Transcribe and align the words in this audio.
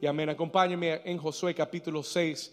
y 0.00 0.06
amén. 0.06 0.28
Acompáñenme 0.28 1.00
en 1.04 1.18
Josué 1.18 1.54
capítulo 1.54 2.02
6, 2.02 2.52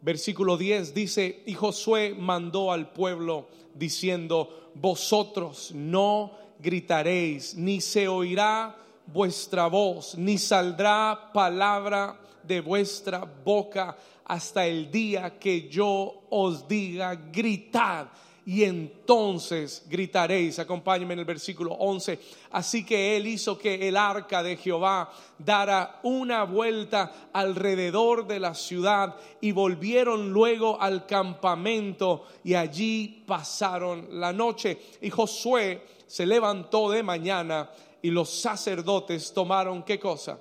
versículo 0.00 0.56
10. 0.56 0.94
Dice, 0.94 1.42
y 1.44 1.52
Josué 1.52 2.14
mandó 2.18 2.72
al 2.72 2.90
pueblo 2.90 3.48
diciendo, 3.74 4.70
vosotros 4.74 5.72
no 5.74 6.32
gritaréis, 6.58 7.54
ni 7.54 7.80
se 7.82 8.08
oirá 8.08 8.76
vuestra 9.06 9.66
voz, 9.66 10.16
ni 10.16 10.38
saldrá 10.38 11.30
palabra 11.34 12.18
de 12.42 12.60
vuestra 12.60 13.24
boca 13.44 13.96
hasta 14.24 14.66
el 14.66 14.90
día 14.90 15.38
que 15.38 15.68
yo 15.68 16.22
os 16.30 16.66
diga, 16.66 17.14
gritad 17.14 18.08
y 18.46 18.62
entonces 18.62 19.84
gritaréis. 19.88 20.60
Acompáñenme 20.60 21.14
en 21.14 21.18
el 21.18 21.24
versículo 21.24 21.72
11. 21.72 22.18
Así 22.52 22.86
que 22.86 23.16
él 23.16 23.26
hizo 23.26 23.58
que 23.58 23.88
el 23.88 23.96
arca 23.96 24.40
de 24.40 24.56
Jehová 24.56 25.10
dara 25.36 25.98
una 26.04 26.44
vuelta 26.44 27.28
alrededor 27.32 28.24
de 28.24 28.38
la 28.38 28.54
ciudad 28.54 29.16
y 29.40 29.50
volvieron 29.50 30.32
luego 30.32 30.80
al 30.80 31.06
campamento 31.06 32.26
y 32.44 32.54
allí 32.54 33.24
pasaron 33.26 34.20
la 34.20 34.32
noche. 34.32 34.80
Y 35.00 35.10
Josué 35.10 35.82
se 36.06 36.24
levantó 36.24 36.88
de 36.88 37.02
mañana 37.02 37.68
y 38.00 38.10
los 38.10 38.30
sacerdotes 38.30 39.32
tomaron 39.32 39.82
qué 39.82 39.98
cosa? 39.98 40.38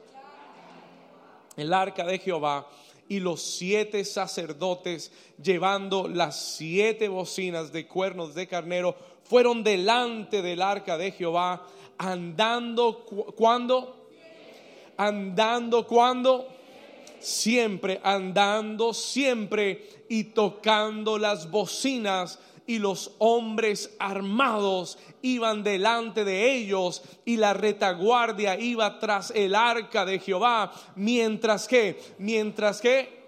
El 1.57 1.73
arca 1.73 2.05
de 2.05 2.19
Jehová 2.19 2.67
y 3.07 3.19
los 3.19 3.41
siete 3.41 4.03
sacerdotes 4.03 5.11
llevando 5.41 6.07
las 6.07 6.55
siete 6.57 7.07
bocinas 7.07 7.71
de 7.71 7.87
cuernos 7.87 8.33
de 8.33 8.47
carnero 8.47 8.95
fueron 9.23 9.63
delante 9.63 10.41
del 10.41 10.61
arca 10.61 10.97
de 10.97 11.11
Jehová 11.11 11.67
andando 11.97 13.05
cuando 13.35 14.07
andando 14.97 15.85
cuando 15.85 16.47
siempre 17.19 17.99
andando 18.03 18.93
siempre 18.93 19.87
y 20.09 20.25
tocando 20.25 21.17
las 21.17 21.49
bocinas 21.49 22.39
y 22.67 22.79
los 22.79 23.11
hombres 23.19 23.95
armados 23.99 24.97
iban 25.21 25.63
delante 25.63 26.23
de 26.23 26.55
ellos 26.55 27.03
y 27.23 27.37
la 27.37 27.53
retaguardia 27.53 28.59
iba 28.59 28.99
tras 28.99 29.31
el 29.31 29.55
arca 29.55 30.05
de 30.05 30.19
Jehová, 30.19 30.71
mientras 30.95 31.67
que, 31.67 32.01
mientras 32.17 32.81
que, 32.81 33.25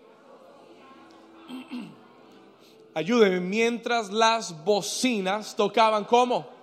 ayúdenme, 2.94 3.40
mientras 3.40 4.12
las 4.12 4.64
bocinas 4.66 5.56
tocaban 5.56 6.06
como 6.06 6.58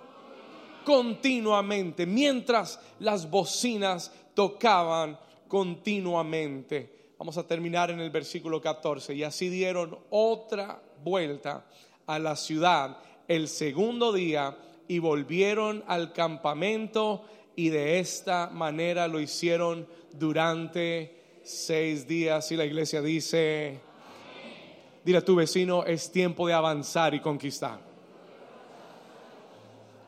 continuamente, 0.83 2.05
mientras 2.05 2.79
las 2.99 3.29
bocinas 3.29 4.11
tocaban 4.33 5.17
continuamente. 5.47 7.13
Vamos 7.17 7.37
a 7.37 7.47
terminar 7.47 7.91
en 7.91 7.99
el 8.01 8.09
versículo 8.09 8.61
14. 8.61 9.13
Y 9.13 9.23
así 9.23 9.49
dieron 9.49 9.97
otra 10.09 10.81
vuelta 11.03 11.65
a 12.07 12.19
la 12.19 12.35
ciudad 12.35 12.97
el 13.27 13.47
segundo 13.47 14.13
día 14.13 14.57
y 14.87 14.99
volvieron 14.99 15.83
al 15.87 16.13
campamento 16.13 17.23
y 17.55 17.69
de 17.69 17.99
esta 17.99 18.49
manera 18.49 19.07
lo 19.07 19.19
hicieron 19.19 19.87
durante 20.13 21.39
seis 21.43 22.07
días. 22.07 22.51
Y 22.51 22.55
la 22.55 22.65
iglesia 22.65 23.01
dice, 23.01 23.79
dile 25.03 25.17
a 25.17 25.25
tu 25.25 25.35
vecino, 25.35 25.83
es 25.85 26.11
tiempo 26.11 26.47
de 26.47 26.53
avanzar 26.53 27.13
y 27.13 27.19
conquistar. 27.19 27.79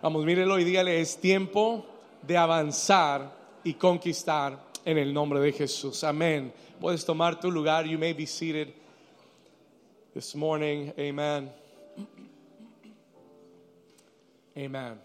Vamos, 0.01 0.25
mírelo 0.25 0.59
y 0.59 0.63
dígale, 0.63 1.01
es 1.01 1.17
tiempo 1.17 1.85
de 2.21 2.37
avanzar 2.37 3.35
y 3.63 3.73
conquistar 3.73 4.59
en 4.85 4.97
el 4.97 5.13
nombre 5.13 5.39
de 5.39 5.51
Jesús. 5.51 6.03
Amén. 6.03 6.53
Puedes 6.79 7.03
tomar 7.03 7.39
tu 7.39 7.51
lugar. 7.51 7.85
You 7.85 7.97
may 7.97 8.13
be 8.13 8.25
seated 8.25 8.73
this 10.13 10.35
morning. 10.35 10.91
Amen. 10.97 11.66
Amen. 14.57 14.99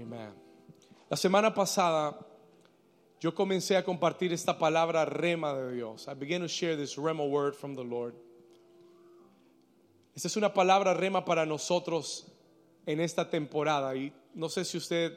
Amen. 0.00 0.34
La 1.08 1.16
semana 1.16 1.54
pasada 1.54 2.18
yo 3.20 3.32
comencé 3.32 3.76
a 3.76 3.84
compartir 3.84 4.32
esta 4.32 4.58
palabra 4.58 5.04
rema 5.04 5.54
de 5.54 5.74
Dios. 5.74 6.08
I 6.08 6.14
began 6.14 6.40
to 6.40 6.48
share 6.48 6.76
this 6.76 6.98
rema 6.98 7.24
word 7.24 7.54
from 7.54 7.76
the 7.76 7.84
Lord. 7.84 8.16
Esta 10.12 10.26
es 10.26 10.36
una 10.36 10.52
palabra 10.52 10.92
rema 10.92 11.24
para 11.24 11.46
nosotros 11.46 12.26
en 12.84 12.98
esta 12.98 13.30
temporada 13.30 13.94
y 13.94 14.12
no 14.34 14.48
sé 14.48 14.64
si 14.64 14.76
usted, 14.76 15.16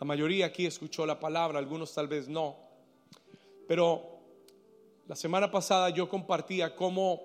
la 0.00 0.06
mayoría 0.06 0.46
aquí 0.46 0.64
escuchó 0.64 1.04
la 1.04 1.20
palabra, 1.20 1.58
algunos 1.58 1.92
tal 1.92 2.08
vez 2.08 2.28
no, 2.28 2.56
pero 3.68 4.22
la 5.06 5.16
semana 5.16 5.50
pasada 5.50 5.90
yo 5.90 6.08
compartía 6.08 6.74
cómo 6.74 7.20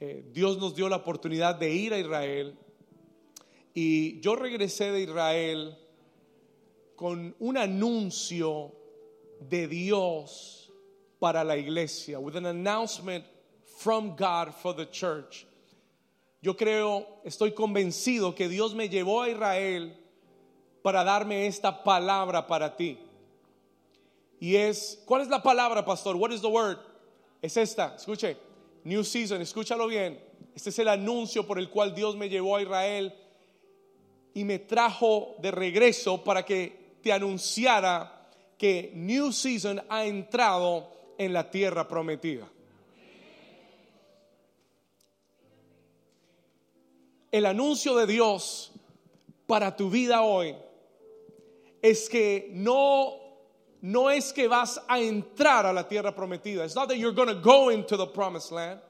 eh, 0.00 0.24
Dios 0.32 0.56
nos 0.56 0.74
dio 0.74 0.88
la 0.88 0.96
oportunidad 0.96 1.56
de 1.56 1.74
ir 1.74 1.92
a 1.92 1.98
Israel 1.98 2.56
y 3.74 4.20
yo 4.20 4.36
regresé 4.36 4.90
de 4.92 5.02
Israel 5.02 5.76
con 6.96 7.34
un 7.38 7.56
anuncio 7.56 8.72
de 9.40 9.66
Dios 9.68 10.70
para 11.18 11.44
la 11.44 11.56
iglesia, 11.56 12.18
with 12.18 12.36
an 12.36 12.46
announcement 12.46 13.24
from 13.78 14.16
God 14.16 14.54
for 14.54 14.74
the 14.74 14.86
church. 14.86 15.46
Yo 16.42 16.54
creo, 16.54 17.06
estoy 17.24 17.52
convencido 17.52 18.34
que 18.34 18.48
Dios 18.48 18.74
me 18.74 18.88
llevó 18.88 19.22
a 19.22 19.28
Israel 19.28 19.94
para 20.82 21.04
darme 21.04 21.46
esta 21.46 21.84
palabra 21.84 22.46
para 22.46 22.76
ti. 22.76 22.98
Y 24.40 24.56
es, 24.56 25.02
¿cuál 25.04 25.20
es 25.20 25.28
la 25.28 25.42
palabra, 25.42 25.84
pastor? 25.84 26.16
What 26.16 26.32
is 26.32 26.40
the 26.40 26.48
word? 26.48 26.78
Es 27.42 27.56
esta, 27.58 27.94
escuche, 27.96 28.36
New 28.84 29.04
Season, 29.04 29.40
escúchalo 29.42 29.86
bien. 29.86 30.18
Este 30.54 30.70
es 30.70 30.78
el 30.78 30.88
anuncio 30.88 31.46
por 31.46 31.58
el 31.58 31.68
cual 31.68 31.94
Dios 31.94 32.16
me 32.16 32.28
llevó 32.28 32.56
a 32.56 32.62
Israel 32.62 33.14
y 34.34 34.44
me 34.44 34.60
trajo 34.60 35.36
de 35.38 35.50
regreso 35.50 36.22
para 36.22 36.44
que 36.44 36.96
te 37.02 37.12
anunciara 37.12 38.28
que 38.56 38.92
New 38.94 39.32
Season 39.32 39.82
ha 39.88 40.04
entrado 40.04 40.90
en 41.16 41.32
la 41.32 41.50
tierra 41.50 41.88
prometida. 41.88 42.48
El 47.32 47.46
anuncio 47.46 47.94
de 47.96 48.06
Dios 48.06 48.72
para 49.46 49.76
tu 49.76 49.88
vida 49.88 50.22
hoy 50.22 50.54
es 51.80 52.08
que 52.08 52.50
no 52.52 53.18
no 53.82 54.10
es 54.10 54.32
que 54.32 54.46
vas 54.46 54.80
a 54.88 55.00
entrar 55.00 55.64
a 55.64 55.72
la 55.72 55.88
tierra 55.88 56.14
prometida. 56.14 56.64
It's 56.64 56.74
not 56.74 56.88
that 56.88 56.98
you're 56.98 57.14
going 57.14 57.34
to 57.34 57.40
go 57.40 57.70
into 57.70 57.96
the 57.96 58.06
promised 58.06 58.52
land. 58.52 58.80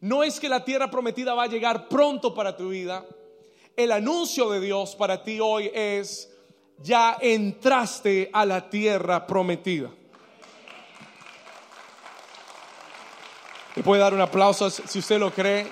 No 0.00 0.22
es 0.22 0.38
que 0.38 0.48
la 0.48 0.64
tierra 0.64 0.88
prometida 0.88 1.34
va 1.34 1.44
a 1.44 1.48
llegar 1.48 1.88
pronto 1.88 2.32
para 2.32 2.56
tu 2.56 2.68
vida 2.68 3.04
el 3.78 3.92
anuncio 3.92 4.50
de 4.50 4.60
Dios 4.60 4.96
para 4.96 5.22
ti 5.22 5.38
hoy 5.40 5.70
es, 5.72 6.28
ya 6.82 7.16
entraste 7.20 8.28
a 8.32 8.44
la 8.44 8.68
tierra 8.68 9.24
prometida. 9.24 9.88
¿Le 13.76 13.82
puede 13.84 14.02
dar 14.02 14.12
un 14.14 14.20
aplauso 14.20 14.68
si 14.68 14.98
usted 14.98 15.20
lo 15.20 15.30
cree? 15.30 15.68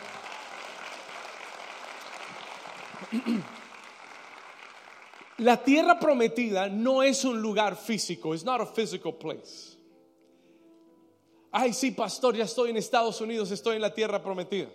La 5.38 5.62
tierra 5.62 5.98
prometida 5.98 6.68
no 6.68 7.02
es 7.02 7.24
un 7.24 7.42
lugar 7.42 7.76
físico, 7.76 8.32
it's 8.32 8.44
not 8.44 8.60
a 8.60 8.66
physical 8.66 9.12
place. 9.12 9.76
Ay, 11.52 11.74
sí, 11.74 11.90
pastor, 11.90 12.36
ya 12.36 12.44
estoy 12.44 12.70
en 12.70 12.76
Estados 12.78 13.20
Unidos, 13.20 13.50
estoy 13.50 13.76
en 13.76 13.82
la 13.82 13.92
tierra 13.92 14.22
prometida. 14.22 14.68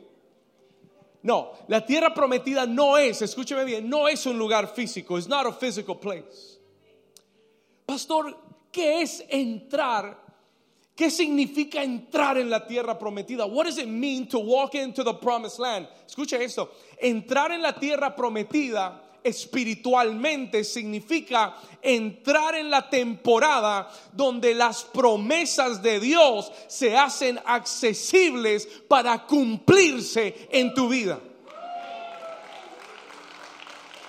No, 1.23 1.51
la 1.67 1.85
tierra 1.85 2.13
prometida 2.13 2.65
no 2.65 2.97
es, 2.97 3.21
escúcheme 3.21 3.63
bien, 3.63 3.87
no 3.87 4.07
es 4.07 4.25
un 4.25 4.37
lugar 4.37 4.67
físico. 4.73 5.17
It's 5.17 5.27
not 5.27 5.45
a 5.45 5.51
physical 5.51 5.99
place. 5.99 6.57
Pastor, 7.85 8.35
¿qué 8.71 9.01
es 9.01 9.23
entrar? 9.29 10.17
¿Qué 10.95 11.09
significa 11.09 11.83
entrar 11.83 12.37
en 12.37 12.49
la 12.49 12.65
tierra 12.67 12.97
prometida? 12.97 13.45
What 13.45 13.65
does 13.65 13.77
it 13.77 13.87
mean 13.87 14.27
to 14.29 14.39
walk 14.39 14.75
into 14.75 15.03
the 15.03 15.13
promised 15.13 15.59
land? 15.59 15.87
Escuche 16.07 16.41
esto. 16.43 16.71
Entrar 17.01 17.51
en 17.51 17.61
la 17.61 17.73
tierra 17.73 18.15
prometida 18.15 19.01
espiritualmente 19.23 20.63
significa 20.63 21.55
entrar 21.81 22.55
en 22.55 22.69
la 22.69 22.89
temporada 22.89 23.91
donde 24.13 24.53
las 24.53 24.83
promesas 24.83 25.81
de 25.81 25.99
Dios 25.99 26.51
se 26.67 26.97
hacen 26.97 27.39
accesibles 27.45 28.67
para 28.87 29.25
cumplirse 29.25 30.47
en 30.51 30.73
tu 30.73 30.89
vida. 30.89 31.19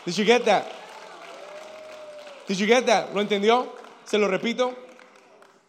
Did 0.05 0.15
you 0.15 0.25
get 0.25 0.45
that? 0.45 0.65
Did 2.47 2.59
you 2.59 2.67
get 2.67 2.87
that? 2.87 3.15
¿Lo 3.15 3.21
entendió? 3.21 3.73
Se 4.05 4.19
lo 4.19 4.29
repito. 4.29 4.75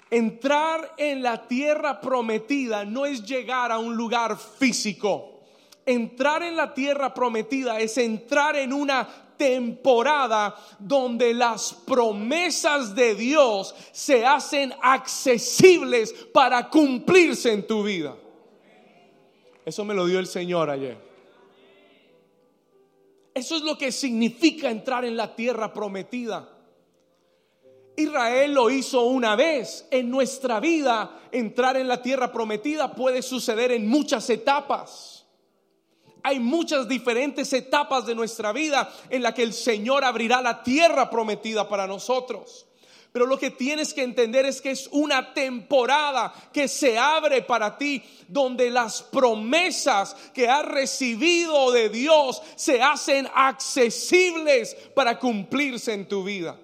Entrar 0.09 0.93
en 0.97 1.23
la 1.23 1.47
tierra 1.47 1.99
prometida 2.01 2.85
no 2.85 3.05
es 3.05 3.23
llegar 3.23 3.71
a 3.71 3.79
un 3.79 3.95
lugar 3.95 4.37
físico. 4.37 5.41
Entrar 5.85 6.43
en 6.43 6.55
la 6.55 6.73
tierra 6.73 7.13
prometida 7.13 7.79
es 7.79 7.97
entrar 7.97 8.55
en 8.55 8.73
una 8.73 9.07
temporada 9.43 10.55
donde 10.79 11.33
las 11.33 11.73
promesas 11.73 12.95
de 12.95 13.13
Dios 13.13 13.75
se 13.91 14.25
hacen 14.25 14.73
accesibles 14.81 16.13
para 16.33 16.69
cumplirse 16.69 17.51
en 17.51 17.67
tu 17.67 17.83
vida. 17.83 18.15
Eso 19.65 19.83
me 19.83 19.93
lo 19.93 20.05
dio 20.05 20.19
el 20.19 20.27
Señor 20.27 20.69
ayer. 20.69 20.97
Eso 23.33 23.57
es 23.57 23.63
lo 23.63 23.77
que 23.77 23.91
significa 23.91 24.69
entrar 24.69 25.03
en 25.03 25.17
la 25.17 25.35
tierra 25.35 25.73
prometida. 25.73 26.47
Israel 27.97 28.53
lo 28.53 28.69
hizo 28.69 29.01
una 29.01 29.35
vez. 29.35 29.87
En 29.91 30.09
nuestra 30.09 30.61
vida, 30.61 31.19
entrar 31.33 31.75
en 31.75 31.89
la 31.89 32.01
tierra 32.01 32.31
prometida 32.31 32.95
puede 32.95 33.21
suceder 33.21 33.73
en 33.73 33.89
muchas 33.89 34.29
etapas. 34.29 35.12
Hay 36.23 36.39
muchas 36.39 36.87
diferentes 36.87 37.51
etapas 37.51 38.05
de 38.05 38.15
nuestra 38.15 38.53
vida 38.53 38.91
en 39.09 39.21
la 39.21 39.33
que 39.33 39.43
el 39.43 39.53
Señor 39.53 40.05
abrirá 40.05 40.41
la 40.41 40.63
tierra 40.63 41.09
prometida 41.09 41.67
para 41.67 41.85
nosotros. 41.85 42.65
Pero 43.11 43.27
lo 43.27 43.37
que 43.37 43.51
tienes 43.51 43.93
que 43.93 44.01
entender 44.01 44.45
es 44.45 44.59
que 44.59 44.71
es 44.71 44.89
una 44.91 45.35
temporada 45.35 46.33
que 46.51 46.67
se 46.67 46.97
abre 46.97 47.43
para 47.43 47.77
ti 47.77 48.03
donde 48.27 48.71
las 48.71 49.03
promesas 49.03 50.15
que 50.33 50.49
has 50.49 50.65
recibido 50.65 51.71
de 51.71 51.89
Dios 51.89 52.41
se 52.55 52.81
hacen 52.81 53.27
accesibles 53.35 54.75
para 54.95 55.19
cumplirse 55.19 55.93
en 55.93 56.07
tu 56.07 56.23
vida. 56.23 56.57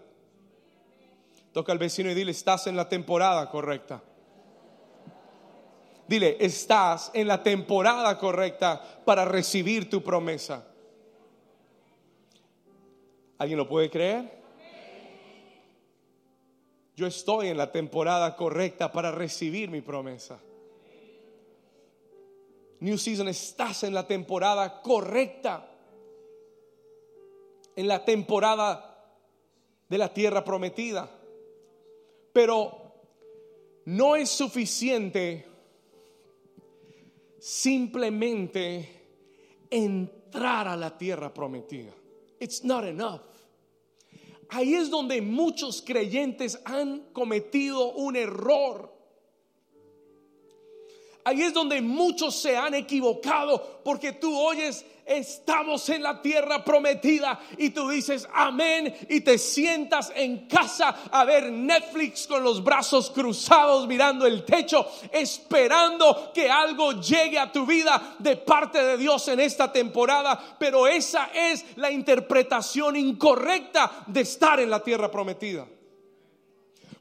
Toca 1.53 1.71
al 1.71 1.77
vecino 1.77 2.09
y 2.09 2.15
dile, 2.15 2.31
estás 2.31 2.65
en 2.65 2.75
la 2.75 2.89
temporada 2.89 3.47
correcta. 3.51 4.01
Dile, 6.09 6.37
estás 6.39 7.11
en 7.13 7.27
la 7.27 7.43
temporada 7.43 8.17
correcta 8.17 8.81
para 9.05 9.25
recibir 9.25 9.91
tu 9.91 10.01
promesa. 10.01 10.65
¿Alguien 13.37 13.59
lo 13.59 13.69
puede 13.69 13.91
creer? 13.91 14.41
Yo 16.95 17.05
estoy 17.05 17.49
en 17.49 17.57
la 17.57 17.71
temporada 17.71 18.35
correcta 18.35 18.91
para 18.91 19.11
recibir 19.11 19.69
mi 19.69 19.81
promesa. 19.81 20.39
New 22.79 22.97
Season, 22.97 23.27
estás 23.27 23.83
en 23.83 23.93
la 23.93 24.07
temporada 24.07 24.81
correcta. 24.81 25.69
En 27.75 27.87
la 27.87 28.03
temporada 28.03 29.13
de 29.87 29.97
la 29.99 30.11
tierra 30.11 30.43
prometida. 30.43 31.07
Pero 32.33 32.95
no 33.85 34.15
es 34.15 34.31
suficiente 34.31 35.48
simplemente 37.39 38.87
entrar 39.69 40.67
a 40.67 40.75
la 40.75 40.97
tierra 40.97 41.33
prometida. 41.33 41.93
It's 42.39 42.63
not 42.63 42.85
enough. 42.85 43.21
Ahí 44.49 44.73
es 44.73 44.89
donde 44.89 45.21
muchos 45.21 45.81
creyentes 45.81 46.59
han 46.65 47.11
cometido 47.13 47.91
un 47.93 48.15
error. 48.15 48.91
Ahí 51.23 51.41
es 51.41 51.53
donde 51.53 51.81
muchos 51.81 52.35
se 52.35 52.55
han 52.55 52.73
equivocado 52.73 53.81
porque 53.83 54.13
tú 54.13 54.37
oyes 54.37 54.85
estamos 55.09 55.89
en 55.89 56.03
la 56.03 56.21
tierra 56.21 56.63
prometida 56.63 57.39
y 57.57 57.71
tú 57.71 57.89
dices 57.89 58.27
amén 58.31 58.95
y 59.09 59.21
te 59.21 59.39
sientas 59.39 60.11
en 60.15 60.47
casa 60.47 60.95
a 61.11 61.25
ver 61.25 61.51
Netflix 61.51 62.27
con 62.27 62.43
los 62.43 62.63
brazos 62.63 63.09
cruzados 63.09 63.87
mirando 63.87 64.27
el 64.27 64.45
techo 64.45 64.87
esperando 65.11 66.31
que 66.31 66.49
algo 66.49 67.01
llegue 67.01 67.39
a 67.39 67.51
tu 67.51 67.65
vida 67.65 68.15
de 68.19 68.37
parte 68.37 68.83
de 68.83 68.97
Dios 68.97 69.27
en 69.29 69.39
esta 69.39 69.71
temporada, 69.71 70.57
pero 70.59 70.87
esa 70.87 71.31
es 71.33 71.65
la 71.77 71.89
interpretación 71.89 72.95
incorrecta 72.95 74.03
de 74.05 74.21
estar 74.21 74.59
en 74.59 74.69
la 74.69 74.83
tierra 74.83 75.09
prometida. 75.09 75.67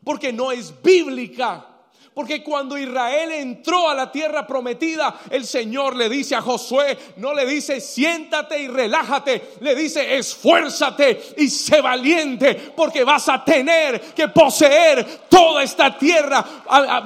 Porque 0.03 0.33
no 0.33 0.51
es 0.51 0.73
bíblica. 0.83 1.78
Porque 2.19 2.43
cuando 2.43 2.77
Israel 2.77 3.31
entró 3.31 3.89
a 3.89 3.95
la 3.95 4.11
tierra 4.11 4.45
prometida, 4.45 5.21
el 5.31 5.47
Señor 5.47 5.95
le 5.95 6.09
dice 6.09 6.35
a 6.35 6.43
Josué, 6.43 6.99
no 7.19 7.33
le 7.33 7.47
dice 7.47 7.81
siéntate 7.81 8.59
y 8.59 8.67
relájate, 8.67 9.53
le 9.61 9.77
dice 9.77 10.17
esfuérzate 10.17 11.35
y 11.37 11.49
sé 11.49 11.81
valiente, 11.81 12.73
porque 12.75 13.05
vas 13.05 13.29
a 13.29 13.45
tener 13.45 14.01
que 14.01 14.27
poseer 14.27 15.07
toda 15.29 15.63
esta 15.63 15.97
tierra 15.97 16.45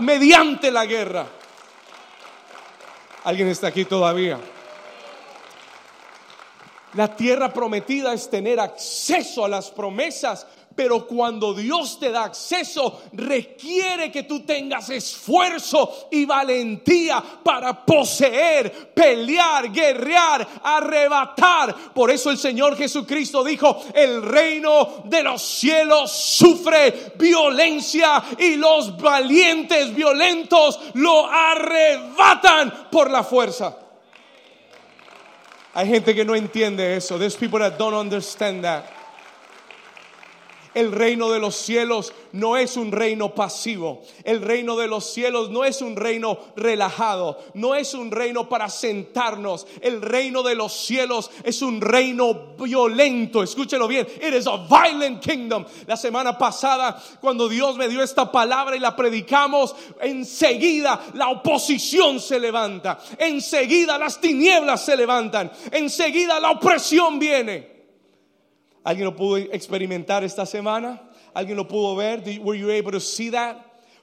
mediante 0.01 0.71
la 0.71 0.87
guerra. 0.87 1.27
¿Alguien 3.25 3.49
está 3.49 3.67
aquí 3.67 3.85
todavía? 3.85 4.39
La 6.95 7.15
tierra 7.15 7.53
prometida 7.53 8.15
es 8.15 8.31
tener 8.31 8.59
acceso 8.61 9.45
a 9.45 9.49
las 9.49 9.71
promesas 9.71 10.47
pero 10.75 11.07
cuando 11.07 11.55
Dios 11.55 11.99
te 11.99 12.11
da 12.11 12.25
acceso, 12.25 13.03
requiere 13.13 14.11
que 14.11 14.25
tú 14.25 14.41
tengas 14.41 14.91
esfuerzo 14.91 16.09
y 16.11 16.25
valentía 16.25 17.23
para 17.43 17.85
poseer, 17.85 18.93
pelear, 18.95 19.71
guerrear, 19.71 20.47
arrebatar. 20.63 21.75
Por 21.95 22.11
eso 22.11 22.31
el 22.31 22.39
Señor 22.39 22.77
Jesucristo 22.77 23.45
dijo, 23.45 23.85
el 23.95 24.23
reino 24.23 25.03
de 25.05 25.23
los 25.23 25.43
cielos 25.43 26.11
sufre 26.13 27.13
violencia 27.17 28.23
y 28.39 28.57
los 28.57 28.97
valientes 28.97 29.95
violentos 29.95 30.79
lo 30.95 31.27
arrebatan 31.27 32.89
por 32.91 33.11
la 33.11 33.23
fuerza. 33.23 33.77
Hay 35.75 35.87
gente 35.87 36.15
que 36.15 36.25
no 36.25 36.35
entiende 36.35 36.97
eso. 36.97 37.19
There's 37.19 37.37
people 37.37 37.59
that 37.61 37.79
don't 37.79 37.95
understand 37.95 38.65
that. 38.65 39.02
El 40.75 40.93
reino 40.93 41.31
de 41.31 41.39
los 41.39 41.55
cielos 41.55 42.13
no 42.33 42.57
es 42.57 42.77
un 42.77 42.93
reino 42.93 43.35
pasivo. 43.35 44.03
El 44.25 44.41
reino 44.41 44.77
de 44.77 44.89
los 44.89 45.13
cielos 45.13 45.51
no 45.51 45.65
es 45.65 45.83
un 45.83 45.97
reino 45.97 46.39
relajado. 46.57 47.39
No 47.55 47.75
es 47.75 47.93
un 47.95 48.11
reino 48.11 48.49
para 48.49 48.69
sentarnos. 48.69 49.67
El 49.81 50.01
reino 50.01 50.43
de 50.43 50.55
los 50.55 50.73
cielos 50.73 51.31
es 51.45 51.61
un 51.61 51.81
reino 51.81 52.55
violento. 52.59 53.43
Escúchelo 53.43 53.87
bien. 53.87 54.07
It 54.07 54.35
is 54.35 54.47
a 54.47 54.57
violent 54.57 55.23
kingdom. 55.23 55.65
La 55.87 55.97
semana 55.97 56.39
pasada, 56.39 57.03
cuando 57.21 57.49
Dios 57.49 57.77
me 57.77 57.89
dio 57.89 58.03
esta 58.03 58.33
palabra 58.33 58.75
y 58.75 58.81
la 58.81 58.97
predicamos, 58.97 59.75
enseguida 60.01 61.01
la 61.15 61.29
oposición 61.29 62.19
se 62.19 62.41
levanta. 62.41 62.99
Enseguida 63.19 63.99
las 63.99 64.21
tinieblas 64.21 64.85
se 64.85 64.97
levantan. 64.97 65.53
Enseguida 65.71 66.41
la 66.41 66.53
opresión 66.53 67.19
viene. 67.19 67.72
¿Alguien 68.85 69.05
lo 69.05 69.15
pudo 69.15 69.37
experimentar 69.37 70.25
esta 70.25 70.45
semana? 70.45 71.01
¿Alguien 71.35 71.57
lo 71.57 71.69
pudo 71.69 71.95
ver? 71.97 72.23
Were 72.41 72.59
you 72.59 72.71
able 72.71 72.93
to 72.93 73.01
see 73.01 73.31
that? 73.31 73.57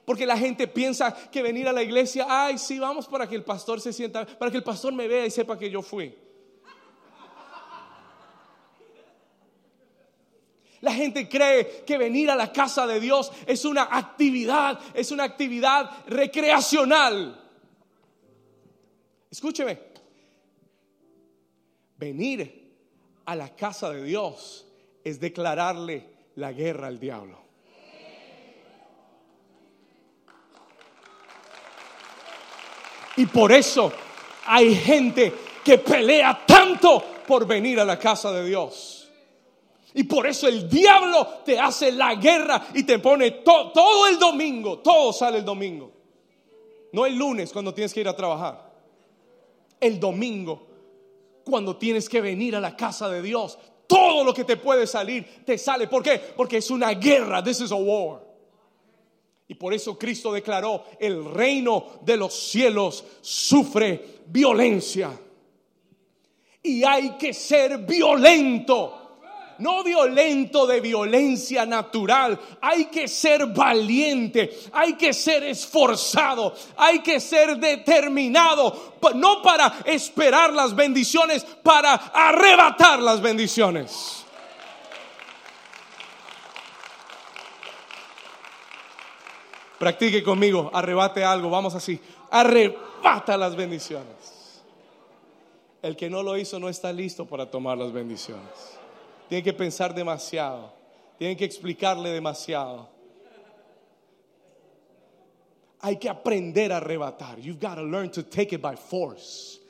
Porque 0.04 0.26
la 0.26 0.36
gente 0.36 0.66
piensa 0.66 1.14
que 1.30 1.42
venir 1.42 1.68
a 1.68 1.72
la 1.72 1.82
iglesia, 1.82 2.26
ay, 2.28 2.58
sí, 2.58 2.78
vamos 2.78 3.06
para 3.06 3.28
que 3.28 3.36
el 3.36 3.44
pastor 3.44 3.80
se 3.80 3.92
sienta, 3.92 4.26
para 4.26 4.50
que 4.50 4.56
el 4.56 4.64
pastor 4.64 4.92
me 4.92 5.06
vea 5.06 5.26
y 5.26 5.30
sepa 5.30 5.58
que 5.58 5.70
yo 5.70 5.82
fui. 5.82 6.14
La 10.80 10.94
gente 10.94 11.28
cree 11.28 11.84
que 11.86 11.98
venir 11.98 12.30
a 12.30 12.34
la 12.34 12.50
casa 12.50 12.86
de 12.86 12.98
Dios 13.00 13.30
es 13.46 13.66
una 13.66 13.82
actividad, 13.90 14.80
es 14.94 15.10
una 15.10 15.24
actividad 15.24 15.90
recreacional. 16.06 17.38
Escúcheme, 19.30 19.78
venir 21.98 22.72
a 23.26 23.36
la 23.36 23.54
casa 23.54 23.90
de 23.90 24.02
Dios 24.02 24.66
es 25.04 25.20
declararle 25.20 26.06
la 26.36 26.52
guerra 26.52 26.86
al 26.88 26.98
diablo. 26.98 27.38
Y 33.16 33.26
por 33.26 33.52
eso 33.52 33.92
hay 34.46 34.74
gente 34.74 35.32
que 35.64 35.78
pelea 35.78 36.44
tanto 36.46 37.02
por 37.26 37.46
venir 37.46 37.78
a 37.80 37.84
la 37.84 37.98
casa 37.98 38.32
de 38.32 38.46
Dios. 38.46 39.08
Y 39.92 40.04
por 40.04 40.26
eso 40.26 40.46
el 40.46 40.68
diablo 40.68 41.26
te 41.44 41.58
hace 41.58 41.90
la 41.92 42.14
guerra 42.14 42.68
y 42.74 42.84
te 42.84 42.98
pone 42.98 43.30
todo 43.30 44.06
el 44.06 44.18
domingo, 44.18 44.78
todo 44.78 45.12
sale 45.12 45.38
el 45.38 45.44
domingo. 45.44 45.90
No 46.92 47.06
el 47.06 47.16
lunes 47.16 47.52
cuando 47.52 47.74
tienes 47.74 47.92
que 47.92 48.00
ir 48.00 48.08
a 48.08 48.16
trabajar. 48.16 48.70
El 49.80 49.98
domingo 49.98 50.66
cuando 51.44 51.76
tienes 51.76 52.08
que 52.08 52.20
venir 52.20 52.54
a 52.54 52.60
la 52.60 52.76
casa 52.76 53.08
de 53.08 53.22
Dios 53.22 53.58
todo 53.90 54.22
lo 54.22 54.32
que 54.32 54.44
te 54.44 54.56
puede 54.56 54.86
salir 54.86 55.42
te 55.44 55.58
sale. 55.58 55.88
¿Por 55.88 56.00
qué? 56.00 56.20
Porque 56.36 56.58
es 56.58 56.70
una 56.70 56.92
guerra. 56.92 57.42
This 57.42 57.62
is 57.62 57.72
a 57.72 57.74
war. 57.74 58.20
Y 59.48 59.54
por 59.54 59.74
eso 59.74 59.98
Cristo 59.98 60.32
declaró, 60.32 60.84
el 61.00 61.24
reino 61.24 61.98
de 62.02 62.16
los 62.16 62.32
cielos 62.32 63.04
sufre 63.20 64.20
violencia. 64.26 65.10
Y 66.62 66.84
hay 66.84 67.16
que 67.16 67.34
ser 67.34 67.78
violento 67.78 68.99
no 69.60 69.84
violento 69.84 70.66
de 70.66 70.80
violencia 70.80 71.64
natural. 71.64 72.38
Hay 72.60 72.86
que 72.86 73.06
ser 73.06 73.46
valiente, 73.46 74.58
hay 74.72 74.94
que 74.94 75.12
ser 75.12 75.44
esforzado, 75.44 76.54
hay 76.76 77.00
que 77.00 77.20
ser 77.20 77.56
determinado, 77.58 78.94
no 79.14 79.42
para 79.42 79.78
esperar 79.84 80.52
las 80.52 80.74
bendiciones, 80.74 81.44
para 81.62 81.94
arrebatar 81.94 83.00
las 83.00 83.20
bendiciones. 83.20 84.24
Practique 89.78 90.22
conmigo, 90.22 90.70
arrebate 90.74 91.24
algo, 91.24 91.48
vamos 91.48 91.74
así. 91.74 91.98
Arrebata 92.30 93.38
las 93.38 93.56
bendiciones. 93.56 94.62
El 95.80 95.96
que 95.96 96.10
no 96.10 96.22
lo 96.22 96.36
hizo 96.36 96.58
no 96.58 96.68
está 96.68 96.92
listo 96.92 97.24
para 97.24 97.50
tomar 97.50 97.78
las 97.78 97.90
bendiciones. 97.90 98.79
Tiene 99.30 99.44
que 99.44 99.52
pensar 99.52 99.94
demasiado. 99.94 100.72
Tiene 101.16 101.36
que 101.36 101.44
explicarle 101.44 102.10
demasiado. 102.10 102.90
Hay 105.82 105.98
que 105.98 106.08
aprender 106.08 106.72
a 106.72 106.78
arrebatar. 106.78 107.38
You've 107.38 107.60
got 107.60 107.76
to 107.76 107.84
learn 107.84 108.10
to 108.10 108.24
take 108.24 108.52
it 108.52 108.60
by 108.60 108.74
force. 108.74 109.60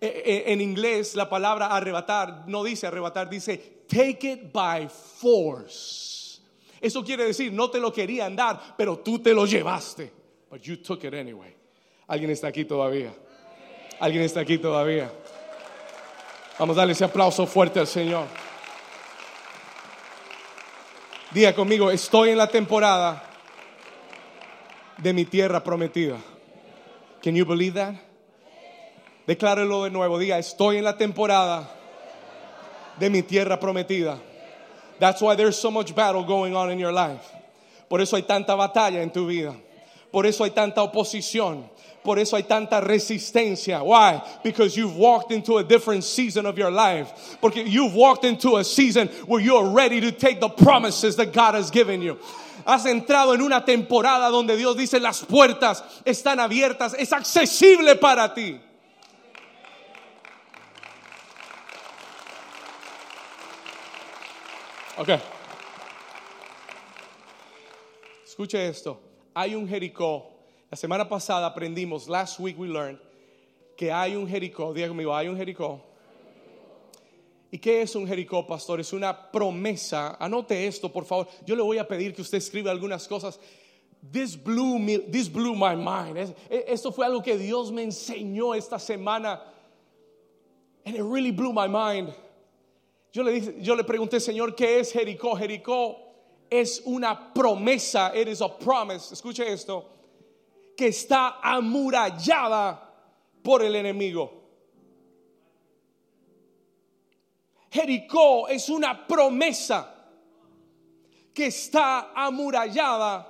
E, 0.00 0.06
e, 0.06 0.52
en 0.52 0.62
inglés 0.62 1.14
la 1.14 1.28
palabra 1.28 1.66
arrebatar 1.66 2.48
no 2.48 2.64
dice 2.64 2.86
arrebatar, 2.86 3.28
dice 3.28 3.84
take 3.86 4.26
it 4.26 4.50
by 4.50 4.88
force. 4.88 6.40
Eso 6.80 7.04
quiere 7.04 7.26
decir 7.26 7.52
no 7.52 7.68
te 7.68 7.78
lo 7.78 7.92
querían 7.92 8.34
dar, 8.34 8.74
pero 8.74 9.00
tú 9.00 9.18
te 9.18 9.34
lo 9.34 9.44
llevaste. 9.44 10.10
But 10.48 10.62
you 10.62 10.76
took 10.76 11.04
it 11.04 11.12
anyway. 11.12 11.54
¿Alguien 12.08 12.30
está 12.30 12.48
aquí 12.48 12.64
todavía? 12.64 13.12
¿Alguien 14.00 14.24
está 14.24 14.40
aquí 14.40 14.56
todavía? 14.56 15.12
Vamos 16.58 16.74
a 16.78 16.80
darle 16.80 16.94
ese 16.94 17.04
aplauso 17.04 17.46
fuerte 17.46 17.78
al 17.78 17.86
Señor. 17.86 18.43
Diga 21.34 21.52
conmigo, 21.52 21.90
estoy 21.90 22.30
en 22.30 22.38
la 22.38 22.46
temporada 22.46 23.20
de 24.98 25.12
mi 25.12 25.24
tierra 25.24 25.64
prometida. 25.64 26.16
Can 27.20 27.34
you 27.34 27.44
believe 27.44 27.74
that? 27.74 27.96
Declárelo 29.26 29.82
de 29.82 29.90
nuevo. 29.90 30.16
Diga, 30.16 30.38
estoy 30.38 30.76
en 30.76 30.84
la 30.84 30.96
temporada 30.96 31.68
de 33.00 33.10
mi 33.10 33.22
tierra 33.22 33.58
prometida. 33.58 34.20
That's 35.00 35.20
why 35.20 35.34
there's 35.34 35.56
so 35.56 35.72
much 35.72 35.92
battle 35.92 36.22
going 36.22 36.54
on 36.54 36.70
in 36.70 36.78
your 36.78 36.92
life. 36.92 37.24
Por 37.88 38.00
eso 38.00 38.14
hay 38.14 38.22
tanta 38.22 38.54
batalla 38.54 39.02
en 39.02 39.10
tu 39.10 39.26
vida. 39.26 39.56
Por 40.14 40.26
eso 40.26 40.44
hay 40.44 40.50
tanta 40.50 40.80
oposición. 40.80 41.68
Por 42.04 42.20
eso 42.20 42.36
hay 42.36 42.44
tanta 42.44 42.80
resistencia. 42.80 43.82
Why? 43.82 44.22
Because 44.44 44.76
you've 44.76 44.94
walked 44.94 45.32
into 45.32 45.58
a 45.58 45.64
different 45.64 46.04
season 46.04 46.46
of 46.46 46.56
your 46.56 46.70
life. 46.70 47.36
Porque 47.40 47.66
you've 47.66 47.96
walked 47.96 48.24
into 48.24 48.58
a 48.58 48.62
season 48.62 49.08
where 49.26 49.40
you're 49.40 49.70
ready 49.70 50.00
to 50.00 50.12
take 50.12 50.38
the 50.38 50.48
promises 50.48 51.16
that 51.16 51.32
God 51.32 51.56
has 51.56 51.68
given 51.68 52.00
you. 52.00 52.16
Has 52.64 52.84
entrado 52.84 53.34
en 53.34 53.40
una 53.40 53.64
temporada 53.64 54.30
donde 54.30 54.56
Dios 54.56 54.76
dice 54.76 55.00
las 55.00 55.24
puertas 55.24 55.82
están 56.06 56.38
abiertas, 56.38 56.94
es 56.96 57.12
accesible 57.12 57.96
para 57.96 58.32
ti. 58.32 58.60
Ok. 64.96 65.08
Escuche 68.24 68.68
esto. 68.68 69.03
Hay 69.34 69.54
un 69.54 69.68
Jericó. 69.68 70.30
La 70.70 70.76
semana 70.76 71.08
pasada 71.08 71.46
aprendimos, 71.46 72.08
last 72.08 72.40
week 72.40 72.58
we 72.58 72.68
learned, 72.68 72.98
que 73.76 73.92
hay 73.92 74.16
un 74.16 74.26
Jericó. 74.28 74.72
Diga 74.72 74.88
conmigo, 74.88 75.14
hay 75.14 75.28
un 75.28 75.36
Jericó 75.36 75.94
¿Y 77.54 77.58
qué 77.58 77.82
es 77.82 77.94
un 77.94 78.04
Jericó, 78.04 78.44
pastor? 78.44 78.80
Es 78.80 78.92
una 78.92 79.30
promesa. 79.30 80.16
Anote 80.18 80.66
esto, 80.66 80.92
por 80.92 81.04
favor. 81.04 81.28
Yo 81.46 81.54
le 81.54 81.62
voy 81.62 81.78
a 81.78 81.86
pedir 81.86 82.12
que 82.12 82.20
usted 82.20 82.38
escriba 82.38 82.72
algunas 82.72 83.06
cosas. 83.06 83.38
This 84.10 84.36
blew, 84.36 84.76
me, 84.80 84.98
this 84.98 85.32
blew 85.32 85.54
my 85.54 85.76
mind. 85.76 86.34
E, 86.50 86.64
esto 86.66 86.90
fue 86.90 87.06
algo 87.06 87.22
que 87.22 87.38
Dios 87.38 87.70
me 87.70 87.84
enseñó 87.84 88.56
esta 88.56 88.80
semana. 88.80 89.40
And 90.84 90.96
it 90.96 91.02
really 91.04 91.30
blew 91.30 91.52
my 91.52 91.68
mind. 91.68 92.12
Yo 93.12 93.22
le, 93.22 93.30
dije, 93.30 93.62
yo 93.62 93.76
le 93.76 93.84
pregunté, 93.84 94.18
Señor, 94.18 94.56
¿qué 94.56 94.80
es 94.80 94.90
Jericó? 94.90 95.36
Jericó 95.36 95.96
es 96.50 96.82
una 96.84 97.32
promesa. 97.32 98.12
It 98.14 98.28
is 98.28 98.40
a 98.40 98.48
promise. 98.48 99.12
Escuche 99.12 99.46
esto. 99.46 99.84
Que 100.76 100.88
está 100.88 101.40
amurallada 101.42 102.80
por 103.42 103.62
el 103.62 103.74
enemigo. 103.76 104.42
Jericó 107.70 108.48
es 108.48 108.68
una 108.68 109.06
promesa 109.06 109.92
que 111.34 111.46
está 111.46 112.12
amurallada 112.14 113.28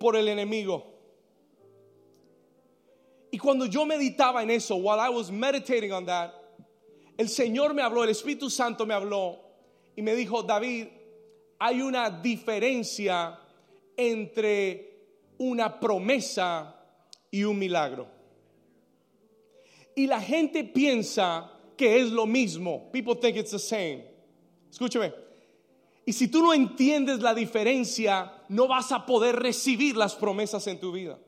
por 0.00 0.16
el 0.16 0.28
enemigo. 0.28 0.94
Y 3.30 3.38
cuando 3.38 3.66
yo 3.66 3.84
meditaba 3.84 4.42
en 4.42 4.50
eso, 4.50 4.76
while 4.76 4.98
I 4.98 5.10
was 5.10 5.30
meditating 5.30 5.92
on 5.92 6.06
that, 6.06 6.32
el 7.18 7.28
Señor 7.28 7.74
me 7.74 7.82
habló, 7.82 8.04
el 8.04 8.10
Espíritu 8.10 8.48
Santo 8.48 8.86
me 8.86 8.94
habló 8.94 9.38
y 9.96 10.02
me 10.02 10.14
dijo, 10.14 10.42
David, 10.42 10.88
hay 11.58 11.80
una 11.80 12.10
diferencia 12.10 13.38
entre 13.96 14.94
una 15.38 15.78
promesa 15.78 16.74
y 17.30 17.44
un 17.44 17.58
milagro. 17.58 18.08
Y 19.96 20.06
la 20.06 20.20
gente 20.20 20.64
piensa 20.64 21.50
que 21.76 22.00
es 22.00 22.10
lo 22.10 22.26
mismo. 22.26 22.90
People 22.92 23.14
think 23.16 23.36
it's 23.36 23.50
the 23.50 23.58
same. 23.58 24.04
Escúcheme. 24.70 25.12
Y 26.06 26.12
si 26.12 26.28
tú 26.28 26.42
no 26.42 26.52
entiendes 26.52 27.20
la 27.20 27.34
diferencia, 27.34 28.32
no 28.48 28.68
vas 28.68 28.92
a 28.92 29.06
poder 29.06 29.36
recibir 29.36 29.96
las 29.96 30.14
promesas 30.14 30.66
en 30.66 30.78
tu 30.78 30.92
vida. 30.92 31.18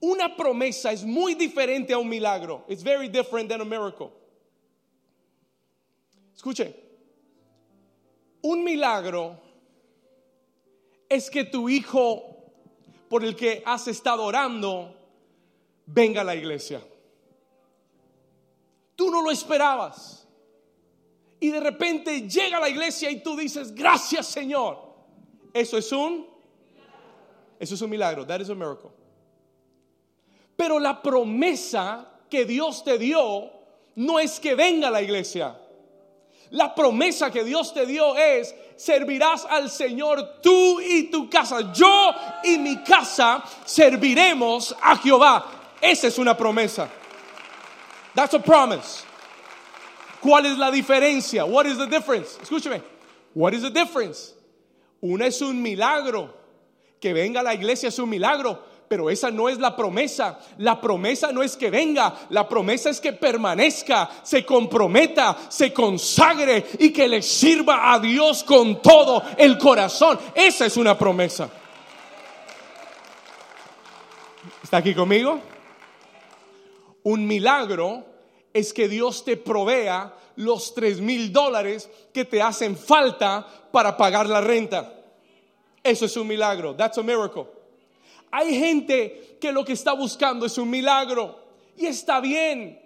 Una 0.00 0.36
promesa 0.36 0.90
es 0.90 1.04
muy 1.04 1.34
diferente 1.34 1.92
a 1.92 1.98
un 1.98 2.08
milagro. 2.08 2.64
It's 2.68 2.82
very 2.82 3.08
different 3.08 3.48
than 3.48 3.60
a 3.60 3.64
miracle. 3.64 4.10
Escuche. 6.34 6.81
Un 8.42 8.64
milagro 8.64 9.40
es 11.08 11.30
que 11.30 11.44
tu 11.44 11.68
hijo 11.68 12.32
por 13.08 13.24
el 13.24 13.36
que 13.36 13.62
has 13.64 13.88
estado 13.88 14.24
orando 14.24 14.94
venga 15.86 16.22
a 16.22 16.24
la 16.24 16.34
iglesia. 16.34 16.82
Tú 18.96 19.10
no 19.10 19.22
lo 19.22 19.30
esperabas. 19.30 20.26
Y 21.38 21.50
de 21.50 21.60
repente 21.60 22.28
llega 22.28 22.58
a 22.58 22.60
la 22.60 22.68
iglesia 22.68 23.10
y 23.10 23.22
tú 23.22 23.36
dices, 23.36 23.74
gracias 23.74 24.26
Señor. 24.26 24.78
Eso 25.52 25.76
es 25.76 25.92
un, 25.92 26.26
eso 27.58 27.74
es 27.74 27.82
un 27.82 27.90
milagro. 27.90 28.26
That 28.26 28.40
is 28.40 28.50
a 28.50 28.54
miracle. 28.54 28.90
Pero 30.56 30.78
la 30.78 31.02
promesa 31.02 32.20
que 32.30 32.44
Dios 32.44 32.84
te 32.84 32.96
dio 32.96 33.50
no 33.96 34.18
es 34.18 34.40
que 34.40 34.54
venga 34.54 34.88
a 34.88 34.90
la 34.90 35.02
iglesia. 35.02 35.58
La 36.52 36.74
promesa 36.74 37.30
que 37.30 37.44
Dios 37.44 37.72
te 37.72 37.86
dio 37.86 38.14
es, 38.16 38.54
servirás 38.76 39.46
al 39.46 39.70
Señor 39.70 40.40
tú 40.42 40.80
y 40.80 41.04
tu 41.10 41.28
casa. 41.30 41.72
Yo 41.72 42.14
y 42.44 42.58
mi 42.58 42.82
casa 42.84 43.42
serviremos 43.64 44.74
a 44.82 44.96
Jehová. 44.96 45.46
Esa 45.80 46.08
es 46.08 46.18
una 46.18 46.36
promesa. 46.36 46.90
That's 48.14 48.34
a 48.34 48.38
promise. 48.38 49.02
¿Cuál 50.20 50.44
es 50.44 50.58
la 50.58 50.70
diferencia? 50.70 51.46
What 51.46 51.66
is 51.66 51.78
the 51.78 51.86
difference? 51.86 52.38
Escúcheme. 52.42 52.82
What 53.34 53.54
is 53.54 53.62
the 53.62 53.70
difference? 53.70 54.34
Una 55.02 55.26
es 55.26 55.40
un 55.40 55.62
milagro. 55.62 56.28
Que 57.00 57.14
venga 57.14 57.40
a 57.40 57.42
la 57.42 57.54
iglesia 57.54 57.88
es 57.88 57.98
un 57.98 58.10
milagro. 58.10 58.58
Pero 58.92 59.08
esa 59.08 59.30
no 59.30 59.48
es 59.48 59.58
la 59.58 59.74
promesa. 59.74 60.38
La 60.58 60.78
promesa 60.78 61.32
no 61.32 61.42
es 61.42 61.56
que 61.56 61.70
venga. 61.70 62.14
La 62.28 62.46
promesa 62.46 62.90
es 62.90 63.00
que 63.00 63.14
permanezca, 63.14 64.20
se 64.22 64.44
comprometa, 64.44 65.34
se 65.48 65.72
consagre 65.72 66.62
y 66.78 66.92
que 66.92 67.08
le 67.08 67.22
sirva 67.22 67.94
a 67.94 67.98
Dios 67.98 68.44
con 68.44 68.82
todo 68.82 69.22
el 69.38 69.56
corazón. 69.56 70.18
Esa 70.34 70.66
es 70.66 70.76
una 70.76 70.98
promesa. 70.98 71.48
¿Está 74.62 74.76
aquí 74.76 74.94
conmigo? 74.94 75.40
Un 77.04 77.26
milagro 77.26 78.04
es 78.52 78.74
que 78.74 78.90
Dios 78.90 79.24
te 79.24 79.38
provea 79.38 80.14
los 80.36 80.74
tres 80.74 81.00
mil 81.00 81.32
dólares 81.32 81.88
que 82.12 82.26
te 82.26 82.42
hacen 82.42 82.76
falta 82.76 83.46
para 83.72 83.96
pagar 83.96 84.26
la 84.26 84.42
renta. 84.42 84.92
Eso 85.82 86.04
es 86.04 86.14
un 86.14 86.28
milagro. 86.28 86.74
That's 86.74 86.98
a 86.98 87.02
miracle. 87.02 87.61
Hay 88.32 88.58
gente 88.58 89.36
que 89.40 89.52
lo 89.52 89.64
que 89.64 89.74
está 89.74 89.92
buscando 89.92 90.46
es 90.46 90.58
un 90.58 90.70
milagro 90.70 91.38
y 91.76 91.86
está 91.86 92.18
bien. 92.18 92.80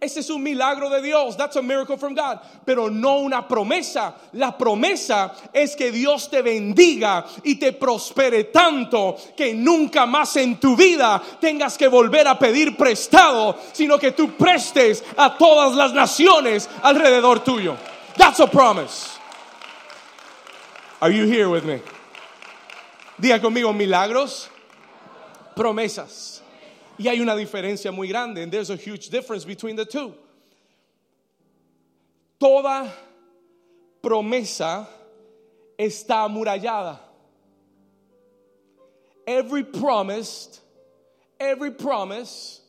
Ese 0.00 0.20
es 0.20 0.30
un 0.30 0.40
milagro 0.44 0.88
de 0.88 1.02
Dios. 1.02 1.36
That's 1.36 1.56
a 1.56 1.62
miracle 1.62 1.98
from 1.98 2.14
God. 2.14 2.38
Pero 2.64 2.88
no 2.88 3.18
una 3.18 3.48
promesa. 3.48 4.14
La 4.34 4.56
promesa 4.56 5.34
es 5.52 5.74
que 5.74 5.90
Dios 5.90 6.30
te 6.30 6.40
bendiga 6.40 7.26
y 7.42 7.56
te 7.56 7.72
prospere 7.72 8.44
tanto 8.44 9.16
que 9.36 9.54
nunca 9.54 10.06
más 10.06 10.36
en 10.36 10.60
tu 10.60 10.76
vida 10.76 11.20
tengas 11.40 11.76
que 11.76 11.88
volver 11.88 12.28
a 12.28 12.38
pedir 12.38 12.76
prestado, 12.76 13.58
sino 13.72 13.98
que 13.98 14.12
tú 14.12 14.36
prestes 14.36 15.02
a 15.16 15.36
todas 15.36 15.74
las 15.74 15.92
naciones 15.92 16.70
alrededor 16.82 17.42
tuyo. 17.42 17.76
That's 18.16 18.38
a 18.38 18.46
promise. 18.46 19.18
Are 21.00 21.10
you 21.10 21.26
here 21.26 21.48
with 21.48 21.64
me? 21.64 21.80
Diga 23.20 23.40
conmigo 23.40 23.72
milagros, 23.72 24.48
promesas. 25.58 26.40
Y 26.98 27.08
hay 27.08 27.20
una 27.20 27.34
diferencia 27.34 27.92
muy 27.92 28.08
grande. 28.08 28.42
And 28.42 28.52
there's 28.52 28.70
a 28.70 28.76
huge 28.76 29.08
difference 29.08 29.44
between 29.44 29.76
the 29.76 29.84
two. 29.84 30.14
Toda 32.38 32.92
promesa 34.02 34.86
está 35.78 36.28
amurallada. 36.28 37.00
every 39.28 39.62
promise, 39.62 40.58
every 41.38 41.70
promise 41.70 42.62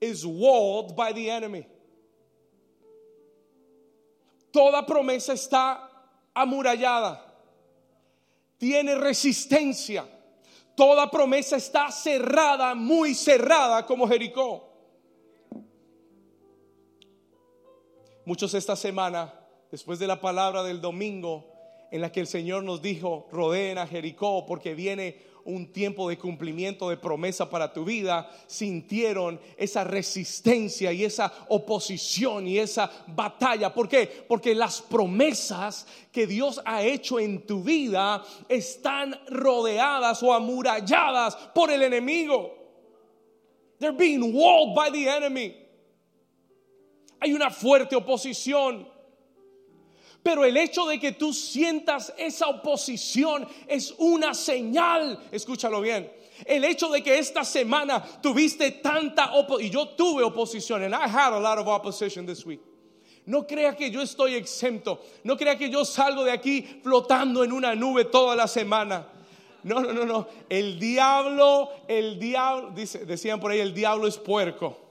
is 0.00 0.24
walled 0.24 0.96
by 0.96 1.12
the 1.12 1.28
enemy. 1.28 1.66
Toda 4.52 4.86
promesa 4.86 5.32
está 5.32 5.78
amurallada, 6.36 7.18
tiene 8.60 8.94
resistencia. 8.94 10.04
Toda 10.74 11.10
promesa 11.10 11.56
está 11.56 11.90
cerrada, 11.90 12.74
muy 12.74 13.14
cerrada 13.14 13.86
como 13.86 14.08
Jericó. 14.08 14.70
Muchos 18.24 18.54
esta 18.54 18.74
semana, 18.74 19.34
después 19.70 19.98
de 19.98 20.06
la 20.06 20.20
palabra 20.20 20.62
del 20.62 20.80
domingo, 20.80 21.52
en 21.90 22.00
la 22.00 22.10
que 22.10 22.20
el 22.20 22.26
Señor 22.26 22.64
nos 22.64 22.82
dijo, 22.82 23.28
rodeen 23.30 23.78
a 23.78 23.86
Jericó 23.86 24.46
porque 24.46 24.74
viene 24.74 25.20
un 25.44 25.72
tiempo 25.72 26.08
de 26.08 26.18
cumplimiento 26.18 26.88
de 26.88 26.96
promesa 26.96 27.48
para 27.48 27.72
tu 27.72 27.84
vida, 27.84 28.30
sintieron 28.46 29.40
esa 29.56 29.84
resistencia 29.84 30.92
y 30.92 31.04
esa 31.04 31.32
oposición 31.48 32.48
y 32.48 32.58
esa 32.58 32.90
batalla. 33.08 33.72
¿Por 33.72 33.88
qué? 33.88 34.24
Porque 34.26 34.54
las 34.54 34.80
promesas 34.80 35.86
que 36.10 36.26
Dios 36.26 36.60
ha 36.64 36.82
hecho 36.82 37.20
en 37.20 37.46
tu 37.46 37.62
vida 37.62 38.24
están 38.48 39.18
rodeadas 39.28 40.22
o 40.22 40.32
amuralladas 40.32 41.36
por 41.54 41.70
el 41.70 41.82
enemigo. 41.82 42.54
They're 43.78 43.92
being 43.92 44.32
walled 44.32 44.74
by 44.74 44.90
the 44.90 45.08
enemy. 45.08 45.56
Hay 47.20 47.32
una 47.32 47.50
fuerte 47.50 47.96
oposición. 47.96 48.93
Pero 50.24 50.42
el 50.46 50.56
hecho 50.56 50.86
de 50.86 50.98
que 50.98 51.12
tú 51.12 51.34
sientas 51.34 52.10
esa 52.16 52.48
oposición 52.48 53.46
es 53.68 53.94
una 53.98 54.32
señal, 54.32 55.20
escúchalo 55.30 55.82
bien. 55.82 56.10
El 56.46 56.64
hecho 56.64 56.88
de 56.88 57.02
que 57.02 57.18
esta 57.18 57.44
semana 57.44 58.02
tuviste 58.22 58.70
tanta 58.70 59.34
oposición, 59.34 59.66
y 59.66 59.70
yo 59.70 59.88
tuve 59.90 60.24
oposición, 60.24 60.82
and 60.82 60.94
I 60.94 61.06
had 61.06 61.34
a 61.34 61.38
lot 61.38 61.58
of 61.58 61.68
opposition 61.68 62.24
this 62.24 62.46
week. 62.46 62.60
No 63.26 63.46
crea 63.46 63.76
que 63.76 63.90
yo 63.90 64.00
estoy 64.00 64.34
exento. 64.34 65.00
No 65.24 65.36
crea 65.36 65.58
que 65.58 65.68
yo 65.68 65.84
salgo 65.84 66.24
de 66.24 66.32
aquí 66.32 66.80
flotando 66.82 67.44
en 67.44 67.52
una 67.52 67.74
nube 67.74 68.06
toda 68.06 68.34
la 68.34 68.48
semana. 68.48 69.06
No, 69.62 69.80
no, 69.80 69.92
no, 69.92 70.06
no. 70.06 70.26
El 70.48 70.78
diablo, 70.78 71.70
el 71.86 72.18
diablo, 72.18 72.72
decían 72.72 73.40
por 73.40 73.50
ahí, 73.50 73.60
el 73.60 73.74
diablo 73.74 74.06
es 74.06 74.16
puerco. 74.16 74.83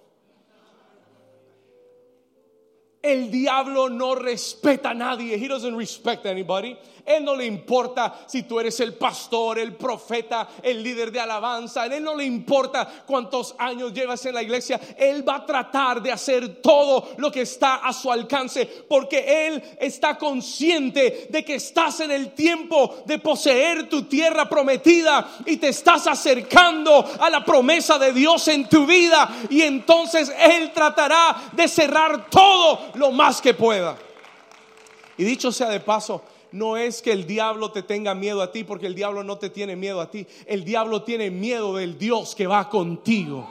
El 3.03 3.29
diablo 3.29 3.89
no 3.89 4.15
respeta 4.15 4.91
a 4.91 4.93
nadie. 4.93 5.35
He 5.35 5.49
doesn't 5.49 5.75
respect 5.75 6.25
anybody. 6.25 6.77
Él 7.05 7.25
no 7.25 7.35
le 7.35 7.45
importa 7.45 8.21
si 8.27 8.43
tú 8.43 8.61
eres 8.61 8.79
el 8.79 8.93
pastor, 8.93 9.59
el 9.59 9.75
profeta, 9.75 10.47
el 10.61 10.81
líder 10.81 11.11
de 11.11 11.19
alabanza. 11.19 11.85
Él 11.85 12.01
no 12.01 12.15
le 12.15 12.23
importa 12.23 13.03
cuántos 13.05 13.55
años 13.57 13.93
llevas 13.93 14.25
en 14.25 14.35
la 14.35 14.41
iglesia. 14.41 14.79
Él 14.97 15.27
va 15.27 15.35
a 15.35 15.45
tratar 15.45 16.01
de 16.01 16.13
hacer 16.13 16.61
todo 16.61 17.09
lo 17.17 17.29
que 17.29 17.41
está 17.41 17.75
a 17.75 17.91
su 17.91 18.09
alcance 18.09 18.65
porque 18.87 19.47
él 19.47 19.61
está 19.79 20.17
consciente 20.17 21.27
de 21.29 21.43
que 21.43 21.55
estás 21.55 21.99
en 21.99 22.11
el 22.11 22.31
tiempo 22.31 23.03
de 23.05 23.19
poseer 23.19 23.89
tu 23.89 24.03
tierra 24.03 24.47
prometida 24.47 25.27
y 25.45 25.57
te 25.57 25.69
estás 25.69 26.07
acercando 26.07 27.05
a 27.19 27.29
la 27.29 27.43
promesa 27.43 27.99
de 27.99 28.13
Dios 28.13 28.47
en 28.47 28.69
tu 28.69 28.85
vida. 28.85 29.29
Y 29.49 29.61
entonces 29.63 30.33
él 30.39 30.71
tratará 30.71 31.49
de 31.51 31.67
cerrar 31.67 32.29
todo 32.29 32.92
lo 32.95 33.11
más 33.11 33.41
que 33.41 33.53
pueda. 33.53 33.97
Y 35.17 35.23
dicho 35.23 35.51
sea 35.51 35.69
de 35.69 35.79
paso, 35.79 36.23
no 36.51 36.77
es 36.77 37.01
que 37.01 37.11
el 37.11 37.25
diablo 37.25 37.71
te 37.71 37.83
tenga 37.83 38.13
miedo 38.13 38.41
a 38.41 38.51
ti, 38.51 38.63
porque 38.63 38.87
el 38.87 38.95
diablo 38.95 39.23
no 39.23 39.37
te 39.37 39.49
tiene 39.49 39.75
miedo 39.75 40.01
a 40.01 40.09
ti. 40.09 40.25
El 40.45 40.63
diablo 40.63 41.03
tiene 41.03 41.31
miedo 41.31 41.75
del 41.75 41.97
Dios 41.97 42.35
que 42.35 42.47
va 42.47 42.69
contigo. 42.69 43.49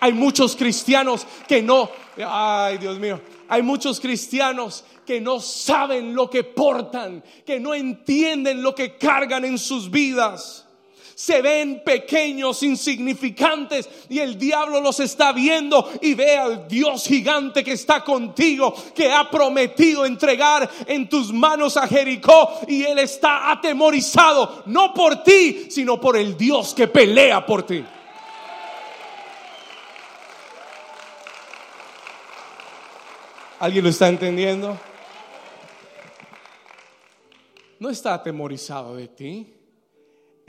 Hay 0.00 0.12
muchos 0.12 0.54
cristianos 0.54 1.26
que 1.48 1.60
no, 1.60 1.90
ay 2.24 2.78
Dios 2.78 2.98
mío, 2.98 3.20
hay 3.48 3.62
muchos 3.62 3.98
cristianos 3.98 4.84
que 5.04 5.20
no 5.20 5.40
saben 5.40 6.14
lo 6.14 6.30
que 6.30 6.44
portan, 6.44 7.24
que 7.44 7.58
no 7.58 7.74
entienden 7.74 8.62
lo 8.62 8.74
que 8.74 8.96
cargan 8.96 9.44
en 9.44 9.58
sus 9.58 9.90
vidas 9.90 10.67
se 11.18 11.42
ven 11.42 11.82
pequeños, 11.84 12.62
insignificantes 12.62 13.88
y 14.08 14.20
el 14.20 14.38
diablo 14.38 14.80
los 14.80 15.00
está 15.00 15.32
viendo 15.32 15.90
y 16.00 16.14
ve 16.14 16.36
al 16.36 16.68
Dios 16.68 17.08
gigante 17.08 17.64
que 17.64 17.72
está 17.72 18.04
contigo, 18.04 18.72
que 18.94 19.10
ha 19.10 19.28
prometido 19.28 20.06
entregar 20.06 20.70
en 20.86 21.08
tus 21.08 21.32
manos 21.32 21.76
a 21.76 21.88
Jericó 21.88 22.60
y 22.68 22.84
él 22.84 23.00
está 23.00 23.50
atemorizado, 23.50 24.62
no 24.66 24.94
por 24.94 25.24
ti, 25.24 25.66
sino 25.72 26.00
por 26.00 26.16
el 26.16 26.36
Dios 26.36 26.72
que 26.72 26.86
pelea 26.86 27.44
por 27.44 27.64
ti. 27.64 27.84
¿Alguien 33.58 33.82
lo 33.82 33.90
está 33.90 34.06
entendiendo? 34.06 34.78
No 37.80 37.90
está 37.90 38.14
atemorizado 38.14 38.94
de 38.94 39.08
ti 39.08 39.57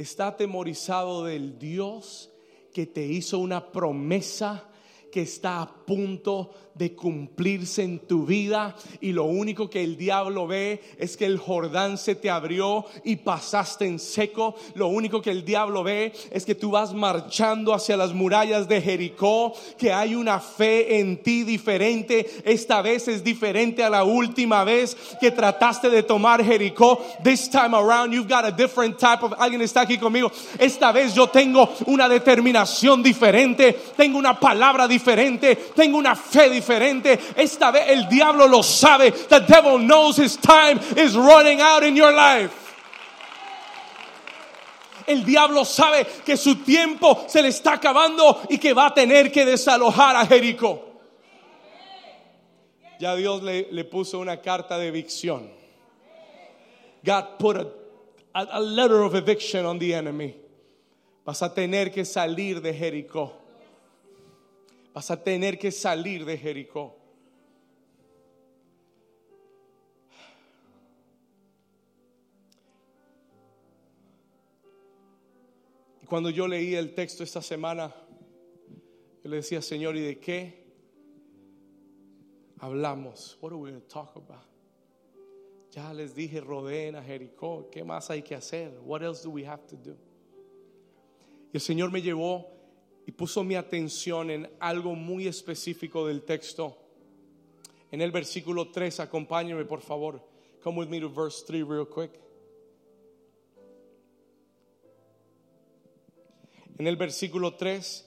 está 0.02 0.28
atemorizado 0.28 1.26
del 1.26 1.60
Dios 1.60 2.32
que 2.74 2.86
te 2.86 3.06
hizo 3.06 3.38
una 3.38 3.70
promesa 3.74 4.70
que 5.12 5.24
está 5.24 5.62
a 5.62 5.86
punto 5.86 6.52
de 6.80 6.96
cumplirse 6.96 7.84
en 7.84 8.00
tu 8.00 8.26
vida 8.26 8.74
y 9.02 9.12
lo 9.12 9.26
único 9.26 9.70
que 9.70 9.84
el 9.84 9.98
diablo 9.98 10.48
ve 10.48 10.82
es 10.98 11.18
que 11.18 11.26
el 11.26 11.38
Jordán 11.38 11.98
se 11.98 12.16
te 12.16 12.30
abrió 12.30 12.86
y 13.04 13.18
pasaste 13.18 13.86
en 13.86 14.00
seco. 14.00 14.56
Lo 14.76 14.88
único 14.88 15.22
que 15.22 15.30
el 15.30 15.44
diablo 15.44 15.84
ve 15.84 16.14
es 16.32 16.46
que 16.46 16.56
tú 16.56 16.72
vas 16.72 16.94
marchando 16.94 17.74
hacia 17.74 17.98
las 17.98 18.14
murallas 18.14 18.70
de 18.70 18.82
Jericó, 18.82 19.54
que 19.78 19.92
hay 19.92 20.16
una 20.16 20.40
fe 20.40 21.00
en 21.00 21.22
ti 21.22 21.44
diferente. 21.44 22.26
Esta 22.46 22.82
vez 22.82 23.10
es 23.10 23.26
diferente 23.26 23.84
a 23.84 23.90
la 23.90 24.06
última 24.06 24.64
vez 24.64 24.96
que 25.20 25.32
trataste 25.32 25.90
de 25.90 26.04
tomar 26.04 26.42
Jericó. 26.42 27.04
This 27.22 27.50
time 27.50 27.76
around 27.76 28.14
you've 28.14 28.30
got 28.30 28.46
a 28.46 28.52
different 28.52 28.98
type 28.98 29.22
of 29.22 29.34
alguien 29.38 29.62
está 29.62 29.82
aquí 29.82 29.98
conmigo. 29.98 30.32
Esta 30.58 30.94
vez 30.94 31.14
yo 31.14 31.28
tengo 31.28 31.70
una 31.88 32.08
determinación 32.08 33.04
diferente, 33.04 33.78
tengo 33.98 34.18
una 34.18 34.40
palabra 34.40 34.88
diferente, 34.88 35.58
tengo 35.76 35.98
una 35.98 36.16
fe 36.16 36.50
diferente 36.50 36.69
Esta 37.36 37.72
vez 37.72 37.90
el 37.90 38.08
diablo 38.08 38.48
lo 38.48 38.62
sabe. 38.62 39.12
The 39.12 39.42
devil 39.42 39.80
knows 39.80 40.18
his 40.18 40.38
time 40.38 40.80
is 40.98 41.16
running 41.16 41.62
out 41.62 41.84
in 41.84 41.96
your 41.96 42.12
life. 42.12 42.54
El 45.08 45.24
diablo 45.24 45.66
sabe 45.66 46.06
que 46.24 46.38
su 46.38 46.56
tiempo 46.64 47.26
se 47.28 47.42
le 47.42 47.50
está 47.50 47.74
acabando 47.74 48.42
y 48.50 48.60
que 48.60 48.74
va 48.74 48.88
a 48.88 48.94
tener 48.94 49.32
que 49.32 49.44
desalojar 49.44 50.16
a 50.16 50.26
Jericó. 50.28 50.84
Ya 53.00 53.16
Dios 53.16 53.42
le, 53.42 53.68
le 53.72 53.86
puso 53.86 54.20
una 54.20 54.38
carta 54.42 54.78
de 54.78 54.88
evicción. 54.88 55.50
God 57.04 57.40
put 57.40 57.58
a, 58.36 58.42
a 58.52 58.60
letter 58.60 59.02
of 59.02 59.16
eviction 59.16 59.66
on 59.66 59.80
the 59.80 59.94
enemy. 59.94 60.36
Vas 61.26 61.42
a 61.42 61.54
tener 61.54 61.92
que 61.92 62.04
salir 62.06 62.62
de 62.62 62.74
Jericó. 62.74 63.39
Vas 64.94 65.12
a 65.12 65.24
tener 65.24 65.58
que 65.58 65.72
salir 65.72 66.26
de 66.26 66.38
Jericó. 66.38 66.98
Y 76.02 76.06
cuando 76.06 76.30
yo 76.30 76.48
leí 76.48 76.76
el 76.76 76.94
texto 76.94 77.24
esta 77.24 77.42
semana, 77.42 77.94
yo 79.24 79.30
le 79.30 79.38
decía, 79.38 79.62
Señor, 79.62 79.96
¿y 79.96 80.02
de 80.02 80.20
qué 80.20 80.66
hablamos? 82.60 83.38
What 83.42 83.52
are 83.52 83.62
we 83.62 83.70
going 83.70 83.82
to 83.82 83.88
talk 83.88 84.16
about? 84.16 84.50
Ya 85.72 85.94
les 85.94 86.16
dije, 86.16 86.42
rodeen 86.42 86.96
a 86.96 87.04
Jericó. 87.04 87.70
¿Qué 87.70 87.84
más 87.84 88.10
hay 88.10 88.24
que 88.24 88.34
hacer? 88.34 88.80
What 88.84 89.04
else 89.04 89.24
do 89.24 89.30
we 89.30 89.46
have 89.46 89.68
to 89.68 89.76
do? 89.76 89.96
Y 91.52 91.58
el 91.58 91.62
Señor 91.62 91.92
me 91.92 92.02
llevó 92.02 92.59
y 93.10 93.12
puso 93.12 93.44
mi 93.44 93.56
atención 93.56 94.30
en 94.30 94.48
algo 94.60 94.94
muy 94.94 95.26
específico 95.26 96.06
del 96.06 96.22
texto. 96.22 96.78
En 97.90 98.02
el 98.02 98.12
versículo 98.12 98.70
3, 98.70 99.00
acompáñeme 99.00 99.66
por 99.66 99.82
favor. 99.82 100.22
Come 100.62 100.78
with 100.78 100.90
me 100.90 101.00
to 101.00 101.10
verse 101.10 101.44
3 101.48 101.64
real 101.68 101.88
quick. 101.88 102.12
En 106.78 106.86
el 106.86 106.98
versículo 106.98 107.56
3, 107.56 108.06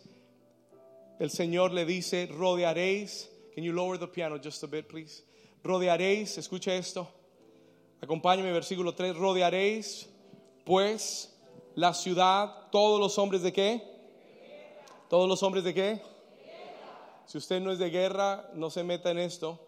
el 1.19 1.31
Señor 1.31 1.73
le 1.73 1.85
dice, 1.85 2.29
rodearéis. 2.29 3.29
Can 3.57 3.65
you 3.65 3.73
lower 3.73 3.99
the 3.99 4.07
piano 4.07 4.39
just 4.39 4.63
a 4.63 4.69
bit, 4.69 4.87
please? 4.87 5.25
Rodearéis, 5.65 6.39
escucha 6.39 6.77
esto. 6.77 7.09
Acompáñeme, 8.01 8.53
versículo 8.53 8.95
3, 8.95 9.17
rodearéis 9.17 10.09
pues 10.65 11.37
la 11.75 11.93
ciudad, 11.93 12.71
todos 12.71 13.01
los 13.01 13.19
hombres 13.19 13.43
de 13.43 13.53
qué? 13.53 13.92
¿Todos 15.13 15.29
los 15.29 15.43
hombres 15.43 15.63
de 15.63 15.75
qué? 15.75 16.01
Si 17.27 17.37
usted 17.37 17.61
no 17.61 17.71
es 17.71 17.79
de 17.79 17.91
guerra, 17.91 18.49
no 18.55 18.71
se 18.71 18.83
meta 18.83 19.11
en 19.11 19.19
esto. 19.19 19.61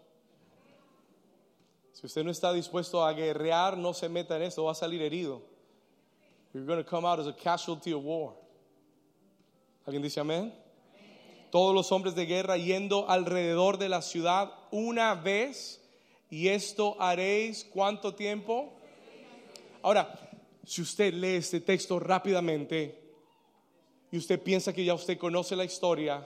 Si 1.93 2.07
usted 2.07 2.23
no 2.23 2.31
está 2.31 2.51
dispuesto 2.51 3.05
a 3.05 3.13
guerrear, 3.13 3.77
no 3.77 3.93
se 3.93 4.09
meta 4.09 4.37
en 4.37 4.41
esto, 4.41 4.63
va 4.63 4.71
a 4.71 4.73
salir 4.73 5.03
herido. 5.03 5.43
You're 6.51 6.65
going 6.65 6.83
to 6.83 6.89
come 6.89 7.05
out 7.05 7.19
as 7.19 7.27
a 7.27 7.31
casualty 7.31 7.93
of 7.93 8.03
war. 8.03 8.33
¿Alguien 9.85 10.01
dice 10.01 10.19
amén? 10.19 10.51
Todos 11.51 11.75
los 11.75 11.91
hombres 11.91 12.15
de 12.15 12.25
guerra 12.25 12.57
yendo 12.57 13.07
alrededor 13.07 13.77
de 13.77 13.87
la 13.87 14.01
ciudad 14.01 14.51
una 14.71 15.13
vez. 15.13 15.79
Y 16.31 16.47
esto 16.47 16.99
haréis 16.99 17.65
cuánto 17.71 18.15
tiempo? 18.15 18.73
Ahora, 19.83 20.11
si 20.65 20.81
usted 20.81 21.13
lee 21.13 21.35
este 21.35 21.61
texto 21.61 21.99
rápidamente 21.99 23.04
y 24.15 24.17
usted 24.17 24.41
piensa 24.41 24.71
que 24.71 24.85
ya 24.85 24.93
usted 24.93 25.17
conoce 25.17 25.57
la 25.57 25.65
historia, 25.65 26.25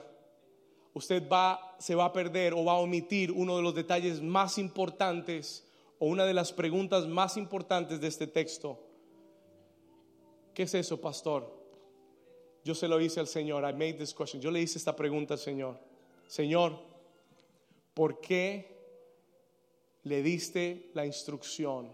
usted 0.94 1.28
va, 1.28 1.74
se 1.80 1.96
va 1.96 2.04
a 2.04 2.12
perder 2.12 2.54
o 2.54 2.64
va 2.64 2.74
a 2.74 2.78
omitir 2.78 3.32
uno 3.32 3.56
de 3.56 3.64
los 3.64 3.74
detalles 3.74 4.22
más 4.22 4.58
importantes 4.58 5.66
o 5.98 6.06
una 6.06 6.24
de 6.24 6.32
las 6.32 6.52
preguntas 6.52 7.08
más 7.08 7.36
importantes 7.36 8.00
de 8.00 8.06
este 8.06 8.28
texto. 8.28 8.78
¿Qué 10.54 10.62
es 10.62 10.74
eso, 10.74 11.00
pastor? 11.00 11.52
Yo 12.62 12.76
se 12.76 12.86
lo 12.86 13.00
hice 13.00 13.18
al 13.18 13.26
Señor. 13.26 13.68
I 13.68 13.72
made 13.72 13.94
this 13.94 14.14
question. 14.14 14.40
Yo 14.40 14.52
le 14.52 14.60
hice 14.60 14.78
esta 14.78 14.94
pregunta 14.94 15.34
al 15.34 15.40
Señor. 15.40 15.76
Señor, 16.28 16.78
¿por 17.92 18.20
qué 18.20 18.70
le 20.04 20.22
diste 20.22 20.92
la 20.94 21.06
instrucción 21.06 21.90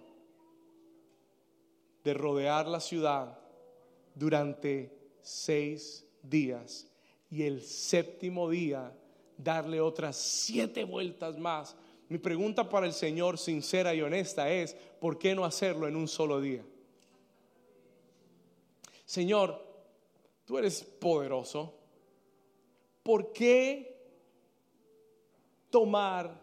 de 2.05 2.13
rodear 2.13 2.67
la 2.67 2.81
ciudad 2.81 3.39
durante 4.15 4.96
seis 5.29 6.07
días 6.23 6.87
y 7.31 7.43
el 7.43 7.62
séptimo 7.62 8.49
día 8.49 8.93
darle 9.37 9.81
otras 9.81 10.17
siete 10.17 10.85
vueltas 10.85 11.39
más? 11.39 11.77
Mi 12.09 12.19
pregunta 12.19 12.69
para 12.69 12.87
el 12.87 12.93
Señor, 12.93 13.37
sincera 13.39 13.95
y 13.95 14.01
honesta, 14.01 14.51
es, 14.51 14.75
¿por 15.01 15.19
qué 15.19 15.35
no 15.35 15.45
hacerlo 15.45 15.89
en 15.89 15.97
un 15.97 16.07
solo 16.07 16.41
día? 16.41 16.65
Señor, 19.05 19.65
tú 20.45 20.59
eres 20.59 20.83
poderoso. 20.83 21.75
¿Por 23.03 23.33
qué 23.33 23.97
tomar 25.71 26.41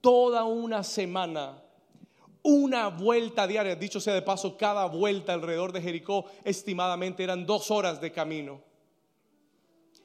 toda 0.00 0.44
una 0.44 0.82
semana, 0.82 1.62
una 2.46 2.88
vuelta 2.88 3.46
diaria? 3.46 3.74
Dicho 3.74 4.00
sea 4.00 4.14
de 4.14 4.22
paso, 4.22 4.56
cada 4.56 4.86
vuelta 4.86 5.32
alrededor 5.32 5.72
de 5.72 5.82
Jericó 5.82 6.26
estimadamente 6.44 7.24
eran 7.24 7.44
dos 7.44 7.70
horas 7.72 8.00
de 8.00 8.12
camino. 8.12 8.60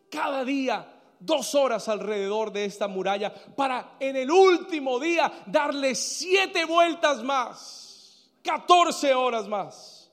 Cada 0.10 0.44
día 0.44 1.02
dos 1.20 1.54
horas 1.54 1.88
alrededor 1.88 2.52
de 2.52 2.66
esta 2.66 2.88
muralla 2.88 3.32
para 3.56 3.96
en 4.00 4.16
el 4.16 4.32
último 4.32 5.00
día 5.00 5.32
darle 5.46 5.94
siete 5.94 6.66
vueltas 6.66 7.22
más, 7.24 8.32
catorce 8.44 9.14
horas 9.14 9.48
más. 9.48 10.12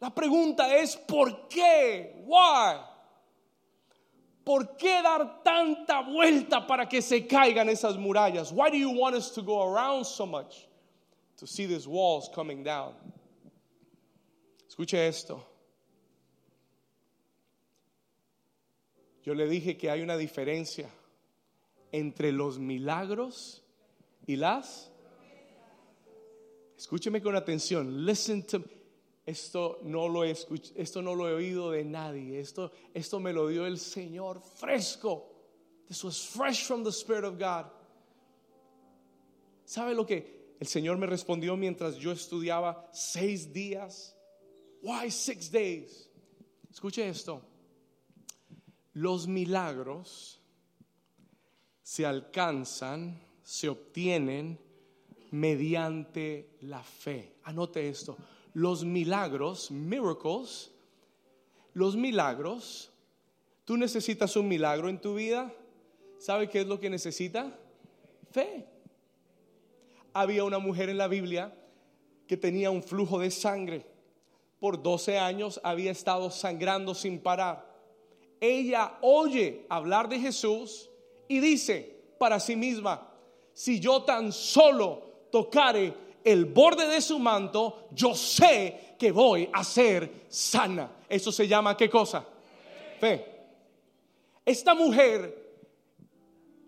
La 0.00 0.10
pregunta 0.10 0.76
es, 0.76 0.96
¿por 0.96 1.46
qué? 1.46 2.24
Why? 2.26 2.80
¿Por 4.42 4.76
qué 4.76 5.00
dar 5.00 5.44
tanta 5.44 6.00
vuelta 6.00 6.66
para 6.66 6.88
que 6.88 7.00
se 7.00 7.24
caigan 7.24 7.68
esas 7.68 7.96
murallas? 7.96 8.50
Why 8.52 8.68
do 8.70 8.76
you 8.76 8.90
want 8.90 9.14
us 9.14 9.32
to 9.32 9.42
go 9.42 9.62
around 9.62 10.04
so 10.04 10.26
much 10.26 10.66
to 11.38 11.46
see 11.46 11.66
these 11.66 11.86
walls 11.86 12.30
coming 12.34 12.62
down? 12.62 12.94
Escuche 14.68 15.06
esto. 15.06 15.44
Yo 19.24 19.32
le 19.32 19.46
dije 19.46 19.78
que 19.78 19.90
hay 19.90 20.02
una 20.02 20.16
diferencia 20.16 20.88
entre 21.92 22.32
los 22.32 22.58
milagros 22.58 23.62
y 24.26 24.36
las. 24.36 24.90
Escúcheme 26.76 27.22
con 27.22 27.34
atención. 27.34 28.04
Listen 28.04 28.42
to 28.42 28.62
esto 29.26 29.78
no 29.82 30.06
lo 30.06 30.22
he 30.24 30.34
esto 30.76 31.00
no 31.00 31.14
lo 31.14 31.28
he 31.28 31.32
oído 31.32 31.70
de 31.70 31.84
nadie. 31.84 32.40
Esto, 32.40 32.72
esto 32.92 33.20
me 33.20 33.32
lo 33.32 33.48
dio 33.48 33.64
el 33.64 33.78
Señor 33.78 34.42
fresco. 34.42 35.30
This 35.88 36.04
was 36.04 36.20
fresh 36.20 36.66
from 36.66 36.84
the 36.84 36.92
Spirit 36.92 37.24
of 37.24 37.38
God. 37.38 37.66
¿Sabe 39.64 39.94
lo 39.94 40.04
que 40.04 40.33
el 40.60 40.66
Señor 40.66 40.98
me 40.98 41.06
respondió 41.06 41.56
mientras 41.56 41.96
yo 41.96 42.12
estudiaba 42.12 42.88
seis 42.92 43.52
días? 43.52 44.16
Why 44.82 45.10
six 45.10 45.50
days? 45.50 46.08
Escuche 46.70 47.08
esto. 47.08 47.42
Los 48.92 49.26
milagros 49.26 50.40
se 51.82 52.06
alcanzan, 52.06 53.20
se 53.42 53.68
obtienen 53.68 54.58
mediante 55.30 56.56
la 56.60 56.82
fe. 56.82 57.36
Anote 57.44 57.88
esto 57.88 58.16
los 58.54 58.84
milagros, 58.84 59.70
miracles, 59.70 60.70
los 61.74 61.96
milagros, 61.96 62.90
tú 63.64 63.76
necesitas 63.76 64.36
un 64.36 64.48
milagro 64.48 64.88
en 64.88 65.00
tu 65.00 65.16
vida. 65.16 65.52
¿Sabe 66.18 66.48
qué 66.48 66.60
es 66.60 66.66
lo 66.66 66.80
que 66.80 66.88
necesita? 66.88 67.58
Fe. 68.30 68.66
Había 70.14 70.44
una 70.44 70.58
mujer 70.58 70.88
en 70.88 70.96
la 70.98 71.08
Biblia 71.08 71.52
que 72.26 72.36
tenía 72.36 72.70
un 72.70 72.82
flujo 72.82 73.18
de 73.18 73.30
sangre. 73.30 73.84
Por 74.60 74.82
12 74.82 75.18
años 75.18 75.60
había 75.62 75.90
estado 75.90 76.30
sangrando 76.30 76.94
sin 76.94 77.18
parar. 77.18 77.74
Ella 78.40 78.98
oye 79.02 79.66
hablar 79.68 80.08
de 80.08 80.20
Jesús 80.20 80.88
y 81.28 81.40
dice 81.40 81.94
para 82.18 82.40
sí 82.40 82.56
misma, 82.56 83.10
si 83.52 83.80
yo 83.80 84.02
tan 84.02 84.32
solo 84.32 85.26
tocare 85.30 85.92
el 86.24 86.46
borde 86.46 86.86
de 86.86 87.00
su 87.00 87.18
manto, 87.18 87.88
yo 87.90 88.14
sé 88.14 88.94
que 88.98 89.12
voy 89.12 89.48
a 89.52 89.62
ser 89.62 90.24
sana. 90.28 90.90
Eso 91.08 91.30
se 91.30 91.46
llama 91.46 91.76
qué 91.76 91.90
cosa? 91.90 92.24
Fe. 92.98 93.26
Esta 94.44 94.74
mujer 94.74 95.42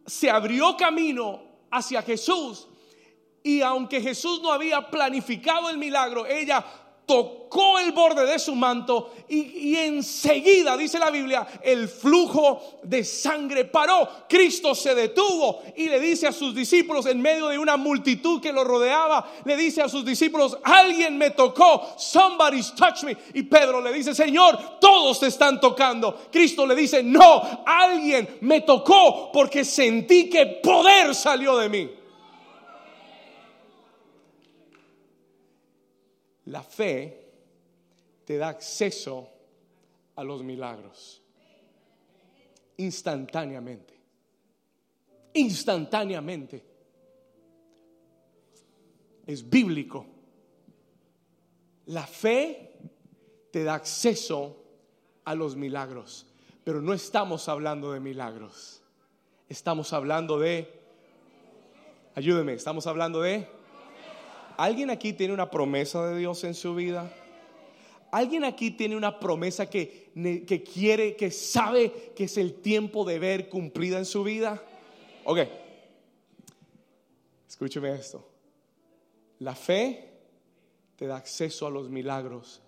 se 0.05 0.31
abrió 0.31 0.77
camino 0.77 1.41
hacia 1.71 2.03
Jesús 2.03 2.69
y 3.47 3.63
aunque 3.63 4.01
Jesús 4.01 4.43
no 4.43 4.51
había 4.51 4.91
planificado 4.91 5.71
el 5.71 5.79
milagro, 5.79 6.27
ella 6.27 6.65
tocó 7.07 7.79
el 7.79 7.93
borde 7.93 8.27
de 8.27 8.41
su 8.41 8.57
manto 8.57 9.13
y, 9.29 9.77
enseguida, 9.77 10.77
dice 10.77 10.99
la 10.99 11.11
Biblia, 11.11 11.47
el 11.63 11.89
flujo 11.89 12.81
de 12.83 13.05
sangre 13.05 13.67
paró. 13.67 14.09
Cristo 14.29 14.75
se 14.75 14.97
detuvo 14.97 15.63
y 15.77 15.89
le 15.89 16.01
dice 16.01 16.27
a 16.27 16.33
sus 16.33 16.57
discípulos 16.57 17.07
en 17.07 17.23
medio 17.23 17.47
de 17.47 17.57
una 17.57 17.77
multitud 17.77 18.41
que 18.41 18.53
lo 18.53 18.65
rodeaba, 18.65 19.25
le 19.45 19.57
dice 19.57 19.81
a 19.81 19.89
sus 19.89 20.05
discípulos, 20.05 20.59
alguien 20.65 21.17
me 21.17 21.31
tocó, 21.31 21.95
somebody's 21.97 22.75
touched 22.75 23.05
me. 23.05 23.17
Y 23.33 23.45
Pedro 23.45 23.81
le 23.81 23.93
dice, 23.93 24.13
Señor, 24.13 24.81
todos 24.81 25.21
te 25.21 25.29
están 25.29 25.61
tocando. 25.61 26.27
Cristo 26.33 26.67
le 26.67 26.75
dice, 26.75 27.01
no, 27.05 27.63
alguien 27.65 28.39
me 28.41 28.63
tocó 28.63 29.31
porque 29.33 29.65
sentí 29.65 30.29
que 30.29 30.47
poder 30.47 31.15
salió 31.15 31.57
de 31.59 31.69
mí. 31.69 32.06
La 36.47 36.63
fe 36.63 37.33
te 38.25 38.37
da 38.37 38.49
acceso 38.49 39.29
a 40.17 40.25
los 40.25 40.43
milagros 40.43 41.23
instantáneamente. 42.79 43.95
Instantáneamente. 45.35 46.65
Es 49.27 49.49
bíblico. 49.49 50.07
La 51.87 52.07
fe 52.07 52.79
te 53.51 53.65
da 53.65 53.75
acceso 53.75 54.65
a 55.25 55.35
los 55.35 55.57
milagros. 55.57 56.27
Pero 56.65 56.81
no 56.81 56.93
estamos 56.93 57.49
hablando 57.49 57.93
de 57.93 58.01
milagros. 58.01 58.83
Estamos 59.49 59.93
hablando 59.93 60.39
de... 60.39 60.73
Ayúdeme, 62.15 62.55
estamos 62.55 62.87
hablando 62.87 63.21
de 63.21 63.47
¿Alguien 64.57 64.91
aquí 64.91 65.13
tiene 65.13 65.35
una 65.35 65.51
promesa 65.51 66.07
de 66.07 66.19
Dios 66.19 66.43
en 66.45 66.55
su 66.55 66.75
vida? 66.75 67.13
¿Alguien 68.11 68.45
aquí 68.45 68.71
tiene 68.71 68.97
una 68.97 69.19
promesa 69.21 69.69
que, 69.69 70.11
que 70.47 70.63
quiere, 70.63 71.17
que 71.17 71.31
sabe 71.31 72.13
que 72.15 72.25
es 72.25 72.39
el 72.39 72.55
tiempo 72.55 73.05
de 73.05 73.19
ver 73.19 73.49
cumplida 73.49 73.99
en 73.99 74.07
su 74.07 74.23
vida? 74.25 74.63
Ok. 75.25 75.41
Escúcheme 77.49 77.93
esto. 77.95 78.27
La 79.41 79.55
fe 79.55 80.11
te 80.97 81.07
da 81.07 81.17
acceso 81.17 81.67
a 81.67 81.71
los 81.71 81.91
milagros, 81.91 82.63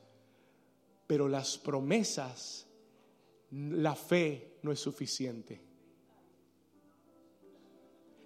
pero 1.07 1.29
las 1.29 1.57
promesas, 1.57 2.67
la 3.51 3.95
fe 3.95 4.59
no 4.63 4.73
es 4.73 4.81
suficiente. 4.81 5.63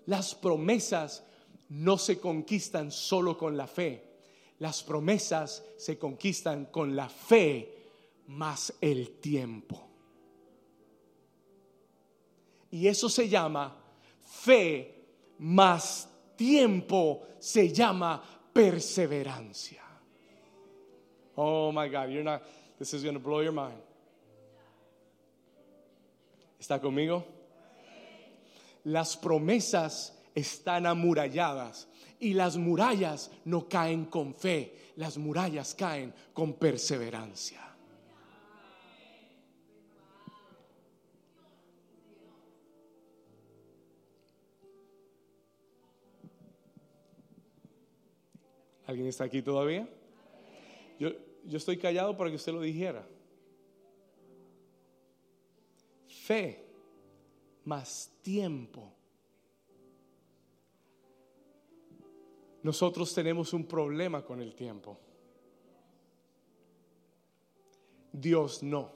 Las 0.07 0.35
promesas 0.35 1.25
no 1.73 1.97
se 1.97 2.21
conquistan 2.21 2.93
solo 2.93 3.39
con 3.39 3.57
la 3.57 3.67
fe. 3.67 4.03
Las 4.59 4.83
promesas 4.83 5.65
se 5.79 5.99
conquistan 5.99 6.67
con 6.67 6.95
la 6.95 7.09
fe 7.09 7.75
más 8.27 8.75
el 8.81 9.19
tiempo. 9.21 9.89
Y 12.71 12.87
eso 12.87 13.09
se 13.09 13.29
llama 13.29 13.75
fe 14.21 15.07
más 15.39 16.09
tiempo, 16.37 17.23
se 17.39 17.73
llama 17.73 18.23
perseverancia. 18.53 19.83
Oh 21.37 21.73
my 21.73 21.89
God, 21.89 22.11
you're 22.11 22.23
not, 22.23 22.43
this 22.79 22.93
is 22.93 23.03
going 23.03 23.15
to 23.15 23.21
blow 23.21 23.41
your 23.41 23.53
mind. 23.53 23.81
¿Está 26.61 26.81
conmigo? 26.81 27.25
Las 28.85 29.17
promesas 29.17 30.13
están 30.35 30.87
amuralladas 30.87 31.89
y 32.19 32.35
las 32.35 32.57
murallas 32.57 33.31
no 33.45 33.69
caen 33.69 34.07
con 34.07 34.35
fe, 34.35 34.93
las 34.97 35.19
murallas 35.19 35.75
caen 35.75 36.15
con 36.33 36.55
perseverancia. 36.55 37.61
¿Alguien 48.87 49.09
está 49.09 49.25
aquí 49.25 49.43
todavía? 49.43 49.89
Yo, 50.99 51.11
yo 51.45 51.57
estoy 51.57 51.79
callado 51.79 52.17
para 52.17 52.31
que 52.31 52.37
usted 52.37 52.53
lo 52.53 52.61
dijera. 52.61 53.07
Fe 56.07 56.63
más 57.65 58.13
tiempo. 58.23 58.93
Nosotros 62.63 63.13
tenemos 63.13 63.53
un 63.53 63.65
problema 63.65 64.25
con 64.25 64.41
el 64.41 64.55
tiempo. 64.55 64.99
Dios 68.13 68.63
no. 68.63 68.93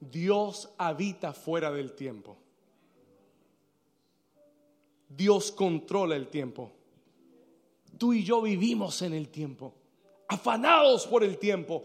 Dios 0.00 0.70
habita 0.76 1.32
fuera 1.32 1.70
del 1.70 1.92
tiempo. 1.92 2.36
Dios 5.08 5.52
controla 5.52 6.14
el 6.14 6.28
tiempo. 6.28 6.72
Tú 7.96 8.12
y 8.12 8.22
yo 8.22 8.42
vivimos 8.42 9.02
en 9.02 9.14
el 9.14 9.28
tiempo, 9.28 9.74
afanados 10.28 11.06
por 11.06 11.24
el 11.24 11.38
tiempo. 11.38 11.84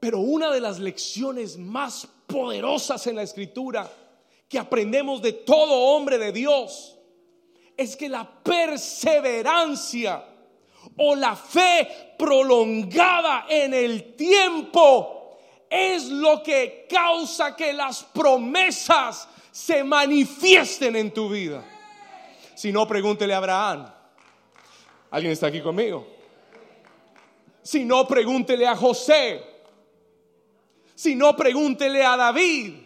Pero 0.00 0.18
una 0.18 0.52
de 0.52 0.60
las 0.60 0.78
lecciones 0.78 1.56
más 1.56 2.06
poderosas 2.26 3.06
en 3.06 3.16
la 3.16 3.22
escritura 3.22 3.90
que 4.48 4.58
aprendemos 4.58 5.20
de 5.22 5.32
todo 5.32 5.72
hombre 5.72 6.18
de 6.18 6.32
Dios 6.32 6.98
es 7.76 7.96
que 7.96 8.08
la 8.08 8.28
perseverancia 8.42 10.24
o 10.96 11.14
la 11.14 11.36
fe 11.36 12.14
prolongada 12.18 13.46
en 13.48 13.74
el 13.74 14.14
tiempo 14.14 15.38
es 15.68 16.08
lo 16.08 16.42
que 16.42 16.86
causa 16.88 17.56
que 17.56 17.72
las 17.72 18.04
promesas 18.04 19.28
se 19.50 19.82
manifiesten 19.82 20.96
en 20.96 21.12
tu 21.12 21.28
vida. 21.28 21.64
Si 22.54 22.72
no, 22.72 22.86
pregúntele 22.86 23.34
a 23.34 23.38
Abraham. 23.38 23.92
¿Alguien 25.10 25.32
está 25.32 25.48
aquí 25.48 25.60
conmigo? 25.60 26.06
Si 27.62 27.84
no, 27.84 28.06
pregúntele 28.06 28.66
a 28.66 28.76
José. 28.76 29.42
Si 30.94 31.14
no, 31.14 31.36
pregúntele 31.36 32.04
a 32.04 32.16
David. 32.16 32.85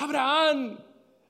Abraham, 0.00 0.78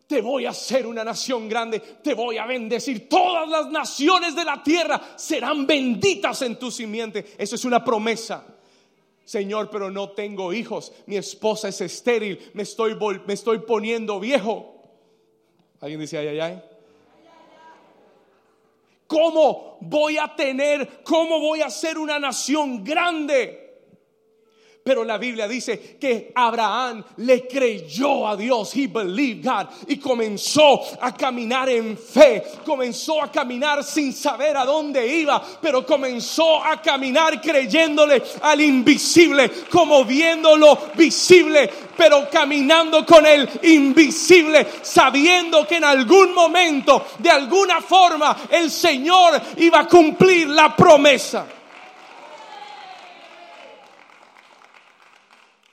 te 0.06 0.20
voy 0.20 0.46
a 0.46 0.50
hacer 0.50 0.86
una 0.86 1.04
nación 1.04 1.48
grande, 1.48 1.80
te 1.80 2.14
voy 2.14 2.38
a 2.38 2.46
bendecir. 2.46 3.08
Todas 3.08 3.48
las 3.48 3.68
naciones 3.70 4.34
de 4.34 4.44
la 4.44 4.62
tierra 4.62 5.00
serán 5.16 5.66
benditas 5.66 6.42
en 6.42 6.58
tu 6.58 6.70
simiente. 6.70 7.34
Eso 7.38 7.54
es 7.54 7.64
una 7.64 7.84
promesa. 7.84 8.44
Señor, 9.24 9.70
pero 9.70 9.90
no 9.90 10.10
tengo 10.10 10.52
hijos, 10.52 10.92
mi 11.06 11.16
esposa 11.16 11.68
es 11.68 11.80
estéril, 11.80 12.50
me 12.54 12.64
estoy, 12.64 12.96
me 13.26 13.34
estoy 13.34 13.60
poniendo 13.60 14.18
viejo. 14.18 14.82
¿Alguien 15.80 16.00
dice 16.00 16.18
ay, 16.18 16.26
ay, 16.26 16.40
ay? 16.40 16.62
¿Cómo 19.06 19.78
voy 19.80 20.18
a 20.18 20.34
tener, 20.34 21.02
cómo 21.04 21.38
voy 21.38 21.62
a 21.62 21.70
ser 21.70 21.98
una 21.98 22.18
nación 22.18 22.82
grande? 22.82 23.69
Pero 24.90 25.04
la 25.04 25.18
Biblia 25.18 25.46
dice 25.46 25.96
que 26.00 26.32
Abraham 26.34 27.04
le 27.18 27.46
creyó 27.46 28.26
a 28.26 28.36
Dios, 28.36 28.74
he 28.74 28.88
believed 28.88 29.44
God, 29.44 29.68
y 29.86 29.98
comenzó 29.98 30.80
a 31.00 31.14
caminar 31.14 31.68
en 31.68 31.96
fe, 31.96 32.42
comenzó 32.66 33.22
a 33.22 33.30
caminar 33.30 33.84
sin 33.84 34.12
saber 34.12 34.56
a 34.56 34.64
dónde 34.64 35.06
iba, 35.06 35.40
pero 35.62 35.86
comenzó 35.86 36.64
a 36.64 36.82
caminar 36.82 37.40
creyéndole 37.40 38.20
al 38.42 38.60
invisible, 38.62 39.48
como 39.70 40.04
viéndolo 40.04 40.76
visible, 40.96 41.70
pero 41.96 42.28
caminando 42.28 43.06
con 43.06 43.24
el 43.24 43.48
invisible, 43.62 44.66
sabiendo 44.82 45.68
que 45.68 45.76
en 45.76 45.84
algún 45.84 46.34
momento, 46.34 47.06
de 47.20 47.30
alguna 47.30 47.80
forma, 47.80 48.36
el 48.50 48.68
Señor 48.68 49.40
iba 49.58 49.82
a 49.82 49.86
cumplir 49.86 50.48
la 50.48 50.74
promesa. 50.74 51.59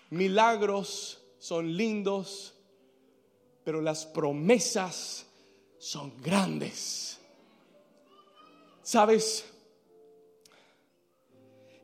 Milagros 0.10 1.20
son 1.40 1.76
lindos, 1.76 2.54
pero 3.64 3.82
las 3.82 4.06
promesas 4.06 5.26
son 5.78 6.14
grandes. 6.22 7.20
¿Sabes? 8.82 9.46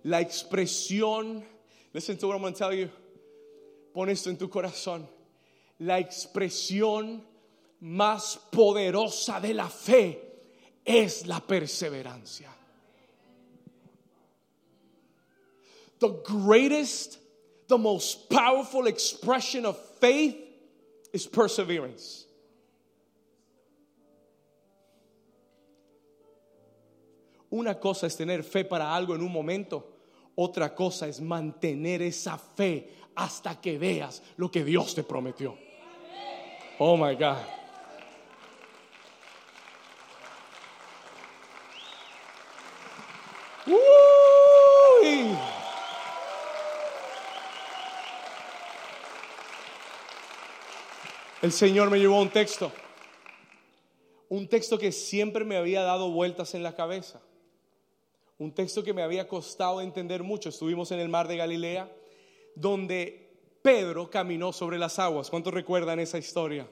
La 0.03 0.21
expresión, 0.21 1.43
listen 1.93 2.17
to 2.17 2.27
what 2.27 2.35
I'm 2.35 2.41
going 2.41 2.53
to 2.53 2.59
tell 2.59 2.73
you. 2.73 2.89
Pon 3.93 4.09
esto 4.09 4.29
en 4.29 4.37
tu 4.37 4.49
corazón. 4.49 5.07
La 5.79 5.99
expresión 5.99 7.23
más 7.81 8.39
poderosa 8.51 9.39
de 9.41 9.53
la 9.53 9.67
fe 9.67 10.19
es 10.85 11.27
la 11.27 11.39
perseverancia. 11.41 12.49
The 15.99 16.09
greatest 16.23 17.22
the 17.67 17.77
most 17.77 18.29
powerful 18.29 18.87
expression 18.87 19.65
of 19.65 19.77
faith 19.99 20.35
is 21.13 21.27
perseverance. 21.27 22.25
Una 27.51 27.75
cosa 27.75 28.07
es 28.07 28.17
tener 28.17 28.43
fe 28.43 28.63
para 28.63 28.85
algo 28.95 29.13
en 29.13 29.21
un 29.21 29.31
momento, 29.31 29.83
otra 30.35 30.73
cosa 30.75 31.07
es 31.07 31.21
mantener 31.21 32.01
esa 32.01 32.37
fe 32.37 32.89
hasta 33.15 33.61
que 33.61 33.77
veas 33.77 34.23
lo 34.37 34.49
que 34.49 34.63
Dios 34.63 34.95
te 34.95 35.03
prometió. 35.03 35.55
Oh 36.79 36.97
my 36.97 37.13
God. 37.13 37.62
El 51.43 51.51
Señor 51.51 51.89
me 51.89 51.99
llevó 51.99 52.15
a 52.15 52.21
un 52.21 52.29
texto. 52.29 52.71
Un 54.29 54.47
texto 54.47 54.79
que 54.79 54.93
siempre 54.93 55.43
me 55.43 55.57
había 55.57 55.83
dado 55.83 56.09
vueltas 56.09 56.55
en 56.55 56.63
la 56.63 56.73
cabeza. 56.73 57.21
Un 58.37 58.53
texto 58.53 58.81
que 58.81 58.93
me 58.93 59.03
había 59.03 59.27
costado 59.27 59.81
entender 59.81 60.23
mucho. 60.23 60.47
Estuvimos 60.47 60.93
en 60.93 61.01
el 61.01 61.09
mar 61.09 61.27
de 61.27 61.35
Galilea, 61.35 61.91
donde 62.55 63.29
Pedro 63.61 64.09
caminó 64.09 64.53
sobre 64.53 64.79
las 64.79 64.99
aguas. 64.99 65.29
¿Cuántos 65.29 65.53
recuerdan 65.53 65.99
esa 65.99 66.17
historia? 66.17 66.65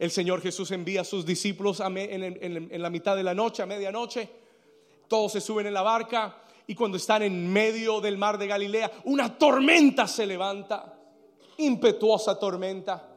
El 0.00 0.10
Señor 0.10 0.42
Jesús 0.42 0.72
envía 0.72 1.02
a 1.02 1.04
sus 1.04 1.24
discípulos 1.24 1.80
en 1.80 2.82
la 2.82 2.90
mitad 2.90 3.14
de 3.14 3.22
la 3.22 3.32
noche, 3.32 3.62
a 3.62 3.66
medianoche. 3.66 4.28
Todos 5.06 5.30
se 5.30 5.40
suben 5.40 5.68
en 5.68 5.74
la 5.74 5.82
barca 5.82 6.42
y 6.66 6.74
cuando 6.74 6.96
están 6.96 7.22
en 7.22 7.52
medio 7.52 8.00
del 8.00 8.18
mar 8.18 8.38
de 8.38 8.48
Galilea, 8.48 8.90
una 9.04 9.38
tormenta 9.38 10.08
se 10.08 10.26
levanta, 10.26 10.98
impetuosa 11.58 12.36
tormenta. 12.40 13.12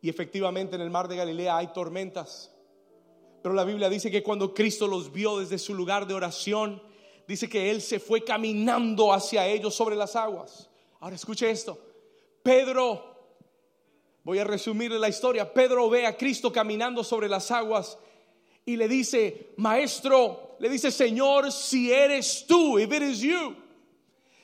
Y 0.00 0.08
efectivamente 0.08 0.76
en 0.76 0.82
el 0.82 0.90
mar 0.90 1.08
de 1.08 1.16
Galilea 1.16 1.56
hay 1.56 1.68
tormentas. 1.68 2.54
Pero 3.42 3.54
la 3.54 3.64
Biblia 3.64 3.88
dice 3.88 4.10
que 4.10 4.22
cuando 4.22 4.54
Cristo 4.54 4.86
los 4.86 5.12
vio 5.12 5.38
desde 5.38 5.58
su 5.58 5.74
lugar 5.74 6.06
de 6.06 6.14
oración, 6.14 6.82
dice 7.26 7.48
que 7.48 7.70
Él 7.70 7.82
se 7.82 7.98
fue 7.98 8.24
caminando 8.24 9.12
hacia 9.12 9.46
ellos 9.46 9.74
sobre 9.74 9.96
las 9.96 10.16
aguas. 10.16 10.68
Ahora 11.00 11.16
escuche 11.16 11.50
esto. 11.50 11.78
Pedro, 12.42 13.16
voy 14.24 14.38
a 14.38 14.44
resumirle 14.44 14.98
la 14.98 15.08
historia. 15.08 15.52
Pedro 15.52 15.88
ve 15.88 16.06
a 16.06 16.16
Cristo 16.16 16.52
caminando 16.52 17.02
sobre 17.04 17.28
las 17.28 17.50
aguas 17.50 17.98
y 18.64 18.76
le 18.76 18.88
dice, 18.88 19.52
maestro, 19.56 20.56
le 20.58 20.68
dice, 20.68 20.90
Señor, 20.90 21.50
si 21.52 21.92
eres 21.92 22.44
tú, 22.46 22.78
if 22.78 22.92
it 22.92 23.02
is 23.02 23.20
you 23.20 23.67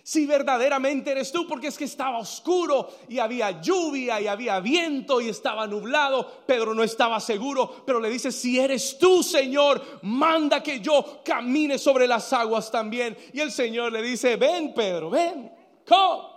si 0.06 0.26
verdaderamente 0.26 1.12
eres 1.12 1.32
tú, 1.32 1.46
porque 1.48 1.68
es 1.68 1.78
que 1.78 1.84
estaba 1.84 2.18
oscuro 2.18 2.90
y 3.08 3.18
había 3.20 3.62
lluvia 3.62 4.20
y 4.20 4.26
había 4.26 4.60
viento 4.60 5.18
y 5.18 5.30
estaba 5.30 5.66
nublado. 5.66 6.44
Pedro 6.46 6.74
no 6.74 6.82
estaba 6.82 7.18
seguro, 7.20 7.82
pero 7.86 7.98
le 7.98 8.10
dice, 8.10 8.30
si 8.30 8.60
eres 8.60 8.98
tú, 8.98 9.22
Señor, 9.22 10.00
manda 10.02 10.62
que 10.62 10.80
yo 10.80 11.22
camine 11.24 11.78
sobre 11.78 12.06
las 12.06 12.30
aguas 12.34 12.70
también. 12.70 13.16
Y 13.32 13.40
el 13.40 13.50
Señor 13.50 13.92
le 13.92 14.02
dice, 14.02 14.36
ven, 14.36 14.74
Pedro, 14.74 15.08
ven, 15.08 15.50
come. 15.88 16.34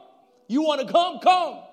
You 0.47 0.63
want 0.63 0.87
to 0.87 0.87
come, 0.87 1.19
come. 1.19 1.66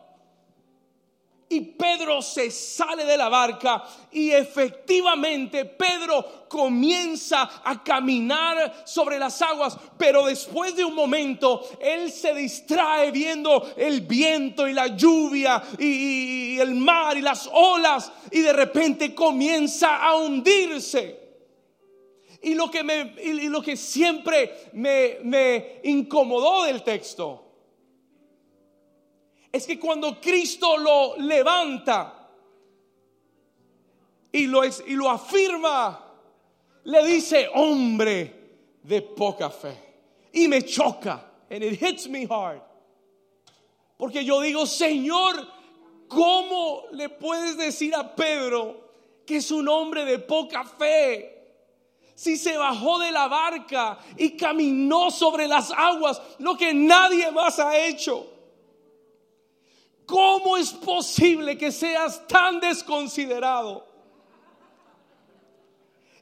Y 1.48 1.60
Pedro 1.60 2.22
se 2.22 2.50
sale 2.50 3.04
de 3.04 3.18
la 3.18 3.28
barca 3.28 3.84
y 4.10 4.30
efectivamente 4.30 5.66
Pedro 5.66 6.46
comienza 6.48 7.62
a 7.62 7.84
caminar 7.84 8.82
sobre 8.86 9.18
las 9.18 9.40
aguas, 9.42 9.76
pero 9.98 10.24
después 10.24 10.74
de 10.74 10.84
un 10.84 10.94
momento 10.94 11.62
él 11.80 12.10
se 12.10 12.34
distrae 12.34 13.10
viendo 13.10 13.74
el 13.76 14.00
viento 14.00 14.66
y 14.66 14.72
la 14.72 14.88
lluvia 14.96 15.62
y, 15.78 16.58
el 16.58 16.74
mar 16.74 17.16
y 17.18 17.20
las 17.20 17.48
olas 17.52 18.10
y 18.30 18.40
de 18.40 18.52
repente 18.52 19.14
comienza 19.14 20.02
a 20.02 20.16
hundirse. 20.16 21.22
Y 22.40 22.54
lo 22.54 22.70
que, 22.70 22.82
me, 22.82 23.14
y 23.22 23.48
lo 23.48 23.62
que 23.62 23.76
siempre 23.76 24.70
me, 24.72 25.18
me 25.22 25.80
incomodó 25.84 26.64
del 26.64 26.82
texto 26.82 27.43
es 29.54 29.68
que 29.68 29.78
cuando 29.78 30.20
Cristo 30.20 30.76
lo 30.76 31.16
levanta 31.16 32.28
y 34.32 34.48
lo, 34.48 34.64
es, 34.64 34.82
y 34.84 34.94
lo 34.94 35.08
afirma, 35.08 36.12
le 36.82 37.04
dice, 37.06 37.48
hombre 37.54 38.34
de 38.82 39.00
poca 39.00 39.50
fe. 39.50 39.78
Y 40.32 40.48
me 40.48 40.62
choca. 40.62 41.24
And 41.48 41.62
it 41.62 41.80
hits 41.80 42.08
me 42.08 42.26
hard. 42.28 42.62
Porque 43.96 44.24
yo 44.24 44.40
digo, 44.40 44.66
Señor, 44.66 45.46
¿cómo 46.08 46.86
le 46.90 47.08
puedes 47.08 47.56
decir 47.56 47.94
a 47.94 48.12
Pedro 48.16 48.90
que 49.24 49.36
es 49.36 49.52
un 49.52 49.68
hombre 49.68 50.04
de 50.04 50.18
poca 50.18 50.64
fe? 50.64 51.30
Si 52.16 52.36
se 52.36 52.56
bajó 52.56 52.98
de 52.98 53.12
la 53.12 53.28
barca 53.28 54.00
y 54.16 54.36
caminó 54.36 55.12
sobre 55.12 55.46
las 55.46 55.70
aguas, 55.70 56.20
lo 56.40 56.56
que 56.56 56.74
nadie 56.74 57.30
más 57.30 57.60
ha 57.60 57.78
hecho. 57.78 58.33
¿Cómo 60.06 60.56
es 60.56 60.72
posible 60.72 61.56
que 61.56 61.72
seas 61.72 62.26
tan 62.26 62.60
desconsiderado? 62.60 63.86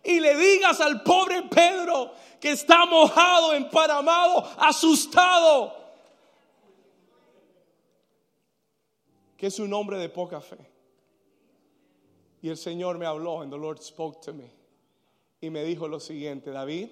Y 0.04 0.20
le 0.20 0.36
digas 0.36 0.80
al 0.80 1.02
pobre 1.02 1.42
Pedro 1.42 2.12
que 2.40 2.52
está 2.52 2.86
mojado, 2.86 3.54
emparamado, 3.54 4.44
asustado, 4.58 5.76
que 9.36 9.46
es 9.46 9.58
un 9.60 9.72
hombre 9.72 9.98
de 9.98 10.08
poca 10.08 10.40
fe. 10.40 10.58
Y 12.40 12.48
el 12.48 12.56
Señor 12.56 12.98
me 12.98 13.06
habló, 13.06 13.42
and 13.42 13.52
the 13.52 13.58
Lord 13.58 13.80
spoke 13.80 14.20
to 14.22 14.32
me, 14.32 14.50
y 15.40 15.50
me 15.50 15.62
dijo 15.62 15.86
lo 15.86 16.00
siguiente, 16.00 16.50
David, 16.50 16.88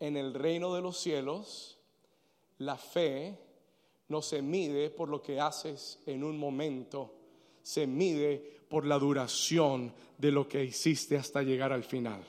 en 0.00 0.18
el 0.18 0.34
reino 0.34 0.74
de 0.74 0.82
los 0.82 0.98
cielos, 0.98 1.78
la 2.58 2.76
fe 2.76 3.38
no 4.08 4.22
se 4.22 4.42
mide 4.42 4.90
por 4.90 5.08
lo 5.08 5.22
que 5.22 5.40
haces 5.40 6.00
en 6.06 6.22
un 6.24 6.38
momento, 6.38 7.14
se 7.62 7.86
mide 7.86 8.36
por 8.68 8.86
la 8.86 8.98
duración 8.98 9.92
de 10.18 10.30
lo 10.30 10.48
que 10.48 10.64
hiciste 10.64 11.16
hasta 11.16 11.42
llegar 11.42 11.72
al 11.72 11.84
final. 11.84 12.22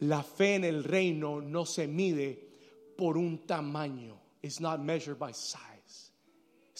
La 0.00 0.22
fe 0.22 0.54
en 0.54 0.64
el 0.64 0.82
reino 0.82 1.42
no 1.42 1.66
se 1.66 1.86
mide 1.86 2.48
por 2.96 3.18
un 3.18 3.46
tamaño. 3.46 4.18
It's 4.42 4.60
not 4.60 4.80
measured 4.80 5.18
by 5.18 5.32
size. 5.32 5.69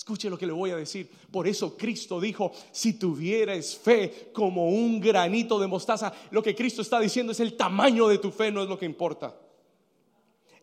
Escuche 0.01 0.31
lo 0.31 0.39
que 0.39 0.47
le 0.47 0.53
voy 0.55 0.71
a 0.71 0.77
decir. 0.77 1.11
Por 1.31 1.47
eso 1.47 1.77
Cristo 1.77 2.19
dijo, 2.19 2.53
si 2.73 2.95
tuvieras 2.95 3.77
fe 3.77 4.31
como 4.33 4.71
un 4.71 4.99
granito 4.99 5.61
de 5.61 5.67
mostaza, 5.67 6.11
lo 6.31 6.43
que 6.43 6.55
Cristo 6.55 6.81
está 6.81 6.99
diciendo 6.99 7.33
es 7.33 7.41
el 7.41 7.55
tamaño 7.55 8.09
de 8.09 8.17
tu 8.17 8.31
fe, 8.31 8.51
no 8.51 8.63
es 8.63 8.69
lo 8.71 8.79
que 8.79 8.87
importa. 8.87 9.39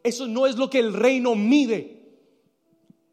Eso 0.01 0.25
no 0.25 0.47
es 0.47 0.55
lo 0.55 0.71
que 0.71 0.79
el 0.79 0.91
reino 0.91 1.35
mide. 1.35 2.01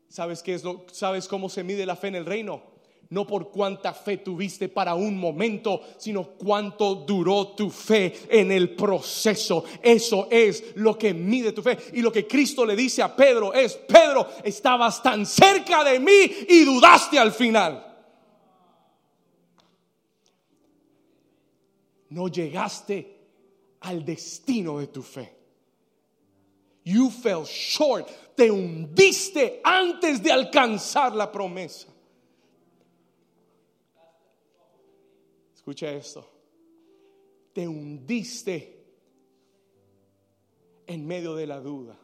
¿Sabes 0.09 0.43
qué 0.43 0.55
es 0.55 0.65
lo 0.65 0.87
sabes 0.91 1.29
cómo 1.29 1.51
se 1.51 1.63
mide 1.63 1.85
la 1.85 1.95
fe 1.95 2.09
en 2.09 2.15
el 2.15 2.25
reino? 2.25 2.63
No 3.11 3.27
por 3.27 3.51
cuánta 3.51 3.93
fe 3.93 4.19
tuviste 4.19 4.69
para 4.69 4.95
un 4.95 5.17
momento, 5.17 5.81
sino 5.97 6.25
cuánto 6.31 6.95
duró 6.95 7.49
tu 7.49 7.71
fe 7.71 8.13
en 8.29 8.51
el 8.51 8.75
proceso. 8.75 9.65
Eso 9.83 10.29
es 10.31 10.77
lo 10.77 10.99
que 10.99 11.15
mide 11.15 11.53
tu 11.53 11.63
fe. 11.63 11.79
Y 11.93 12.03
lo 12.03 12.11
que 12.11 12.27
Cristo 12.27 12.65
le 12.65 12.75
dice 12.75 13.03
a 13.03 13.15
Pedro 13.15 13.53
es, 13.53 13.75
Pedro, 13.75 14.29
estabas 14.43 15.03
tan 15.03 15.27
cerca 15.27 15.85
de 15.85 16.01
mí 16.01 16.33
y 16.49 16.65
dudaste 16.65 17.19
al 17.19 17.33
final. 17.33 17.93
No 22.11 22.29
llegaste 22.29 23.15
al 23.81 24.05
destino 24.05 24.79
de 24.79 24.87
tu 24.87 25.03
fe. 25.03 25.35
You 26.85 27.11
fell 27.11 27.45
short. 27.45 28.09
Te 28.37 28.51
hundiste 28.51 29.61
antes 29.63 30.23
de 30.23 30.33
alcanzar 30.33 31.15
la 31.15 31.31
promesa. 31.31 31.94
Escucha 35.65 35.91
esto. 35.93 36.29
Te 37.55 37.67
hundiste 37.67 38.85
en 40.87 41.07
medio 41.07 41.35
de 41.35 41.47
la 41.47 41.59
duda. 41.59 41.99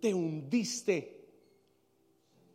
Te 0.00 0.14
hundiste 0.14 1.26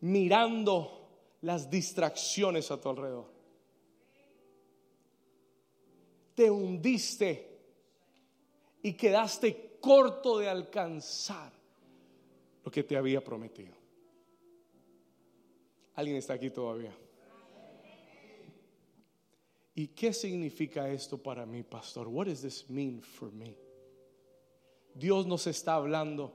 mirando 0.00 1.10
las 1.42 1.68
distracciones 1.68 2.70
a 2.70 2.80
tu 2.80 2.88
alrededor. 2.88 3.26
Te 6.34 6.50
hundiste 6.50 7.60
y 8.82 8.94
quedaste 8.94 9.76
corto 9.78 10.38
de 10.38 10.48
alcanzar 10.48 11.52
lo 12.64 12.70
que 12.70 12.82
te 12.82 12.96
había 12.96 13.22
prometido. 13.22 13.74
¿Alguien 15.96 16.16
está 16.16 16.32
aquí 16.32 16.48
todavía? 16.48 16.96
¿Y 19.74 19.88
qué 19.88 20.12
significa 20.12 20.88
esto 20.88 21.18
para 21.18 21.46
mí, 21.46 21.62
pastor? 21.62 22.08
What 22.08 22.26
does 22.26 22.42
this 22.42 22.68
mean 22.68 23.00
for 23.00 23.32
me? 23.32 23.56
Dios 24.94 25.26
nos 25.26 25.46
está 25.46 25.74
hablando 25.74 26.32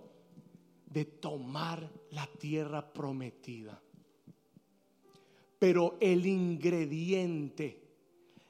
de 0.88 1.06
tomar 1.06 1.88
la 2.12 2.28
tierra 2.39 2.91
prometida. 2.91 3.80
Pero 5.60 5.97
el 6.00 6.26
ingrediente, 6.26 7.82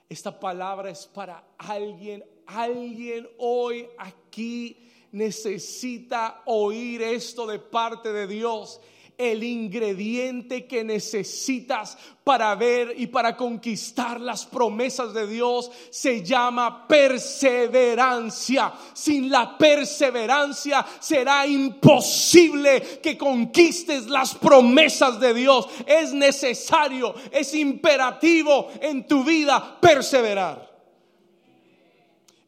esta 0.07 0.39
palabra 0.39 0.89
es 0.89 1.05
para 1.07 1.55
alguien, 1.57 2.23
alguien 2.45 3.27
hoy 3.39 3.87
aquí 3.97 4.87
necesita 5.11 6.43
oír 6.45 7.01
esto 7.01 7.45
de 7.47 7.59
parte 7.59 8.13
de 8.13 8.27
Dios 8.27 8.79
el 9.17 9.43
ingrediente 9.43 10.67
que 10.67 10.83
necesitas 10.83 11.97
para 12.23 12.53
ver 12.55 12.93
y 12.97 13.07
para 13.07 13.35
conquistar 13.35 14.21
las 14.21 14.45
promesas 14.45 15.13
de 15.13 15.25
Dios 15.25 15.71
se 15.89 16.23
llama 16.23 16.87
perseverancia. 16.87 18.73
Sin 18.93 19.31
la 19.31 19.57
perseverancia 19.57 20.85
será 20.99 21.47
imposible 21.47 22.99
que 23.01 23.17
conquistes 23.17 24.05
las 24.07 24.35
promesas 24.35 25.19
de 25.19 25.33
Dios. 25.33 25.67
Es 25.85 26.13
necesario, 26.13 27.15
es 27.31 27.53
imperativo 27.55 28.69
en 28.79 29.07
tu 29.07 29.23
vida 29.23 29.79
perseverar. 29.81 30.67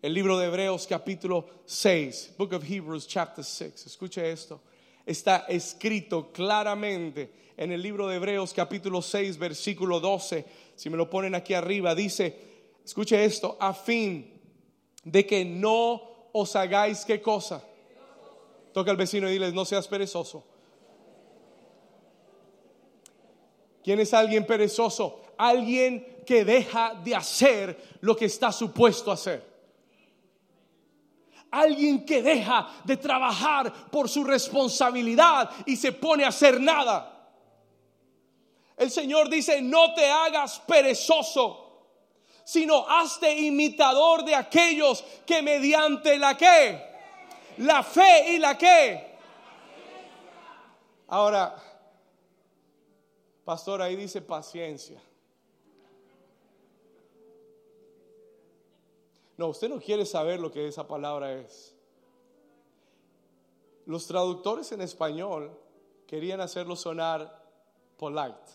El 0.02 0.14
libro 0.14 0.38
de 0.38 0.46
Hebreos 0.46 0.86
capítulo 0.88 1.46
6, 1.66 2.36
Book 2.38 2.54
of 2.54 2.64
Hebrews 2.64 3.08
chapter 3.08 3.44
6. 3.44 3.88
Escuche 3.88 4.32
esto 4.32 4.62
está 5.10 5.45
escrito 5.50 6.32
claramente 6.32 7.32
en 7.58 7.72
el 7.72 7.82
libro 7.82 8.08
de 8.08 8.17
Hebreos 8.17 8.54
capítulo 8.54 9.02
6 9.02 9.39
versículo 9.39 10.00
12. 10.00 10.45
Si 10.76 10.88
me 10.88 10.98
lo 10.98 11.10
ponen 11.10 11.34
aquí 11.34 11.56
arriba, 11.56 11.95
dice, 11.95 12.38
escuche 12.86 13.26
esto, 13.26 13.58
a 13.60 13.74
fin 13.74 14.39
de 15.04 15.26
que 15.26 15.43
no 15.43 16.30
os 16.32 16.56
hagáis 16.56 17.06
qué 17.06 17.19
cosa. 17.24 17.63
Toca 18.71 18.92
al 18.92 18.98
vecino 18.98 19.27
y 19.27 19.34
diles, 19.34 19.52
no 19.52 19.65
seas 19.65 19.88
perezoso. 19.88 20.46
¿Quién 23.84 24.00
es 24.00 24.13
alguien 24.13 24.46
perezoso? 24.46 25.23
Alguien 25.40 26.21
que 26.23 26.46
deja 26.46 26.94
de 27.04 27.15
hacer 27.15 27.98
lo 28.02 28.15
que 28.15 28.25
está 28.25 28.52
supuesto 28.52 29.12
hacer 29.12 29.44
alguien 31.52 32.06
que 32.06 32.21
deja 32.21 32.69
de 32.83 32.97
trabajar 32.97 33.71
por 33.89 34.10
su 34.10 34.23
responsabilidad 34.23 35.50
y 35.65 35.75
se 35.75 35.91
pone 35.91 36.23
a 36.23 36.29
hacer 36.29 36.60
nada. 36.60 37.15
El 38.77 38.91
Señor 38.91 39.29
dice, 39.29 39.62
no 39.62 39.93
te 39.93 40.10
hagas 40.10 40.60
perezoso, 40.60 41.69
sino 42.43 42.87
hazte 42.87 43.31
imitador 43.31 44.23
de 44.23 44.35
aquellos 44.35 45.04
que 45.25 45.41
mediante 45.41 46.17
la 46.17 46.37
que, 46.37 46.81
la 47.58 47.83
fe 47.83 48.31
y 48.31 48.37
la 48.39 48.58
que. 48.58 49.17
Ahora, 51.08 51.56
pastor, 53.43 53.81
ahí 53.81 53.95
dice 53.95 54.21
paciencia. 54.21 55.02
No, 59.40 59.48
usted 59.48 59.69
no 59.69 59.79
quiere 59.79 60.06
saber 60.06 60.37
lo 60.37 60.52
que 60.52 60.67
esa 60.67 60.85
palabra 60.85 61.31
es. 61.31 61.73
Los 63.85 64.06
traductores 64.06 64.69
en 64.73 64.81
español 64.81 65.58
querían 66.06 66.42
hacerlo 66.42 66.75
sonar 66.75 67.42
polite. 67.96 68.52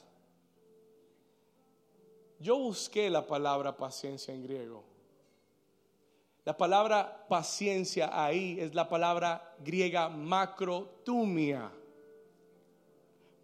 Yo 2.39 2.59
busqué 2.59 3.09
la 3.09 3.27
palabra 3.27 3.75
paciencia 3.75 4.35
en 4.35 4.43
griego. 4.43 4.85
La 6.45 6.55
palabra 6.55 7.25
paciencia 7.31 8.11
ahí 8.23 8.61
es 8.61 8.75
la 8.75 8.87
palabra 8.87 9.57
griega 9.61 10.11
macrotumia. 10.11 11.73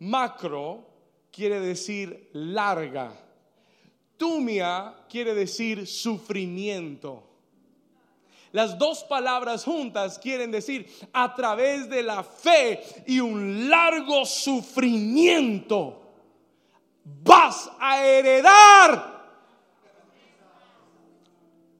Macro 0.01 0.85
quiere 1.33 1.59
decir 1.59 2.29
larga. 2.35 3.19
Tumia 4.19 5.07
quiere 5.09 5.35
decir 5.35 5.87
sufrimiento. 5.87 7.29
Las 8.53 8.79
dos 8.79 9.05
palabras 9.05 9.65
juntas 9.65 10.19
quieren 10.19 10.51
decir 10.51 10.89
a 11.13 11.35
través 11.35 11.89
de 11.89 12.03
la 12.03 12.25
fe 12.25 12.83
y 13.07 13.21
un 13.21 13.71
largo 13.71 14.27
sufrimiento 14.27 16.01
vas 17.05 17.71
a 17.79 18.05
heredar. 18.05 19.21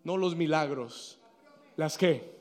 No 0.05 0.17
los 0.17 0.35
milagros, 0.35 1.19
las 1.77 1.99
que. 1.99 2.39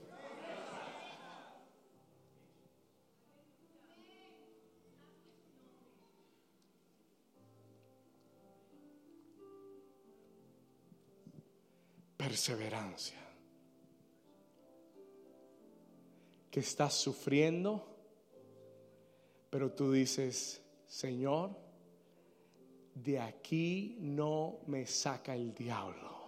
Perseverancia. 12.17 13.18
Que 16.51 16.61
estás 16.61 16.95
sufriendo, 16.95 17.85
pero 19.49 19.71
tú 19.71 19.91
dices, 19.91 20.61
Señor, 20.87 21.55
de 22.95 23.19
aquí 23.19 23.97
no 24.01 24.59
me 24.67 24.85
saca 24.85 25.35
el 25.35 25.53
diablo. 25.53 26.19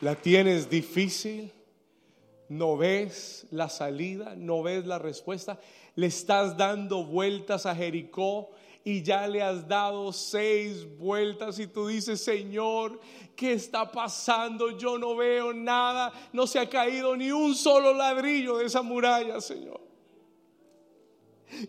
La 0.00 0.14
tienes 0.14 0.68
difícil, 0.68 1.52
no 2.48 2.76
ves 2.76 3.46
la 3.50 3.68
salida, 3.68 4.34
no 4.36 4.62
ves 4.62 4.86
la 4.86 4.98
respuesta, 4.98 5.58
le 5.94 6.06
estás 6.06 6.56
dando 6.56 7.04
vueltas 7.04 7.66
a 7.66 7.74
Jericó 7.74 8.50
y 8.84 9.02
ya 9.02 9.26
le 9.26 9.42
has 9.42 9.66
dado 9.66 10.12
seis 10.12 10.86
vueltas 10.96 11.58
y 11.58 11.66
tú 11.66 11.88
dices, 11.88 12.22
Señor, 12.22 13.00
¿qué 13.34 13.54
está 13.54 13.90
pasando? 13.90 14.78
Yo 14.78 14.96
no 14.96 15.16
veo 15.16 15.52
nada, 15.52 16.12
no 16.32 16.46
se 16.46 16.60
ha 16.60 16.68
caído 16.68 17.16
ni 17.16 17.32
un 17.32 17.54
solo 17.54 17.92
ladrillo 17.92 18.58
de 18.58 18.66
esa 18.66 18.82
muralla, 18.82 19.40
Señor. 19.40 19.80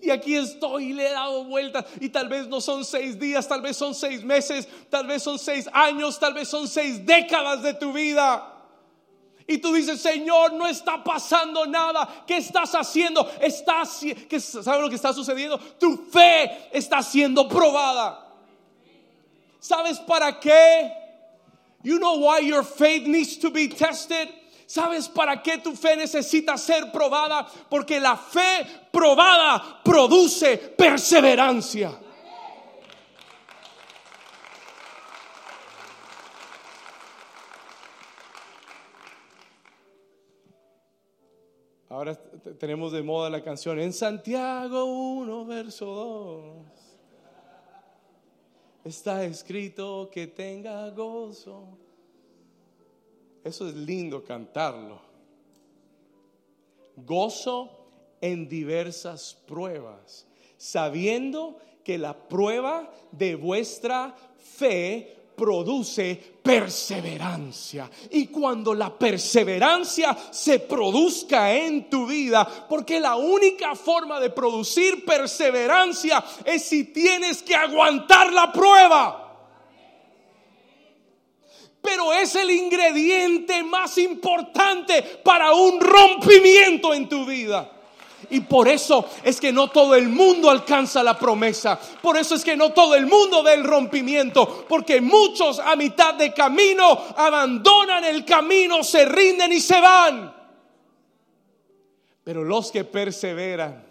Y 0.01 0.09
aquí 0.09 0.35
estoy 0.35 0.91
y 0.91 0.93
le 0.93 1.07
he 1.07 1.11
dado 1.11 1.43
vueltas 1.45 1.85
y 1.99 2.09
tal 2.09 2.27
vez 2.27 2.47
no 2.47 2.59
son 2.61 2.83
seis 2.83 3.17
días, 3.17 3.47
tal 3.47 3.61
vez 3.61 3.77
son 3.77 3.95
seis 3.95 4.23
meses, 4.23 4.67
tal 4.89 5.07
vez 5.07 5.23
son 5.23 5.39
seis 5.39 5.69
años, 5.71 6.19
tal 6.19 6.33
vez 6.33 6.47
son 6.47 6.67
seis 6.67 7.05
décadas 7.05 7.63
de 7.63 7.73
tu 7.73 7.93
vida. 7.93 8.56
Y 9.47 9.59
tú 9.59 9.73
dices, 9.73 10.01
Señor, 10.01 10.53
no 10.53 10.67
está 10.67 11.01
pasando 11.01 11.65
nada. 11.65 12.25
¿Qué 12.27 12.37
estás 12.37 12.75
haciendo? 12.75 13.31
Estás, 13.39 14.01
¿Sabes 14.29 14.81
lo 14.81 14.89
que 14.89 14.95
está 14.95 15.13
sucediendo? 15.13 15.57
Tu 15.79 15.95
fe 16.11 16.67
está 16.73 17.01
siendo 17.01 17.47
probada. 17.47 18.27
¿Sabes 19.59 19.99
para 19.99 20.37
qué? 20.37 20.91
You 21.81 21.97
know 21.97 22.17
why 22.17 22.39
your 22.41 22.65
faith 22.65 23.07
needs 23.07 23.37
to 23.39 23.49
be 23.49 23.69
tested? 23.69 24.27
¿Sabes 24.67 25.07
para 25.07 25.41
qué 25.41 25.59
tu 25.59 25.73
fe 25.73 25.95
necesita 25.95 26.57
ser 26.57 26.91
probada? 26.91 27.47
Porque 27.69 28.01
la 28.01 28.17
fe 28.17 28.65
probada 28.91 29.81
produce 29.81 30.57
perseverancia. 30.57 31.97
Ahora 41.97 42.15
tenemos 42.59 42.91
de 42.91 43.01
moda 43.01 43.27
la 43.27 43.43
canción 43.43 43.79
en 43.79 43.91
Santiago 43.91 44.85
1, 44.85 45.45
verso 45.47 45.85
2. 45.87 46.65
Está 48.83 49.23
escrito 49.25 50.07
que 50.11 50.27
tenga 50.27 50.87
gozo. 50.91 51.63
Eso 53.43 53.67
es 53.67 53.73
lindo 53.73 54.23
cantarlo. 54.23 55.01
Gozo 56.97 57.87
en 58.21 58.47
diversas 58.47 59.33
pruebas, 59.47 60.27
sabiendo 60.55 61.57
que 61.83 61.97
la 61.97 62.27
prueba 62.27 62.91
de 63.11 63.33
vuestra 63.33 64.15
fe 64.37 65.16
produce 65.37 66.19
perseverancia. 66.41 67.89
Y 68.09 68.27
cuando 68.27 68.73
la 68.73 68.97
perseverancia 68.97 70.17
se 70.31 70.59
produzca 70.61 71.53
en 71.53 71.91
tu 71.91 72.07
vida, 72.07 72.65
porque 72.67 72.99
la 72.99 73.15
única 73.15 73.75
forma 73.75 74.19
de 74.19 74.31
producir 74.31 75.05
perseverancia 75.05 76.25
es 76.43 76.63
si 76.63 76.85
tienes 76.85 77.43
que 77.43 77.55
aguantar 77.55 78.33
la 78.33 78.51
prueba. 78.51 79.23
Pero 81.79 82.11
es 82.13 82.33
el 82.35 82.49
ingrediente 82.49 83.63
más 83.63 83.99
importante 83.99 85.03
para 85.23 85.53
un 85.53 85.79
rompimiento 85.79 86.95
en 86.95 87.07
tu 87.07 87.25
vida. 87.25 87.76
Y 88.29 88.41
por 88.41 88.67
eso 88.67 89.05
es 89.23 89.39
que 89.39 89.51
no 89.51 89.69
todo 89.69 89.95
el 89.95 90.09
mundo 90.09 90.49
alcanza 90.49 91.01
la 91.01 91.17
promesa. 91.17 91.79
Por 92.01 92.17
eso 92.17 92.35
es 92.35 92.43
que 92.43 92.57
no 92.57 92.71
todo 92.71 92.95
el 92.95 93.05
mundo 93.05 93.41
ve 93.41 93.53
el 93.53 93.63
rompimiento. 93.63 94.65
Porque 94.67 95.01
muchos 95.01 95.59
a 95.59 95.75
mitad 95.75 96.15
de 96.15 96.33
camino 96.33 97.05
abandonan 97.15 98.03
el 98.03 98.25
camino, 98.25 98.83
se 98.83 99.05
rinden 99.05 99.53
y 99.53 99.61
se 99.61 99.79
van. 99.79 100.33
Pero 102.23 102.43
los 102.43 102.71
que 102.71 102.83
perseveran 102.83 103.86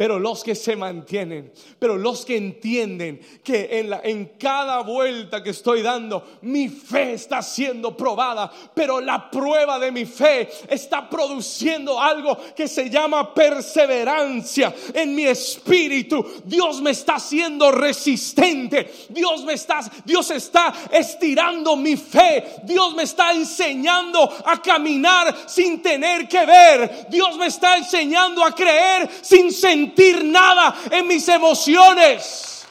pero 0.00 0.18
los 0.18 0.42
que 0.42 0.54
se 0.54 0.76
mantienen, 0.76 1.52
pero 1.78 1.98
los 1.98 2.24
que 2.24 2.34
entienden 2.34 3.20
que 3.44 3.80
en, 3.80 3.90
la, 3.90 4.00
en 4.02 4.32
cada 4.38 4.80
vuelta 4.80 5.42
que 5.42 5.50
estoy 5.50 5.82
dando, 5.82 6.38
mi 6.40 6.70
fe 6.70 7.12
está 7.12 7.42
siendo 7.42 7.94
probada, 7.94 8.50
pero 8.74 8.98
la 9.02 9.30
prueba 9.30 9.78
de 9.78 9.92
mi 9.92 10.06
fe 10.06 10.48
está 10.70 11.06
produciendo 11.10 12.00
algo 12.00 12.34
que 12.56 12.66
se 12.66 12.88
llama 12.88 13.34
perseverancia 13.34 14.74
en 14.94 15.14
mi 15.14 15.26
espíritu. 15.26 16.24
Dios 16.46 16.80
me 16.80 16.92
está 16.92 17.16
haciendo 17.16 17.70
resistente, 17.70 18.90
Dios 19.10 19.44
me 19.44 19.52
está, 19.52 19.80
Dios 20.06 20.30
está 20.30 20.72
estirando 20.90 21.76
mi 21.76 21.98
fe, 21.98 22.62
Dios 22.64 22.94
me 22.94 23.02
está 23.02 23.34
enseñando 23.34 24.32
a 24.46 24.62
caminar 24.62 25.36
sin 25.44 25.82
tener 25.82 26.26
que 26.26 26.46
ver, 26.46 27.06
Dios 27.10 27.36
me 27.36 27.48
está 27.48 27.76
enseñando 27.76 28.42
a 28.42 28.54
creer 28.54 29.06
sin 29.20 29.52
sentir 29.52 29.89
nada 30.24 30.76
en 30.90 31.06
mis 31.06 31.28
emociones. 31.28 32.66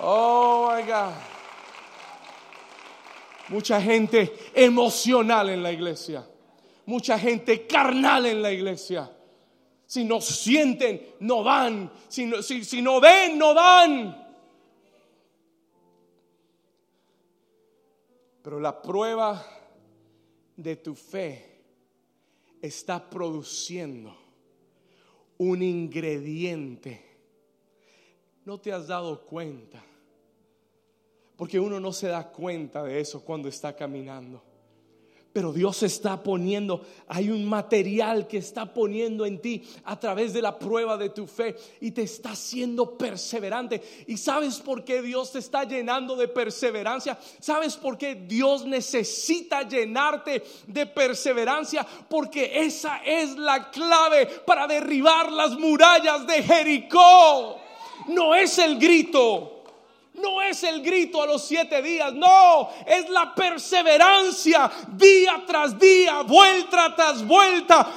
Oh 0.00 0.70
my 0.72 0.82
God. 0.82 1.14
Mucha 3.48 3.80
gente 3.80 4.50
emocional 4.54 5.48
en 5.50 5.62
la 5.62 5.72
iglesia. 5.72 6.24
Mucha 6.86 7.18
gente 7.18 7.66
carnal 7.66 8.26
en 8.26 8.42
la 8.42 8.52
iglesia. 8.52 9.10
Si 9.86 10.04
no 10.04 10.20
sienten, 10.20 11.14
no 11.20 11.42
van. 11.42 11.90
Si 12.08 12.26
no, 12.26 12.42
si 12.42 12.82
no 12.82 13.00
ven, 13.00 13.38
no 13.38 13.54
van. 13.54 14.28
Pero 18.42 18.60
la 18.60 18.80
prueba 18.80 19.44
de 20.56 20.76
tu 20.76 20.94
fe 20.94 21.47
está 22.62 23.08
produciendo 23.10 24.16
un 25.38 25.62
ingrediente. 25.62 27.04
No 28.44 28.58
te 28.58 28.72
has 28.72 28.86
dado 28.86 29.24
cuenta. 29.24 29.84
Porque 31.36 31.60
uno 31.60 31.78
no 31.78 31.92
se 31.92 32.08
da 32.08 32.30
cuenta 32.30 32.82
de 32.82 33.00
eso 33.00 33.24
cuando 33.24 33.48
está 33.48 33.76
caminando. 33.76 34.42
Pero 35.38 35.52
Dios 35.52 35.84
está 35.84 36.20
poniendo, 36.20 36.84
hay 37.06 37.30
un 37.30 37.48
material 37.48 38.26
que 38.26 38.38
está 38.38 38.74
poniendo 38.74 39.24
en 39.24 39.40
ti 39.40 39.62
a 39.84 39.96
través 40.00 40.32
de 40.32 40.42
la 40.42 40.58
prueba 40.58 40.96
de 40.96 41.10
tu 41.10 41.28
fe 41.28 41.54
y 41.80 41.92
te 41.92 42.02
está 42.02 42.30
haciendo 42.30 42.98
perseverante. 42.98 43.80
¿Y 44.08 44.16
sabes 44.16 44.58
por 44.58 44.82
qué 44.82 45.00
Dios 45.00 45.30
te 45.30 45.38
está 45.38 45.62
llenando 45.62 46.16
de 46.16 46.26
perseverancia? 46.26 47.16
¿Sabes 47.38 47.76
por 47.76 47.96
qué 47.96 48.16
Dios 48.16 48.66
necesita 48.66 49.62
llenarte 49.62 50.42
de 50.66 50.86
perseverancia? 50.86 51.86
Porque 52.08 52.58
esa 52.64 53.04
es 53.04 53.36
la 53.36 53.70
clave 53.70 54.26
para 54.44 54.66
derribar 54.66 55.30
las 55.30 55.56
murallas 55.56 56.26
de 56.26 56.42
Jericó. 56.42 57.58
No 58.08 58.34
es 58.34 58.58
el 58.58 58.76
grito 58.76 59.57
no 60.18 60.42
es 60.42 60.62
el 60.62 60.82
grito 60.82 61.22
a 61.22 61.26
los 61.26 61.42
siete 61.42 61.82
días, 61.82 62.12
no, 62.14 62.70
es 62.86 63.08
la 63.08 63.34
perseverancia 63.34 64.70
día 64.92 65.44
tras 65.46 65.78
día, 65.78 66.22
vuelta 66.22 66.94
tras 66.94 67.26
vuelta, 67.26 67.92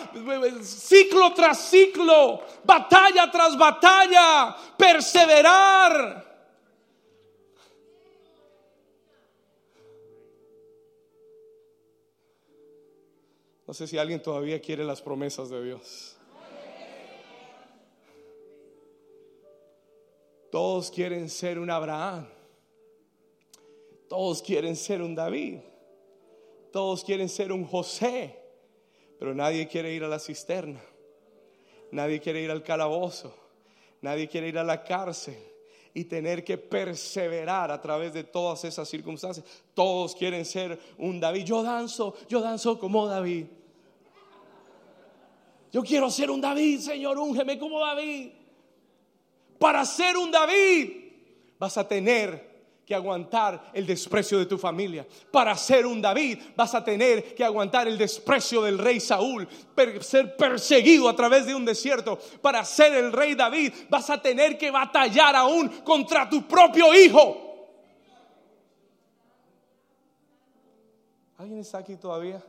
ciclo 0.63 1.34
tras 1.34 1.69
ciclo, 1.69 2.41
batalla 2.63 3.30
tras 3.32 3.57
batalla, 3.57 4.55
perseverar. 4.78 6.32
No 13.67 13.74
sé 13.74 13.88
si 13.88 13.97
alguien 13.97 14.22
todavía 14.22 14.59
quiere 14.59 14.84
las 14.84 15.01
promesas 15.01 15.49
de 15.49 15.63
Dios. 15.63 16.17
Todos 20.52 20.91
quieren 20.91 21.30
ser 21.30 21.58
un 21.58 21.70
Abraham. 21.70 22.28
Todos 24.10 24.41
quieren 24.41 24.76
ser 24.76 25.02
un 25.02 25.16
David. 25.16 25.60
Todos 26.72 27.04
quieren 27.04 27.30
ser 27.30 27.52
un 27.52 27.66
José. 27.66 28.38
Pero 29.18 29.34
nadie 29.34 29.68
quiere 29.68 29.93
ir 29.93 30.04
a 30.04 30.10
la 30.10 30.20
cisterna. 30.20 30.82
Nadie 31.91 32.20
quiere 32.20 32.41
ir 32.41 32.52
al 32.52 32.64
calabozo. 32.64 33.34
Nadie 34.02 34.28
quiere 34.28 34.49
ir 34.49 34.58
a 34.58 34.64
la 34.64 34.84
cárcel 34.84 35.38
y 35.93 36.06
tener 36.06 36.43
que 36.43 36.58
perseverar 36.58 37.72
a 37.72 37.80
través 37.80 38.14
de 38.14 38.24
todas 38.24 38.64
esas 38.66 38.89
circunstancias. 38.89 39.45
Todos 39.74 40.16
quieren 40.16 40.43
ser 40.43 40.78
un 40.97 41.20
David. 41.20 41.45
Yo 41.45 41.64
danzo, 41.64 42.16
yo 42.28 42.41
danzo 42.41 42.78
como 42.78 43.08
David. 43.08 43.45
Yo 45.72 45.84
quiero 45.84 46.10
ser 46.10 46.30
un 46.30 46.41
David, 46.41 46.80
Señor, 46.80 47.18
úngeme 47.18 47.58
como 47.58 47.80
David. 47.80 48.41
Para 49.62 49.86
ser 49.86 50.18
un 50.18 50.32
David 50.32 50.89
vas 51.59 51.78
a 51.78 51.88
tener 51.88 52.49
que 52.84 52.95
aguantar 52.95 53.70
el 53.76 53.86
desprecio 53.86 54.39
de 54.39 54.47
tu 54.47 54.57
familia. 54.57 55.05
Para 55.32 55.55
ser 55.55 55.86
un 55.86 56.01
David 56.01 56.39
vas 56.55 56.74
a 56.74 56.84
tener 56.84 57.36
que 57.36 57.43
aguantar 57.43 57.88
el 57.88 57.95
desprecio 57.95 58.64
del 58.64 58.80
rey 58.80 58.99
Saúl, 58.99 59.47
ser 59.99 60.36
perseguido 60.36 61.07
a 61.07 61.16
través 61.16 61.45
de 61.45 61.53
un 61.53 61.64
desierto. 61.64 62.18
Para 62.41 62.66
ser 62.66 62.93
el 62.93 63.14
rey 63.14 63.36
David 63.36 63.72
vas 63.88 64.09
a 64.09 64.20
tener 64.20 64.57
que 64.57 64.72
batallar 64.72 65.36
aún 65.36 65.70
contra 65.84 66.28
tu 66.28 66.47
propio 66.47 66.91
hijo. 66.95 67.70
¿Alguien 71.38 71.59
está 71.59 71.78
aquí 71.78 71.97
todavía? 71.97 72.43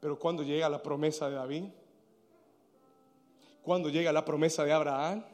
Pero 0.00 0.18
cuando 0.18 0.42
llega 0.42 0.66
la 0.70 0.82
promesa 0.82 1.28
de 1.28 1.34
David, 1.36 1.64
cuando 3.64 3.88
llega 3.88 4.12
la 4.12 4.24
promesa 4.24 4.62
de 4.62 4.72
Abraham, 4.72 5.24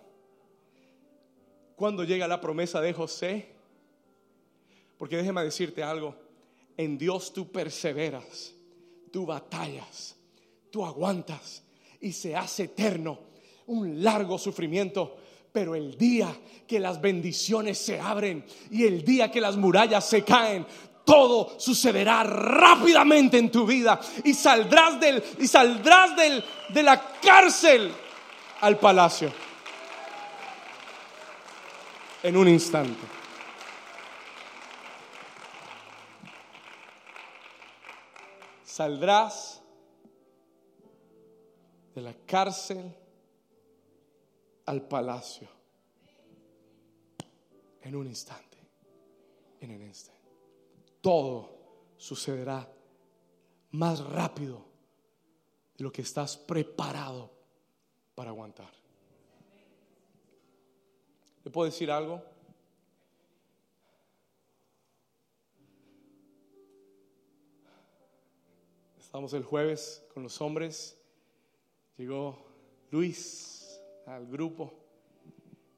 cuando 1.74 2.04
llega 2.04 2.28
la 2.28 2.40
promesa 2.40 2.80
de 2.80 2.92
José. 2.92 3.48
Porque 4.96 5.16
déjeme 5.16 5.42
decirte 5.42 5.82
algo, 5.82 6.14
en 6.76 6.96
Dios 6.96 7.32
tú 7.32 7.50
perseveras, 7.50 8.54
tú 9.10 9.26
batallas, 9.26 10.16
tú 10.70 10.86
aguantas 10.86 11.64
y 12.00 12.12
se 12.12 12.36
hace 12.36 12.64
eterno 12.64 13.18
un 13.66 14.02
largo 14.02 14.38
sufrimiento. 14.38 15.16
Pero 15.50 15.74
el 15.74 15.98
día 15.98 16.32
que 16.68 16.78
las 16.78 17.00
bendiciones 17.00 17.78
se 17.78 17.98
abren 17.98 18.44
y 18.70 18.84
el 18.84 19.04
día 19.04 19.28
que 19.28 19.40
las 19.40 19.56
murallas 19.56 20.08
se 20.08 20.22
caen, 20.22 20.64
todo 21.04 21.58
sucederá 21.58 22.22
rápidamente 22.22 23.38
en 23.38 23.50
tu 23.50 23.66
vida 23.66 23.98
y 24.22 24.34
saldrás 24.34 25.00
del 25.00 25.20
y 25.40 25.48
saldrás 25.48 26.14
del, 26.14 26.44
de 26.68 26.82
la 26.84 27.18
cárcel 27.20 27.90
al 28.60 28.78
palacio. 28.78 29.32
En 32.22 32.36
un 32.36 32.48
instante. 32.48 33.00
Saldrás 38.64 39.62
de 41.94 42.00
la 42.02 42.14
cárcel 42.26 42.94
al 44.66 44.82
palacio. 44.82 45.48
En 47.82 47.96
un 47.96 48.06
instante. 48.06 48.58
En 49.60 49.74
un 49.74 49.82
instante. 49.82 50.20
Todo 51.00 51.48
sucederá 51.96 52.70
más 53.72 54.00
rápido 54.00 54.64
de 55.76 55.84
lo 55.84 55.92
que 55.92 56.02
estás 56.02 56.36
preparado 56.36 57.39
para 58.20 58.32
aguantar. 58.32 58.70
¿Le 61.42 61.50
puedo 61.50 61.64
decir 61.64 61.90
algo? 61.90 62.22
Estamos 68.98 69.32
el 69.32 69.42
jueves 69.42 70.04
con 70.12 70.22
los 70.22 70.38
hombres. 70.42 71.00
Llegó 71.96 72.36
Luis 72.90 73.80
al 74.04 74.26
grupo. 74.26 74.70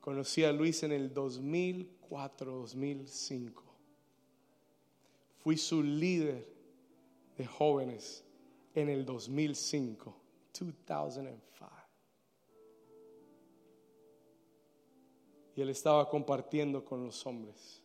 Conocí 0.00 0.42
a 0.42 0.50
Luis 0.50 0.82
en 0.82 0.90
el 0.90 1.14
2004, 1.14 2.56
2005. 2.56 3.62
Fui 5.38 5.56
su 5.56 5.80
líder 5.80 6.44
de 7.38 7.46
jóvenes 7.46 8.24
en 8.74 8.88
el 8.88 9.06
2005, 9.06 10.16
2005. 10.58 11.42
Y 15.54 15.60
él 15.60 15.68
estaba 15.68 16.08
compartiendo 16.08 16.84
con 16.84 17.04
los 17.04 17.26
hombres. 17.26 17.82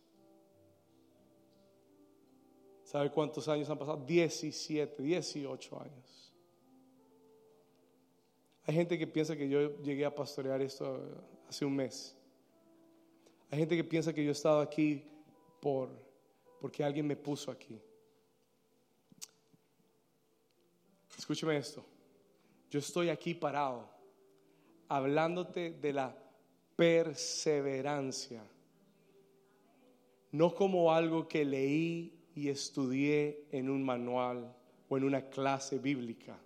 ¿Sabe 2.84 3.10
cuántos 3.10 3.46
años 3.48 3.68
han 3.68 3.78
pasado? 3.78 4.02
17, 4.06 5.02
18 5.02 5.80
años. 5.80 6.34
Hay 8.64 8.74
gente 8.74 8.98
que 8.98 9.06
piensa 9.06 9.36
que 9.36 9.48
yo 9.48 9.80
llegué 9.82 10.04
a 10.04 10.14
pastorear 10.14 10.62
esto 10.62 11.00
hace 11.48 11.64
un 11.64 11.76
mes. 11.76 12.16
Hay 13.50 13.58
gente 13.58 13.76
que 13.76 13.84
piensa 13.84 14.12
que 14.12 14.22
yo 14.22 14.30
he 14.30 14.32
estado 14.32 14.60
aquí 14.60 15.04
por 15.60 15.90
porque 16.60 16.82
alguien 16.82 17.06
me 17.06 17.16
puso 17.16 17.50
aquí. 17.50 17.80
Escúcheme 21.16 21.56
esto. 21.56 21.84
Yo 22.70 22.78
estoy 22.78 23.10
aquí 23.10 23.34
parado 23.34 23.88
hablándote 24.88 25.72
de 25.72 25.92
la 25.92 26.27
perseverancia. 26.78 28.40
No 30.30 30.54
como 30.54 30.92
algo 30.92 31.26
que 31.26 31.44
leí 31.44 32.12
y 32.36 32.50
estudié 32.50 33.48
en 33.50 33.68
un 33.68 33.82
manual 33.82 34.54
o 34.88 34.96
en 34.96 35.02
una 35.02 35.28
clase 35.28 35.80
bíblica. 35.80 36.38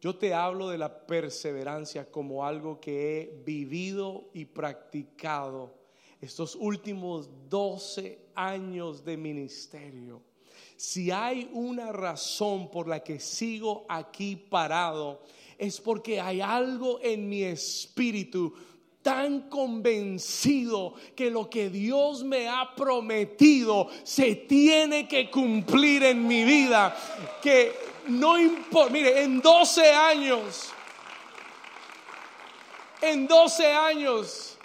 Yo 0.00 0.16
te 0.16 0.32
hablo 0.32 0.70
de 0.70 0.78
la 0.78 1.06
perseverancia 1.06 2.10
como 2.10 2.46
algo 2.46 2.80
que 2.80 3.20
he 3.20 3.42
vivido 3.44 4.30
y 4.32 4.46
practicado 4.46 5.74
estos 6.18 6.54
últimos 6.54 7.28
12 7.50 8.30
años 8.34 9.04
de 9.04 9.18
ministerio. 9.18 10.22
Si 10.78 11.10
hay 11.10 11.50
una 11.52 11.92
razón 11.92 12.70
por 12.70 12.88
la 12.88 13.04
que 13.04 13.20
sigo 13.20 13.84
aquí 13.86 14.34
parado, 14.34 15.20
es 15.58 15.78
porque 15.78 16.22
hay 16.22 16.40
algo 16.40 17.00
en 17.02 17.28
mi 17.28 17.42
espíritu 17.42 18.54
tan 19.06 19.42
convencido 19.42 20.94
que 21.14 21.30
lo 21.30 21.48
que 21.48 21.70
Dios 21.70 22.24
me 22.24 22.48
ha 22.48 22.74
prometido 22.74 23.88
se 24.02 24.34
tiene 24.34 25.06
que 25.06 25.30
cumplir 25.30 26.02
en 26.02 26.26
mi 26.26 26.42
vida. 26.42 26.92
Que 27.40 27.72
no 28.08 28.36
importa, 28.36 28.92
mire, 28.92 29.22
en 29.22 29.40
12 29.40 29.92
años, 29.92 30.72
en 33.00 33.28
12 33.28 33.66
años 33.72 34.58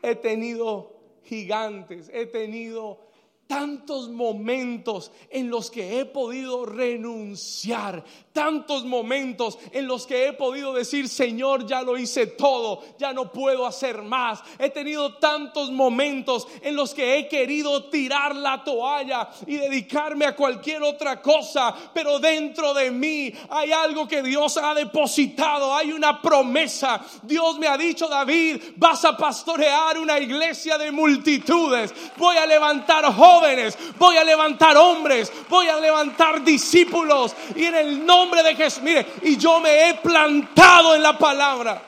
he 0.00 0.14
tenido 0.14 0.92
gigantes, 1.24 2.08
he 2.14 2.26
tenido 2.26 3.00
tantos 3.48 4.10
momentos 4.10 5.10
en 5.28 5.50
los 5.50 5.72
que 5.72 5.98
he 5.98 6.04
podido 6.04 6.66
renunciar, 6.66 8.04
tantos 8.38 8.84
momentos 8.84 9.58
en 9.72 9.88
los 9.88 10.06
que 10.06 10.28
he 10.28 10.32
podido 10.32 10.72
decir, 10.72 11.08
Señor, 11.08 11.66
ya 11.66 11.82
lo 11.82 11.98
hice 11.98 12.28
todo, 12.28 12.84
ya 12.96 13.12
no 13.12 13.32
puedo 13.32 13.66
hacer 13.66 14.00
más. 14.02 14.38
He 14.60 14.70
tenido 14.70 15.16
tantos 15.16 15.72
momentos 15.72 16.46
en 16.62 16.76
los 16.76 16.94
que 16.94 17.18
he 17.18 17.26
querido 17.26 17.86
tirar 17.86 18.36
la 18.36 18.62
toalla 18.62 19.28
y 19.44 19.56
dedicarme 19.56 20.24
a 20.24 20.36
cualquier 20.36 20.84
otra 20.84 21.20
cosa, 21.20 21.74
pero 21.92 22.20
dentro 22.20 22.72
de 22.74 22.92
mí 22.92 23.32
hay 23.50 23.72
algo 23.72 24.06
que 24.06 24.22
Dios 24.22 24.56
ha 24.56 24.72
depositado, 24.72 25.74
hay 25.74 25.90
una 25.90 26.22
promesa. 26.22 27.04
Dios 27.24 27.58
me 27.58 27.66
ha 27.66 27.76
dicho, 27.76 28.06
David, 28.06 28.62
vas 28.76 29.04
a 29.04 29.16
pastorear 29.16 29.98
una 29.98 30.20
iglesia 30.20 30.78
de 30.78 30.92
multitudes, 30.92 31.92
voy 32.16 32.36
a 32.36 32.46
levantar 32.46 33.04
jóvenes 33.12 33.76
voy 33.98 34.16
a 34.16 34.24
levantar 34.24 34.76
hombres, 34.76 35.32
voy 35.48 35.66
a 35.68 35.80
levantar 35.80 36.44
discípulos. 36.44 37.34
Y 37.56 37.64
en 37.64 37.74
el 37.74 38.06
nombre 38.06 38.27
de 38.36 38.54
Jesús, 38.54 38.82
mire, 38.82 39.06
y 39.22 39.36
yo 39.36 39.60
me 39.60 39.88
he 39.88 39.94
plantado 39.94 40.94
en 40.94 41.02
la 41.02 41.16
palabra. 41.18 41.82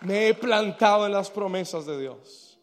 Me 0.00 0.28
he 0.28 0.34
plantado 0.34 1.06
en 1.06 1.12
las 1.12 1.30
promesas 1.30 1.86
de 1.86 2.00
Dios. 2.00 2.58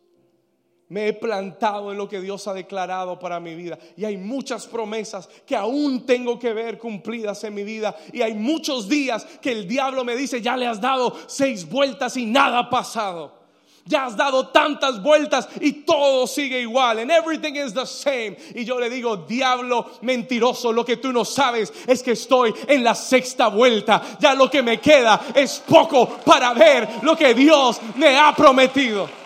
Me 0.87 1.07
he 1.07 1.13
plantado 1.13 1.91
en 1.91 1.97
lo 1.97 2.07
que 2.07 2.21
Dios 2.21 2.47
ha 2.47 2.53
declarado 2.53 3.17
para 3.17 3.39
mi 3.39 3.55
vida. 3.55 3.77
Y 3.97 4.05
hay 4.05 4.17
muchas 4.17 4.67
promesas 4.67 5.27
que 5.45 5.55
aún 5.55 6.05
tengo 6.05 6.37
que 6.37 6.53
ver 6.53 6.77
cumplidas 6.77 7.43
en 7.43 7.55
mi 7.55 7.63
vida. 7.63 7.95
Y 8.13 8.21
hay 8.21 8.35
muchos 8.35 8.87
días 8.87 9.25
que 9.41 9.51
el 9.51 9.67
diablo 9.67 10.03
me 10.03 10.15
dice, 10.15 10.41
ya 10.41 10.55
le 10.55 10.67
has 10.67 10.79
dado 10.79 11.15
seis 11.27 11.67
vueltas 11.67 12.15
y 12.17 12.25
nada 12.25 12.59
ha 12.59 12.69
pasado. 12.69 13.44
Ya 13.87 14.05
has 14.05 14.17
dado 14.17 14.47
tantas 14.47 15.01
vueltas 15.01 15.47
y 15.61 15.83
todo 15.85 16.25
sigue 16.25 16.61
igual. 16.61 16.97
And 16.97 17.11
everything 17.11 17.55
is 17.55 17.71
the 17.71 17.85
same. 17.85 18.35
Y 18.55 18.65
yo 18.65 18.79
le 18.79 18.89
digo, 18.89 19.15
diablo 19.27 19.91
mentiroso, 20.01 20.73
lo 20.73 20.83
que 20.83 20.97
tú 20.97 21.13
no 21.13 21.23
sabes 21.23 21.71
es 21.85 22.01
que 22.01 22.13
estoy 22.13 22.51
en 22.67 22.83
la 22.83 22.95
sexta 22.95 23.47
vuelta. 23.47 24.01
Ya 24.19 24.33
lo 24.33 24.49
que 24.49 24.63
me 24.63 24.79
queda 24.79 25.21
es 25.35 25.61
poco 25.67 26.17
para 26.25 26.53
ver 26.53 26.87
lo 27.03 27.15
que 27.15 27.35
Dios 27.35 27.79
me 27.95 28.17
ha 28.17 28.33
prometido. 28.35 29.24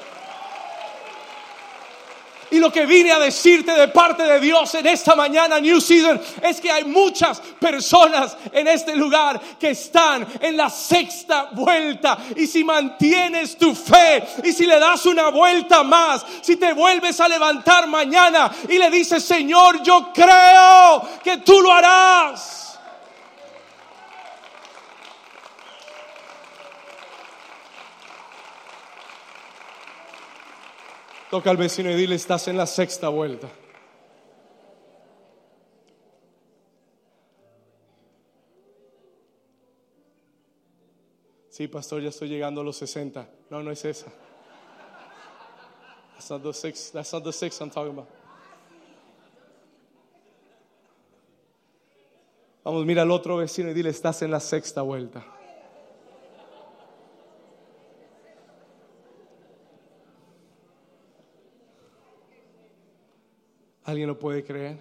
Y 2.52 2.60
lo 2.60 2.72
que 2.72 2.86
vine 2.86 3.12
a 3.12 3.20
decirte 3.20 3.72
de 3.74 3.88
parte 3.90 4.24
de 4.24 4.40
Dios 4.40 4.74
en 4.76 4.88
esta 4.88 5.16
mañana, 5.16 5.60
New 5.60 5.80
Season, 5.80 6.20
es 6.42 6.60
que 6.60 6.72
hay 6.72 6.84
muchas 6.84 7.40
personas 7.60 8.36
en 8.52 8.68
este 8.68 8.96
lugar 8.96 9.40
que 9.60 9.72
están 9.72 10.28
en 10.40 10.58
la 10.58 10.70
sexta 10.70 11.50
vuelta. 11.52 12.18
Y 12.36 12.48
si 12.48 12.64
mantienes 12.64 13.58
tu 13.58 13.76
fe 13.76 14.24
y 14.44 14.52
si 14.52 14.66
le 14.66 14.80
das 14.80 15.06
una 15.06 15.30
vuelta 15.30 15.84
más, 15.84 16.26
si 16.42 16.56
te 16.56 16.74
vuelves 16.74 17.20
a 17.20 17.28
levantar 17.28 17.88
mañana 17.88 18.52
y 18.68 18.78
le 18.78 18.90
dices, 18.90 19.24
Señor, 19.24 19.84
yo 19.84 20.12
creo 20.14 21.08
que 21.24 21.38
tú 21.38 21.62
lo 21.62 21.72
harás. 21.72 22.69
Toca 31.30 31.52
al 31.52 31.58
vecino 31.58 31.92
y 31.92 31.96
dile, 31.96 32.16
estás 32.16 32.48
en 32.48 32.58
la 32.58 32.66
sexta 32.66 33.08
vuelta. 33.10 33.48
Sí, 41.50 41.68
pastor, 41.68 42.02
ya 42.02 42.10
estoy 42.10 42.30
llegando 42.30 42.62
a 42.62 42.64
los 42.64 42.78
60. 42.78 43.30
No, 43.50 43.62
no 43.62 43.70
es 43.70 43.86
esa. 43.86 44.08
That's 46.14 46.32
not 46.32 46.42
the 46.42 46.54
six, 46.54 46.92
that's 46.92 47.14
not 47.14 47.24
the 47.24 47.32
six 47.32 47.60
I'm 47.62 47.70
talking 47.70 47.92
about. 47.92 48.08
Vamos, 52.64 52.86
mira 52.86 53.04
al 53.04 53.12
otro 53.12 53.38
vecino 53.38 53.70
y 53.70 53.74
dile, 53.74 53.90
estás 53.90 54.22
en 54.22 54.32
la 54.32 54.40
sexta 54.40 54.82
vuelta. 54.82 55.26
¿Alguien 63.90 64.08
lo 64.08 64.20
puede 64.20 64.44
creer? 64.44 64.78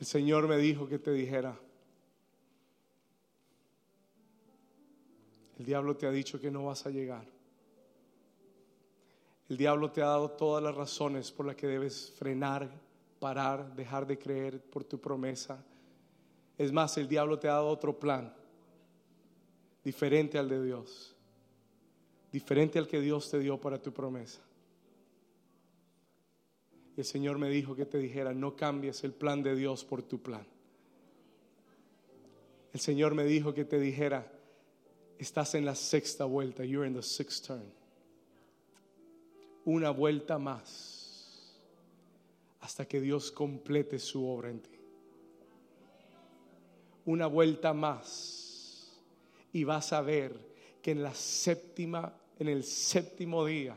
El 0.00 0.06
Señor 0.06 0.48
me 0.48 0.56
dijo 0.56 0.88
que 0.88 0.98
te 0.98 1.12
dijera, 1.12 1.54
el 5.58 5.66
diablo 5.66 5.98
te 5.98 6.06
ha 6.06 6.10
dicho 6.10 6.40
que 6.40 6.50
no 6.50 6.64
vas 6.64 6.86
a 6.86 6.90
llegar. 6.90 7.26
El 9.50 9.58
diablo 9.58 9.92
te 9.92 10.00
ha 10.00 10.06
dado 10.06 10.30
todas 10.30 10.64
las 10.64 10.74
razones 10.74 11.30
por 11.30 11.44
las 11.44 11.54
que 11.54 11.66
debes 11.66 12.10
frenar, 12.16 12.70
parar, 13.18 13.76
dejar 13.76 14.06
de 14.06 14.18
creer 14.18 14.62
por 14.62 14.84
tu 14.84 14.98
promesa. 14.98 15.62
Es 16.56 16.72
más, 16.72 16.96
el 16.96 17.06
diablo 17.06 17.38
te 17.38 17.48
ha 17.48 17.52
dado 17.52 17.68
otro 17.68 18.00
plan, 18.00 18.34
diferente 19.82 20.38
al 20.38 20.48
de 20.48 20.64
Dios 20.64 21.13
diferente 22.34 22.80
al 22.80 22.88
que 22.88 23.00
Dios 23.00 23.30
te 23.30 23.38
dio 23.38 23.60
para 23.60 23.80
tu 23.80 23.92
promesa. 23.92 24.40
Y 26.96 27.00
el 27.00 27.06
Señor 27.06 27.38
me 27.38 27.48
dijo 27.48 27.76
que 27.76 27.86
te 27.86 27.96
dijera, 27.96 28.34
no 28.34 28.56
cambies 28.56 29.04
el 29.04 29.12
plan 29.12 29.40
de 29.44 29.54
Dios 29.54 29.84
por 29.84 30.02
tu 30.02 30.20
plan. 30.20 30.44
El 32.72 32.80
Señor 32.80 33.14
me 33.14 33.22
dijo 33.22 33.54
que 33.54 33.64
te 33.64 33.78
dijera, 33.78 34.32
estás 35.16 35.54
en 35.54 35.64
la 35.64 35.76
sexta 35.76 36.24
vuelta, 36.24 36.64
you're 36.64 36.84
in 36.84 36.92
the 36.92 37.02
sixth 37.02 37.46
turn. 37.46 37.72
Una 39.64 39.90
vuelta 39.90 40.36
más 40.36 41.54
hasta 42.62 42.84
que 42.88 43.00
Dios 43.00 43.30
complete 43.30 44.00
su 44.00 44.26
obra 44.26 44.50
en 44.50 44.58
ti. 44.58 44.76
Una 47.04 47.28
vuelta 47.28 47.72
más 47.72 49.00
y 49.52 49.62
vas 49.62 49.92
a 49.92 50.00
ver 50.00 50.36
que 50.82 50.90
en 50.90 51.04
la 51.04 51.14
séptima 51.14 52.12
en 52.38 52.48
el 52.48 52.64
séptimo 52.64 53.44
día, 53.44 53.76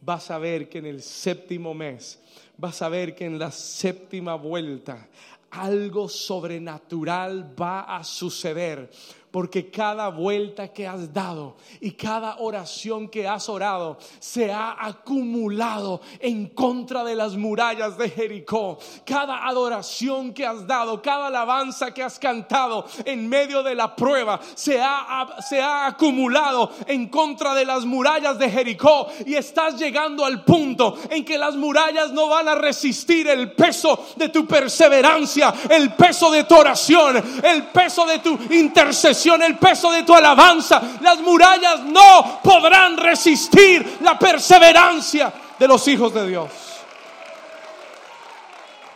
vas 0.00 0.30
a 0.30 0.38
ver 0.38 0.68
que 0.68 0.78
en 0.78 0.86
el 0.86 1.02
séptimo 1.02 1.74
mes, 1.74 2.20
vas 2.56 2.80
a 2.82 2.88
ver 2.88 3.14
que 3.14 3.24
en 3.24 3.38
la 3.38 3.50
séptima 3.50 4.34
vuelta, 4.34 5.08
algo 5.50 6.08
sobrenatural 6.08 7.54
va 7.58 7.96
a 7.96 8.04
suceder 8.04 8.90
porque 9.36 9.70
cada 9.70 10.08
vuelta 10.08 10.68
que 10.68 10.86
has 10.86 11.12
dado 11.12 11.56
y 11.82 11.90
cada 11.90 12.36
oración 12.38 13.06
que 13.06 13.28
has 13.28 13.50
orado 13.50 13.98
se 14.18 14.50
ha 14.50 14.74
acumulado 14.80 16.00
en 16.20 16.46
contra 16.46 17.04
de 17.04 17.14
las 17.14 17.36
murallas 17.36 17.98
de 17.98 18.08
Jericó. 18.08 18.78
Cada 19.04 19.46
adoración 19.46 20.32
que 20.32 20.46
has 20.46 20.66
dado, 20.66 21.02
cada 21.02 21.26
alabanza 21.26 21.92
que 21.92 22.02
has 22.02 22.18
cantado 22.18 22.86
en 23.04 23.28
medio 23.28 23.62
de 23.62 23.74
la 23.74 23.94
prueba 23.94 24.40
se 24.54 24.80
ha, 24.80 25.36
se 25.46 25.60
ha 25.60 25.86
acumulado 25.86 26.72
en 26.86 27.10
contra 27.10 27.52
de 27.52 27.66
las 27.66 27.84
murallas 27.84 28.38
de 28.38 28.48
Jericó 28.48 29.08
y 29.26 29.34
estás 29.34 29.78
llegando 29.78 30.24
al 30.24 30.44
punto 30.46 30.96
en 31.10 31.26
que 31.26 31.36
las 31.36 31.56
murallas 31.56 32.10
no 32.10 32.30
van 32.30 32.48
a 32.48 32.54
resistir 32.54 33.28
el 33.28 33.52
peso 33.52 34.02
de 34.16 34.30
tu 34.30 34.46
perseverancia, 34.46 35.52
el 35.68 35.92
peso 35.92 36.30
de 36.30 36.44
tu 36.44 36.56
oración, 36.56 37.22
el 37.44 37.66
peso 37.66 38.06
de 38.06 38.20
tu 38.20 38.30
intercesión 38.48 39.25
el 39.34 39.58
peso 39.58 39.90
de 39.90 40.02
tu 40.02 40.14
alabanza. 40.14 40.80
Las 41.00 41.20
murallas 41.20 41.80
no 41.80 42.40
podrán 42.42 42.96
resistir 42.96 43.98
la 44.00 44.18
perseverancia 44.18 45.32
de 45.58 45.68
los 45.68 45.86
hijos 45.88 46.14
de 46.14 46.26
Dios. 46.26 46.50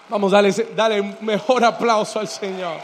Vamos, 0.09 0.33
dale, 0.33 0.53
dale 0.75 1.01
un 1.01 1.17
mejor 1.21 1.65
aplauso 1.65 2.19
al 2.19 2.29
Señor. 2.29 2.79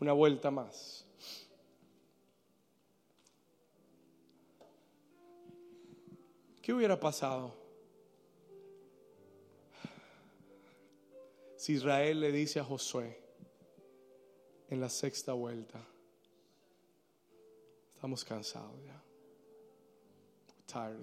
Una 0.00 0.14
vuelta 0.14 0.50
más. 0.50 1.04
¿Qué 6.70 6.74
hubiera 6.74 7.00
pasado 7.00 7.52
si 11.56 11.72
Israel 11.72 12.20
le 12.20 12.30
dice 12.30 12.60
a 12.60 12.64
Josué 12.64 13.20
en 14.68 14.80
la 14.80 14.88
sexta 14.88 15.32
vuelta, 15.32 15.84
estamos 17.90 18.24
cansados 18.24 18.80
ya, 18.84 19.02
tired 20.64 20.94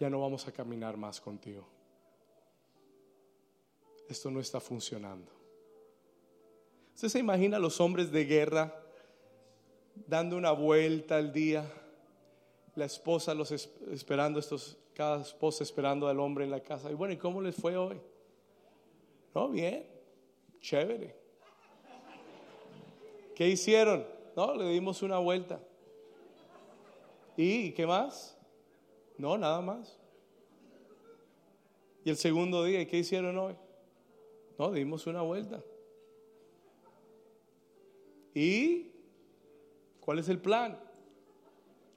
ya 0.00 0.08
no 0.08 0.18
vamos 0.18 0.48
a 0.48 0.52
caminar 0.52 0.96
más 0.96 1.20
contigo. 1.20 1.68
Esto 4.08 4.30
no 4.30 4.40
está 4.40 4.58
funcionando. 4.58 5.30
¿Usted 6.94 7.08
se 7.08 7.18
imagina 7.18 7.58
a 7.58 7.60
los 7.60 7.78
hombres 7.78 8.10
de 8.10 8.24
guerra 8.24 8.74
dando 10.06 10.38
una 10.38 10.52
vuelta 10.52 11.18
al 11.18 11.30
día? 11.30 11.70
La 12.78 12.84
esposa 12.84 13.34
los 13.34 13.50
es- 13.50 13.68
esperando 13.90 14.38
estos, 14.38 14.78
cada 14.94 15.20
esposa 15.20 15.64
esperando 15.64 16.06
al 16.06 16.20
hombre 16.20 16.44
en 16.44 16.50
la 16.52 16.60
casa. 16.60 16.90
Y 16.90 16.94
bueno, 16.94 17.12
¿y 17.12 17.16
cómo 17.16 17.42
les 17.42 17.56
fue 17.56 17.76
hoy? 17.76 18.00
No, 19.34 19.48
bien, 19.48 19.84
chévere. 20.60 21.16
¿Qué 23.34 23.48
hicieron? 23.48 24.06
No, 24.36 24.54
le 24.54 24.68
dimos 24.70 25.02
una 25.02 25.18
vuelta. 25.18 25.60
¿Y 27.36 27.72
qué 27.72 27.84
más? 27.86 28.36
No, 29.16 29.36
nada 29.36 29.60
más. 29.60 29.98
¿Y 32.04 32.10
el 32.10 32.16
segundo 32.16 32.62
día? 32.64 32.80
¿Y 32.80 32.86
qué 32.86 32.98
hicieron 32.98 33.36
hoy? 33.38 33.56
No, 34.56 34.70
dimos 34.70 35.06
una 35.08 35.22
vuelta. 35.22 35.62
¿Y 38.34 38.92
cuál 40.00 40.20
es 40.20 40.28
el 40.28 40.40
plan? 40.40 40.78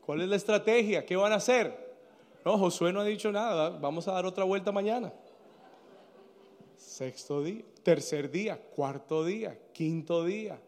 ¿Cuál 0.05 0.21
es 0.21 0.29
la 0.29 0.35
estrategia? 0.35 1.05
¿Qué 1.05 1.15
van 1.15 1.31
a 1.31 1.35
hacer? 1.35 1.91
No, 2.43 2.57
Josué 2.57 2.91
no 2.91 3.01
ha 3.01 3.05
dicho 3.05 3.31
nada. 3.31 3.69
Vamos 3.69 4.07
a 4.07 4.13
dar 4.13 4.25
otra 4.25 4.43
vuelta 4.43 4.71
mañana. 4.71 5.13
Sexto 6.75 7.43
día, 7.43 7.63
tercer 7.83 8.29
día, 8.29 8.59
cuarto 8.59 9.23
día, 9.23 9.57
quinto 9.71 10.25
día. 10.25 10.59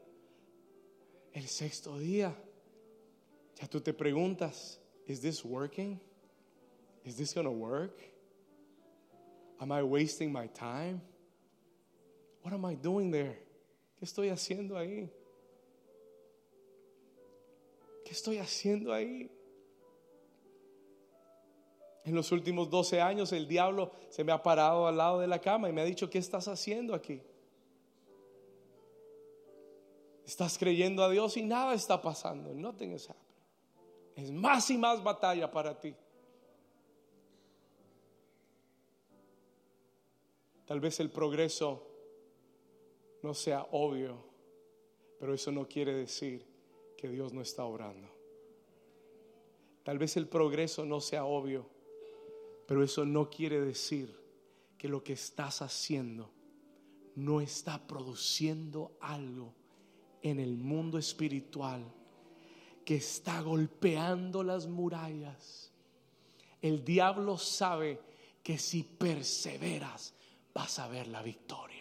El 1.33 1.47
sexto 1.47 1.97
día. 1.97 2.33
Ya 3.59 3.67
tú 3.67 3.81
te 3.81 3.93
preguntas, 3.93 4.79
¿is 5.07 5.21
this 5.21 5.43
working? 5.43 5.99
¿Is 7.03 7.17
this 7.17 7.33
going 7.33 7.45
to 7.45 7.51
work? 7.51 7.99
Am 9.59 9.71
I 9.71 9.81
wasting 9.83 10.31
my 10.31 10.47
time? 10.47 11.01
What 12.41 12.53
am 12.53 12.65
I 12.65 12.75
doing 12.75 13.11
there? 13.11 13.39
¿Qué 13.97 14.05
estoy 14.05 14.29
haciendo 14.29 14.77
ahí? 14.77 15.09
¿Qué 18.03 18.11
estoy 18.11 18.37
haciendo 18.37 18.93
ahí? 18.93 19.29
En 22.05 22.15
los 22.15 22.31
últimos 22.31 22.69
12 22.69 22.99
años 22.99 23.31
el 23.31 23.47
diablo 23.47 23.91
se 24.09 24.23
me 24.23 24.33
ha 24.33 24.43
parado 24.43 24.87
al 24.87 24.97
lado 24.97 25.19
de 25.19 25.27
la 25.27 25.39
cama 25.39 25.69
y 25.69 25.73
me 25.73 25.81
ha 25.81 25.85
dicho, 25.85 26.09
¿qué 26.09 26.17
estás 26.17 26.47
haciendo 26.47 26.93
aquí? 26.93 27.21
Estás 30.25 30.57
creyendo 30.57 31.03
a 31.03 31.09
Dios 31.09 31.37
y 31.37 31.43
nada 31.43 31.73
está 31.73 32.01
pasando. 32.01 32.53
Nothing 32.53 32.93
is 32.93 33.09
happening. 33.09 33.23
Es 34.15 34.31
más 34.31 34.69
y 34.69 34.77
más 34.77 35.01
batalla 35.01 35.49
para 35.49 35.79
ti. 35.79 35.95
Tal 40.65 40.79
vez 40.79 40.99
el 40.99 41.09
progreso 41.09 41.87
no 43.21 43.33
sea 43.33 43.67
obvio, 43.71 44.23
pero 45.19 45.33
eso 45.33 45.51
no 45.51 45.67
quiere 45.67 45.93
decir 45.93 46.52
que 47.03 47.09
Dios 47.09 47.33
no 47.33 47.41
está 47.41 47.65
obrando. 47.65 48.07
Tal 49.83 49.99
vez 49.99 50.15
el 50.15 50.29
progreso 50.29 50.85
no 50.85 51.01
sea 51.01 51.25
obvio, 51.25 51.69
pero 52.65 52.81
eso 52.81 53.03
no 53.03 53.29
quiere 53.29 53.59
decir 53.59 54.15
que 54.77 54.87
lo 54.87 55.03
que 55.03 55.11
estás 55.11 55.61
haciendo 55.61 56.31
no 57.15 57.41
está 57.41 57.85
produciendo 57.85 58.95
algo 59.01 59.53
en 60.21 60.39
el 60.39 60.55
mundo 60.55 60.97
espiritual 60.97 61.83
que 62.85 62.95
está 62.95 63.41
golpeando 63.41 64.41
las 64.41 64.67
murallas. 64.67 65.73
El 66.61 66.85
diablo 66.85 67.37
sabe 67.37 67.99
que 68.41 68.57
si 68.57 68.83
perseveras 68.83 70.13
vas 70.53 70.79
a 70.79 70.87
ver 70.87 71.09
la 71.09 71.21
victoria. 71.21 71.72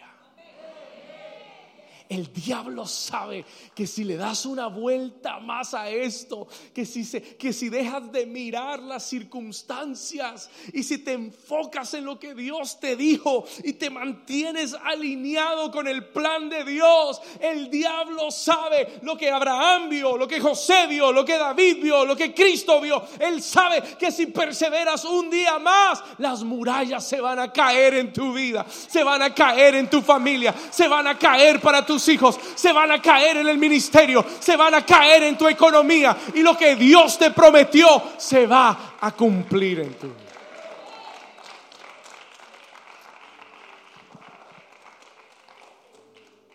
El 2.13 2.31
diablo 2.31 2.85
sabe 2.85 3.43
que 3.73 3.87
si 3.87 4.03
le 4.03 4.17
das 4.17 4.45
una 4.45 4.67
vuelta 4.67 5.39
más 5.39 5.73
a 5.73 5.89
esto, 5.89 6.47
que 6.71 6.85
si, 6.85 7.03
se, 7.05 7.23
que 7.23 7.51
si 7.51 7.69
dejas 7.69 8.11
de 8.11 8.27
mirar 8.27 8.79
las 8.83 9.09
circunstancias 9.09 10.47
y 10.73 10.83
si 10.83 10.99
te 10.99 11.13
enfocas 11.13 11.95
en 11.95 12.05
lo 12.05 12.19
que 12.19 12.35
Dios 12.35 12.79
te 12.79 12.95
dijo 12.95 13.45
y 13.63 13.73
te 13.73 13.89
mantienes 13.89 14.75
alineado 14.75 15.71
con 15.71 15.87
el 15.87 16.05
plan 16.05 16.49
de 16.49 16.63
Dios, 16.63 17.19
el 17.39 17.71
diablo 17.71 18.29
sabe 18.29 18.99
lo 19.01 19.17
que 19.17 19.31
Abraham 19.31 19.89
vio, 19.89 20.15
lo 20.15 20.27
que 20.27 20.39
José 20.39 20.85
vio, 20.87 21.11
lo 21.11 21.25
que 21.25 21.39
David 21.39 21.77
vio, 21.81 22.05
lo 22.05 22.15
que 22.15 22.31
Cristo 22.31 22.79
vio. 22.79 23.01
Él 23.17 23.41
sabe 23.41 23.81
que 23.97 24.11
si 24.11 24.27
perseveras 24.27 25.03
un 25.03 25.31
día 25.31 25.57
más, 25.57 26.03
las 26.19 26.43
murallas 26.43 27.07
se 27.07 27.19
van 27.19 27.39
a 27.39 27.51
caer 27.51 27.95
en 27.95 28.13
tu 28.13 28.33
vida, 28.33 28.67
se 28.69 29.03
van 29.03 29.23
a 29.23 29.33
caer 29.33 29.73
en 29.73 29.89
tu 29.89 30.03
familia, 30.03 30.53
se 30.69 30.87
van 30.87 31.07
a 31.07 31.17
caer 31.17 31.59
para 31.59 31.83
tus 31.83 32.02
hijos, 32.07 32.39
se 32.55 32.71
van 32.71 32.91
a 32.91 33.01
caer 33.01 33.37
en 33.37 33.47
el 33.47 33.57
ministerio, 33.57 34.25
se 34.39 34.55
van 34.55 34.73
a 34.73 34.85
caer 34.85 35.23
en 35.23 35.37
tu 35.37 35.47
economía 35.47 36.17
y 36.33 36.41
lo 36.41 36.57
que 36.57 36.75
Dios 36.75 37.17
te 37.17 37.31
prometió 37.31 38.01
se 38.17 38.47
va 38.47 38.95
a 38.99 39.11
cumplir 39.11 39.79
en 39.79 39.93
tu 39.95 40.07
vida. 40.07 40.33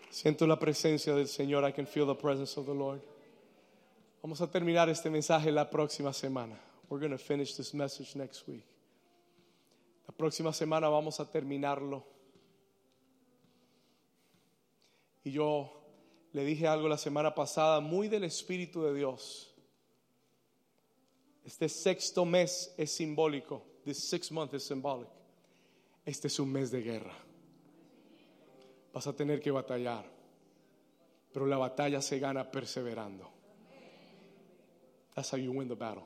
Siento 0.09 0.45
la 0.45 0.59
presencia 0.59 1.15
del 1.15 1.29
Señor. 1.29 1.63
I 1.63 1.71
can 1.71 1.87
feel 1.87 2.05
the 2.05 2.13
presence 2.13 2.59
of 2.59 2.65
the 2.65 2.73
Lord. 2.73 2.99
Vamos 4.21 4.41
a 4.41 4.47
terminar 4.47 4.89
este 4.89 5.09
mensaje 5.09 5.49
la 5.49 5.69
próxima 5.69 6.11
semana. 6.11 6.59
We're 6.89 6.99
going 6.99 7.17
to 7.17 7.17
finish 7.17 7.55
this 7.55 7.73
message 7.73 8.17
next 8.17 8.45
week. 8.45 8.65
La 10.07 10.13
próxima 10.13 10.51
semana 10.51 10.89
vamos 10.89 11.21
a 11.21 11.25
terminarlo. 11.25 12.03
Y 15.23 15.31
yo 15.31 15.79
le 16.31 16.43
dije 16.43 16.67
algo 16.67 16.87
la 16.87 16.97
semana 16.97 17.33
pasada, 17.33 17.79
muy 17.79 18.07
del 18.07 18.23
Espíritu 18.23 18.83
de 18.83 18.93
Dios. 18.93 19.53
Este 21.43 21.67
sexto 21.67 22.25
mes 22.25 22.73
es 22.77 22.91
simbólico. 22.91 23.65
This 23.83 24.09
sixth 24.09 24.31
month 24.31 24.53
is 24.53 24.63
symbolic. 24.63 25.09
Este 26.05 26.27
es 26.27 26.39
un 26.39 26.51
mes 26.51 26.71
de 26.71 26.81
guerra. 26.81 27.15
Vas 28.93 29.07
a 29.07 29.13
tener 29.13 29.41
que 29.41 29.51
batallar. 29.51 30.05
Pero 31.31 31.45
la 31.45 31.57
batalla 31.57 32.01
se 32.01 32.19
gana 32.19 32.49
perseverando. 32.49 33.29
That's 35.13 35.33
how 35.33 35.37
you 35.37 35.51
win 35.51 35.67
the 35.67 35.75
battle. 35.75 36.05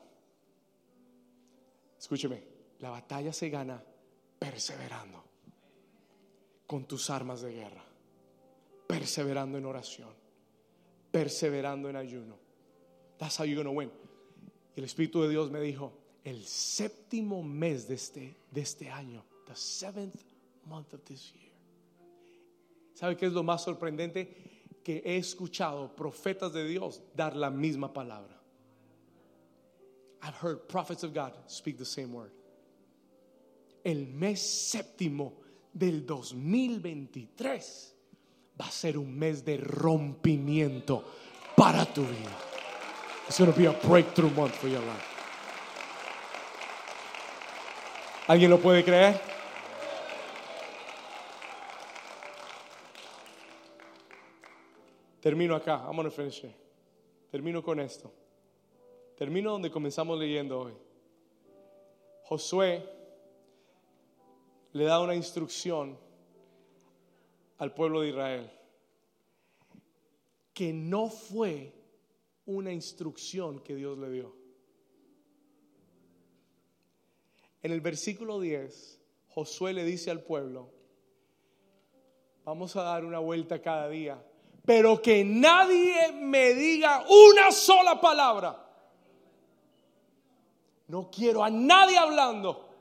Escúcheme, 1.97 2.43
la 2.79 2.89
batalla 2.89 3.31
se 3.31 3.49
gana 3.49 3.81
perseverando 4.39 5.23
con 6.67 6.85
tus 6.85 7.09
armas 7.09 7.41
de 7.41 7.53
guerra 7.53 7.92
perseverando 8.93 9.57
en 9.57 9.65
oración, 9.65 10.09
perseverando 11.11 11.89
en 11.89 11.95
ayuno. 11.95 12.37
That's 13.17 13.39
how 13.39 13.43
you're 13.43 13.63
to 13.63 13.71
win. 13.71 13.89
Y 14.75 14.81
el 14.81 14.85
Espíritu 14.85 15.23
de 15.23 15.29
Dios 15.29 15.49
me 15.49 15.59
dijo, 15.59 15.91
el 16.23 16.45
séptimo 16.45 17.41
mes 17.41 17.87
de 17.87 17.95
este, 17.95 18.35
de 18.51 18.61
este 18.61 18.89
año, 18.89 19.23
the 19.47 19.55
seventh 19.55 20.21
month 20.65 20.93
of 20.93 21.03
this 21.05 21.33
year. 21.33 21.51
¿Sabe 22.93 23.17
qué 23.17 23.25
es 23.25 23.33
lo 23.33 23.41
más 23.41 23.63
sorprendente? 23.63 24.27
Que 24.83 25.01
he 25.03 25.17
escuchado 25.17 25.95
profetas 25.95 26.53
de 26.53 26.67
Dios 26.67 27.01
dar 27.15 27.35
la 27.35 27.49
misma 27.49 27.91
palabra. 27.91 28.39
I've 30.21 30.35
heard 30.35 30.67
prophets 30.67 31.03
of 31.03 31.15
God 31.15 31.33
speak 31.47 31.79
the 31.79 31.85
same 31.85 32.13
word. 32.13 32.31
El 33.83 34.05
mes 34.13 34.39
séptimo 34.39 35.33
del 35.73 36.05
2023 36.05 37.92
va 38.59 38.65
a 38.67 38.71
ser 38.71 38.97
un 38.97 39.17
mes 39.17 39.43
de 39.43 39.57
rompimiento 39.57 41.03
para 41.55 41.85
tu 41.85 42.03
vida. 42.03 42.31
It's 43.27 43.39
going 43.39 43.51
to 43.51 43.57
be 43.57 43.65
a 43.65 43.71
breakthrough 43.71 44.31
month 44.31 44.55
for 44.55 44.67
your 44.67 44.81
life. 44.81 45.13
¿Alguien 48.27 48.49
lo 48.49 48.57
puede 48.57 48.83
creer? 48.83 49.19
Termino 55.21 55.55
acá. 55.55 55.85
I'm 55.87 55.95
going 55.95 56.03
to 56.03 56.11
finish 56.11 56.41
here. 56.41 56.53
Termino 57.31 57.63
con 57.63 57.79
esto. 57.79 58.11
Termino 59.17 59.51
donde 59.51 59.71
comenzamos 59.71 60.19
leyendo 60.19 60.59
hoy. 60.59 60.73
Josué 62.23 62.83
le 64.73 64.85
da 64.85 64.99
una 64.99 65.15
instrucción 65.15 65.97
al 67.63 67.73
pueblo 67.73 68.01
de 68.01 68.09
Israel 68.09 68.51
que 70.53 70.73
no 70.73 71.09
fue 71.09 71.73
una 72.45 72.73
instrucción 72.73 73.61
que 73.61 73.73
Dios 73.73 73.97
le 73.97 74.11
dio. 74.11 74.35
En 77.61 77.71
el 77.71 77.79
versículo 77.79 78.41
10, 78.41 78.99
Josué 79.29 79.71
le 79.71 79.85
dice 79.85 80.11
al 80.11 80.21
pueblo, 80.21 80.69
vamos 82.43 82.75
a 82.75 82.83
dar 82.83 83.05
una 83.05 83.19
vuelta 83.19 83.61
cada 83.61 83.87
día, 83.87 84.21
pero 84.65 85.01
que 85.01 85.23
nadie 85.23 86.11
me 86.11 86.53
diga 86.53 87.05
una 87.07 87.49
sola 87.53 88.01
palabra. 88.01 88.59
No 90.89 91.09
quiero 91.09 91.45
a 91.45 91.49
nadie 91.49 91.97
hablando. 91.97 92.72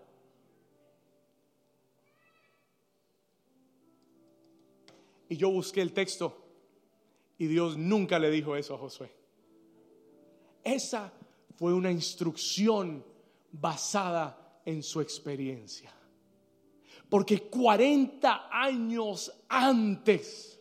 Y 5.32 5.38
yo 5.38 5.48
busqué 5.48 5.80
el 5.80 5.94
texto 5.94 6.36
y 7.38 7.46
Dios 7.46 7.78
nunca 7.78 8.18
le 8.18 8.30
dijo 8.30 8.54
eso 8.54 8.74
a 8.74 8.78
Josué. 8.78 9.10
Esa 10.62 11.10
fue 11.56 11.72
una 11.72 11.90
instrucción 11.90 13.02
basada 13.50 14.60
en 14.66 14.82
su 14.82 15.00
experiencia. 15.00 15.90
Porque 17.08 17.48
40 17.48 18.50
años 18.50 19.32
antes, 19.48 20.60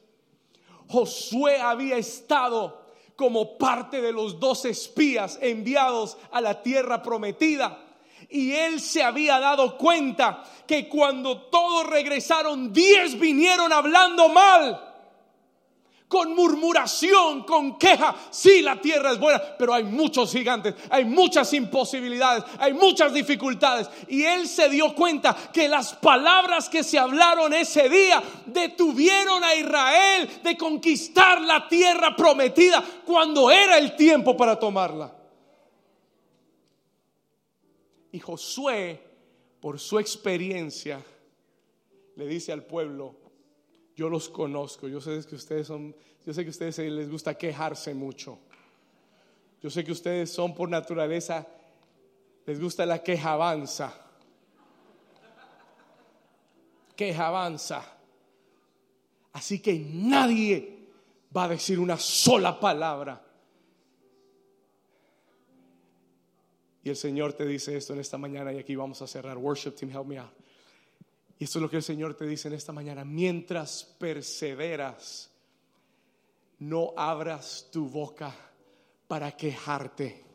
Josué 0.87 1.59
había 1.59 1.97
estado 1.97 2.85
como 3.17 3.57
parte 3.57 4.01
de 4.01 4.13
los 4.13 4.39
dos 4.39 4.63
espías 4.63 5.37
enviados 5.41 6.17
a 6.31 6.39
la 6.39 6.63
tierra 6.63 7.03
prometida. 7.03 7.90
Y 8.31 8.53
él 8.53 8.79
se 8.79 9.03
había 9.03 9.39
dado 9.39 9.77
cuenta 9.77 10.43
que 10.65 10.87
cuando 10.87 11.41
todos 11.43 11.85
regresaron, 11.87 12.71
diez 12.71 13.19
vinieron 13.19 13.73
hablando 13.73 14.29
mal 14.29 14.91
con 16.11 16.35
murmuración, 16.35 17.43
con 17.43 17.79
queja. 17.79 18.13
Sí, 18.29 18.61
la 18.61 18.75
tierra 18.81 19.13
es 19.13 19.19
buena, 19.19 19.41
pero 19.57 19.73
hay 19.73 19.85
muchos 19.85 20.33
gigantes, 20.33 20.75
hay 20.89 21.05
muchas 21.05 21.53
imposibilidades, 21.53 22.43
hay 22.59 22.73
muchas 22.73 23.13
dificultades. 23.13 23.89
Y 24.09 24.23
él 24.23 24.45
se 24.45 24.67
dio 24.67 24.93
cuenta 24.93 25.33
que 25.53 25.69
las 25.69 25.93
palabras 25.93 26.67
que 26.67 26.83
se 26.83 26.99
hablaron 26.99 27.53
ese 27.53 27.87
día 27.87 28.21
detuvieron 28.45 29.41
a 29.41 29.55
Israel 29.55 30.29
de 30.43 30.57
conquistar 30.57 31.39
la 31.39 31.69
tierra 31.69 32.13
prometida 32.13 32.83
cuando 33.05 33.49
era 33.49 33.77
el 33.77 33.95
tiempo 33.95 34.35
para 34.35 34.59
tomarla. 34.59 35.20
Y 38.11 38.19
Josué, 38.19 39.01
por 39.59 39.79
su 39.79 39.99
experiencia, 39.99 41.03
le 42.15 42.27
dice 42.27 42.51
al 42.51 42.63
pueblo, 42.63 43.15
yo 43.95 44.09
los 44.09 44.29
conozco, 44.29 44.87
yo 44.87 44.99
sé 44.99 45.23
que 45.27 45.35
ustedes 45.35 45.67
son, 45.67 45.95
yo 46.25 46.33
sé 46.33 46.43
que 46.43 46.49
a 46.49 46.51
ustedes 46.51 46.77
les 46.79 47.09
gusta 47.09 47.37
quejarse 47.37 47.93
mucho. 47.93 48.39
Yo 49.61 49.69
sé 49.69 49.83
que 49.83 49.91
ustedes 49.91 50.31
son 50.31 50.55
por 50.55 50.69
naturaleza, 50.69 51.47
les 52.45 52.59
gusta 52.59 52.85
la 52.85 53.03
queja 53.03 53.33
avanza. 53.33 53.93
Queja 56.95 57.27
avanza. 57.27 57.83
Así 59.33 59.61
que 59.61 59.73
nadie 59.79 60.89
va 61.35 61.45
a 61.45 61.49
decir 61.49 61.79
una 61.79 61.97
sola 61.97 62.59
palabra. 62.59 63.23
Y 66.83 66.89
el 66.89 66.95
Señor 66.95 67.33
te 67.33 67.45
dice 67.45 67.77
esto 67.77 67.93
en 67.93 67.99
esta 67.99 68.17
mañana 68.17 68.51
y 68.53 68.57
aquí 68.57 68.75
vamos 68.75 69.01
a 69.01 69.07
cerrar. 69.07 69.37
Worship 69.37 69.71
team, 69.71 69.91
help 69.91 70.05
me 70.05 70.17
out. 70.17 70.31
Y 71.37 71.43
esto 71.43 71.59
es 71.59 71.61
lo 71.61 71.69
que 71.69 71.77
el 71.77 71.83
Señor 71.83 72.13
te 72.15 72.25
dice 72.25 72.47
en 72.47 72.55
esta 72.55 72.71
mañana. 72.71 73.03
Mientras 73.03 73.83
perseveras, 73.99 75.29
no 76.59 76.93
abras 76.95 77.67
tu 77.71 77.87
boca 77.87 78.35
para 79.07 79.35
quejarte 79.35 80.31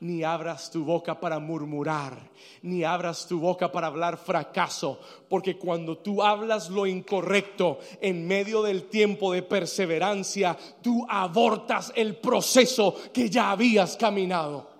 ni 0.00 0.22
abras 0.22 0.70
tu 0.70 0.84
boca 0.84 1.18
para 1.18 1.38
murmurar, 1.38 2.30
ni 2.62 2.84
abras 2.84 3.26
tu 3.26 3.40
boca 3.40 3.70
para 3.72 3.88
hablar 3.88 4.16
fracaso, 4.16 5.00
porque 5.28 5.58
cuando 5.58 5.98
tú 5.98 6.22
hablas 6.22 6.70
lo 6.70 6.86
incorrecto 6.86 7.80
en 8.00 8.26
medio 8.26 8.62
del 8.62 8.84
tiempo 8.84 9.32
de 9.32 9.42
perseverancia, 9.42 10.56
tú 10.82 11.04
abortas 11.08 11.92
el 11.96 12.16
proceso 12.16 12.94
que 13.12 13.28
ya 13.28 13.50
habías 13.50 13.96
caminado. 13.96 14.77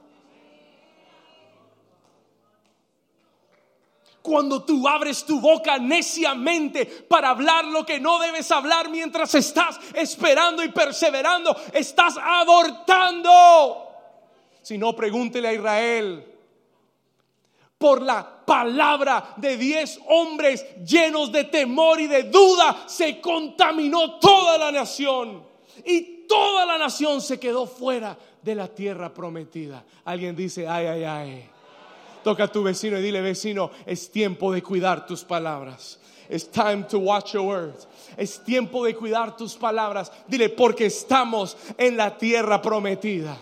Cuando 4.23 4.63
tú 4.65 4.87
abres 4.87 5.25
tu 5.25 5.41
boca 5.41 5.79
neciamente 5.79 6.87
para 6.87 7.31
hablar 7.31 7.65
lo 7.67 7.87
que 7.87 8.01
no 8.01 8.19
debes 8.19 8.51
hablar 8.51 8.91
mientras 8.91 9.35
estás 9.35 9.79
esperando 9.95 10.63
y 10.63 10.71
perseverando, 10.71 11.57
estás 11.73 12.17
abortando. 12.23 13.87
Si 14.63 14.77
no, 14.77 14.95
pregúntele 14.95 15.49
a 15.49 15.55
Israel 15.55 16.25
por 17.79 18.03
la 18.03 18.45
palabra 18.45 19.35
de 19.37 19.57
diez 19.57 20.01
hombres 20.09 20.67
llenos 20.85 21.31
de 21.31 21.45
temor 21.45 22.01
y 22.01 22.09
de 22.09 22.25
duda, 22.25 22.85
se 22.87 23.21
contaminó 23.21 24.19
toda 24.19 24.59
la 24.59 24.73
nación. 24.73 25.47
Y 25.85 26.27
toda 26.27 26.67
la 26.67 26.77
nación 26.77 27.21
se 27.21 27.39
quedó 27.39 27.67
fuera 27.67 28.19
de 28.43 28.55
la 28.55 28.67
tierra 28.69 29.15
prometida. 29.15 29.85
Alguien 30.05 30.35
dice, 30.35 30.67
ay, 30.67 30.87
ay, 30.87 31.05
ay. 31.05 31.51
Toca 32.23 32.45
a 32.45 32.49
tu 32.49 32.63
vecino 32.63 32.99
y 32.99 33.03
dile, 33.03 33.21
vecino, 33.21 33.71
es 33.87 34.11
tiempo 34.11 34.53
de 34.53 34.63
cuidar 34.63 35.07
tus 35.07 35.25
palabras. 35.25 35.99
It's 36.31 36.51
time 36.51 36.85
to 36.91 36.99
watch 36.99 37.33
your 37.33 37.47
words. 37.47 37.87
Es 38.17 38.45
tiempo 38.45 38.85
de 38.85 38.95
cuidar 38.95 39.37
tus 39.37 39.55
palabras. 39.55 40.13
Dile, 40.27 40.51
porque 40.51 40.87
estamos 40.87 41.57
en 41.79 41.97
la 41.97 42.17
tierra 42.17 42.61
prometida. 42.61 43.37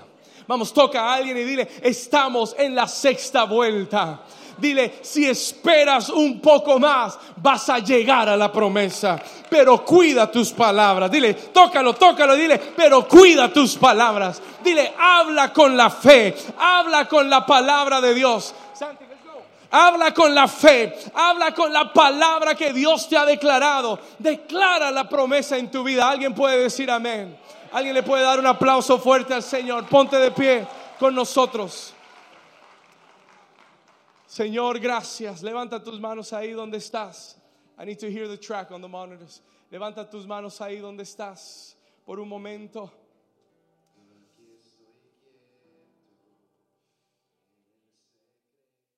Vamos, 0.46 0.72
toca 0.72 1.00
a 1.00 1.14
alguien 1.14 1.36
y 1.36 1.42
dile, 1.42 1.68
estamos 1.82 2.54
en 2.56 2.74
la 2.74 2.86
sexta 2.86 3.44
vuelta. 3.44 4.20
Dile, 4.58 5.00
si 5.02 5.26
esperas 5.26 6.08
un 6.08 6.40
poco 6.40 6.78
más, 6.78 7.18
vas 7.36 7.68
a 7.68 7.78
llegar 7.78 8.28
a 8.28 8.36
la 8.36 8.50
promesa. 8.50 9.20
Pero 9.50 9.84
cuida 9.84 10.30
tus 10.30 10.52
palabras. 10.52 11.10
Dile, 11.10 11.34
tócalo, 11.34 11.94
tócalo. 11.94 12.34
Dile, 12.34 12.58
pero 12.58 13.06
cuida 13.06 13.52
tus 13.52 13.76
palabras. 13.76 14.40
Dile, 14.62 14.94
habla 14.98 15.52
con 15.52 15.76
la 15.76 15.90
fe. 15.90 16.34
Habla 16.58 17.06
con 17.06 17.28
la 17.28 17.44
palabra 17.44 18.00
de 18.00 18.14
Dios. 18.14 18.54
Habla 19.78 20.14
con 20.14 20.34
la 20.34 20.48
fe, 20.48 20.96
habla 21.12 21.52
con 21.52 21.70
la 21.70 21.92
palabra 21.92 22.54
que 22.54 22.72
Dios 22.72 23.06
te 23.10 23.14
ha 23.14 23.26
declarado. 23.26 23.98
Declara 24.18 24.90
la 24.90 25.06
promesa 25.06 25.58
en 25.58 25.70
tu 25.70 25.84
vida. 25.84 26.08
Alguien 26.08 26.34
puede 26.34 26.62
decir 26.62 26.90
amén. 26.90 27.38
Alguien 27.72 27.94
le 27.94 28.02
puede 28.02 28.22
dar 28.22 28.38
un 28.38 28.46
aplauso 28.46 28.98
fuerte 28.98 29.34
al 29.34 29.42
Señor. 29.42 29.86
Ponte 29.86 30.16
de 30.16 30.30
pie 30.30 30.66
con 30.98 31.14
nosotros. 31.14 31.92
Señor, 34.26 34.78
gracias. 34.78 35.42
Levanta 35.42 35.84
tus 35.84 36.00
manos 36.00 36.32
ahí 36.32 36.52
donde 36.52 36.78
estás. 36.78 37.36
I 37.78 37.84
need 37.84 37.98
to 37.98 38.10
hear 38.10 38.26
the 38.28 38.38
track 38.38 38.70
on 38.70 38.80
the 38.80 38.88
monitors. 38.88 39.42
Levanta 39.70 40.08
tus 40.08 40.26
manos 40.26 40.58
ahí 40.62 40.78
donde 40.78 41.02
estás 41.02 41.76
por 42.06 42.18
un 42.18 42.30
momento. 42.30 42.90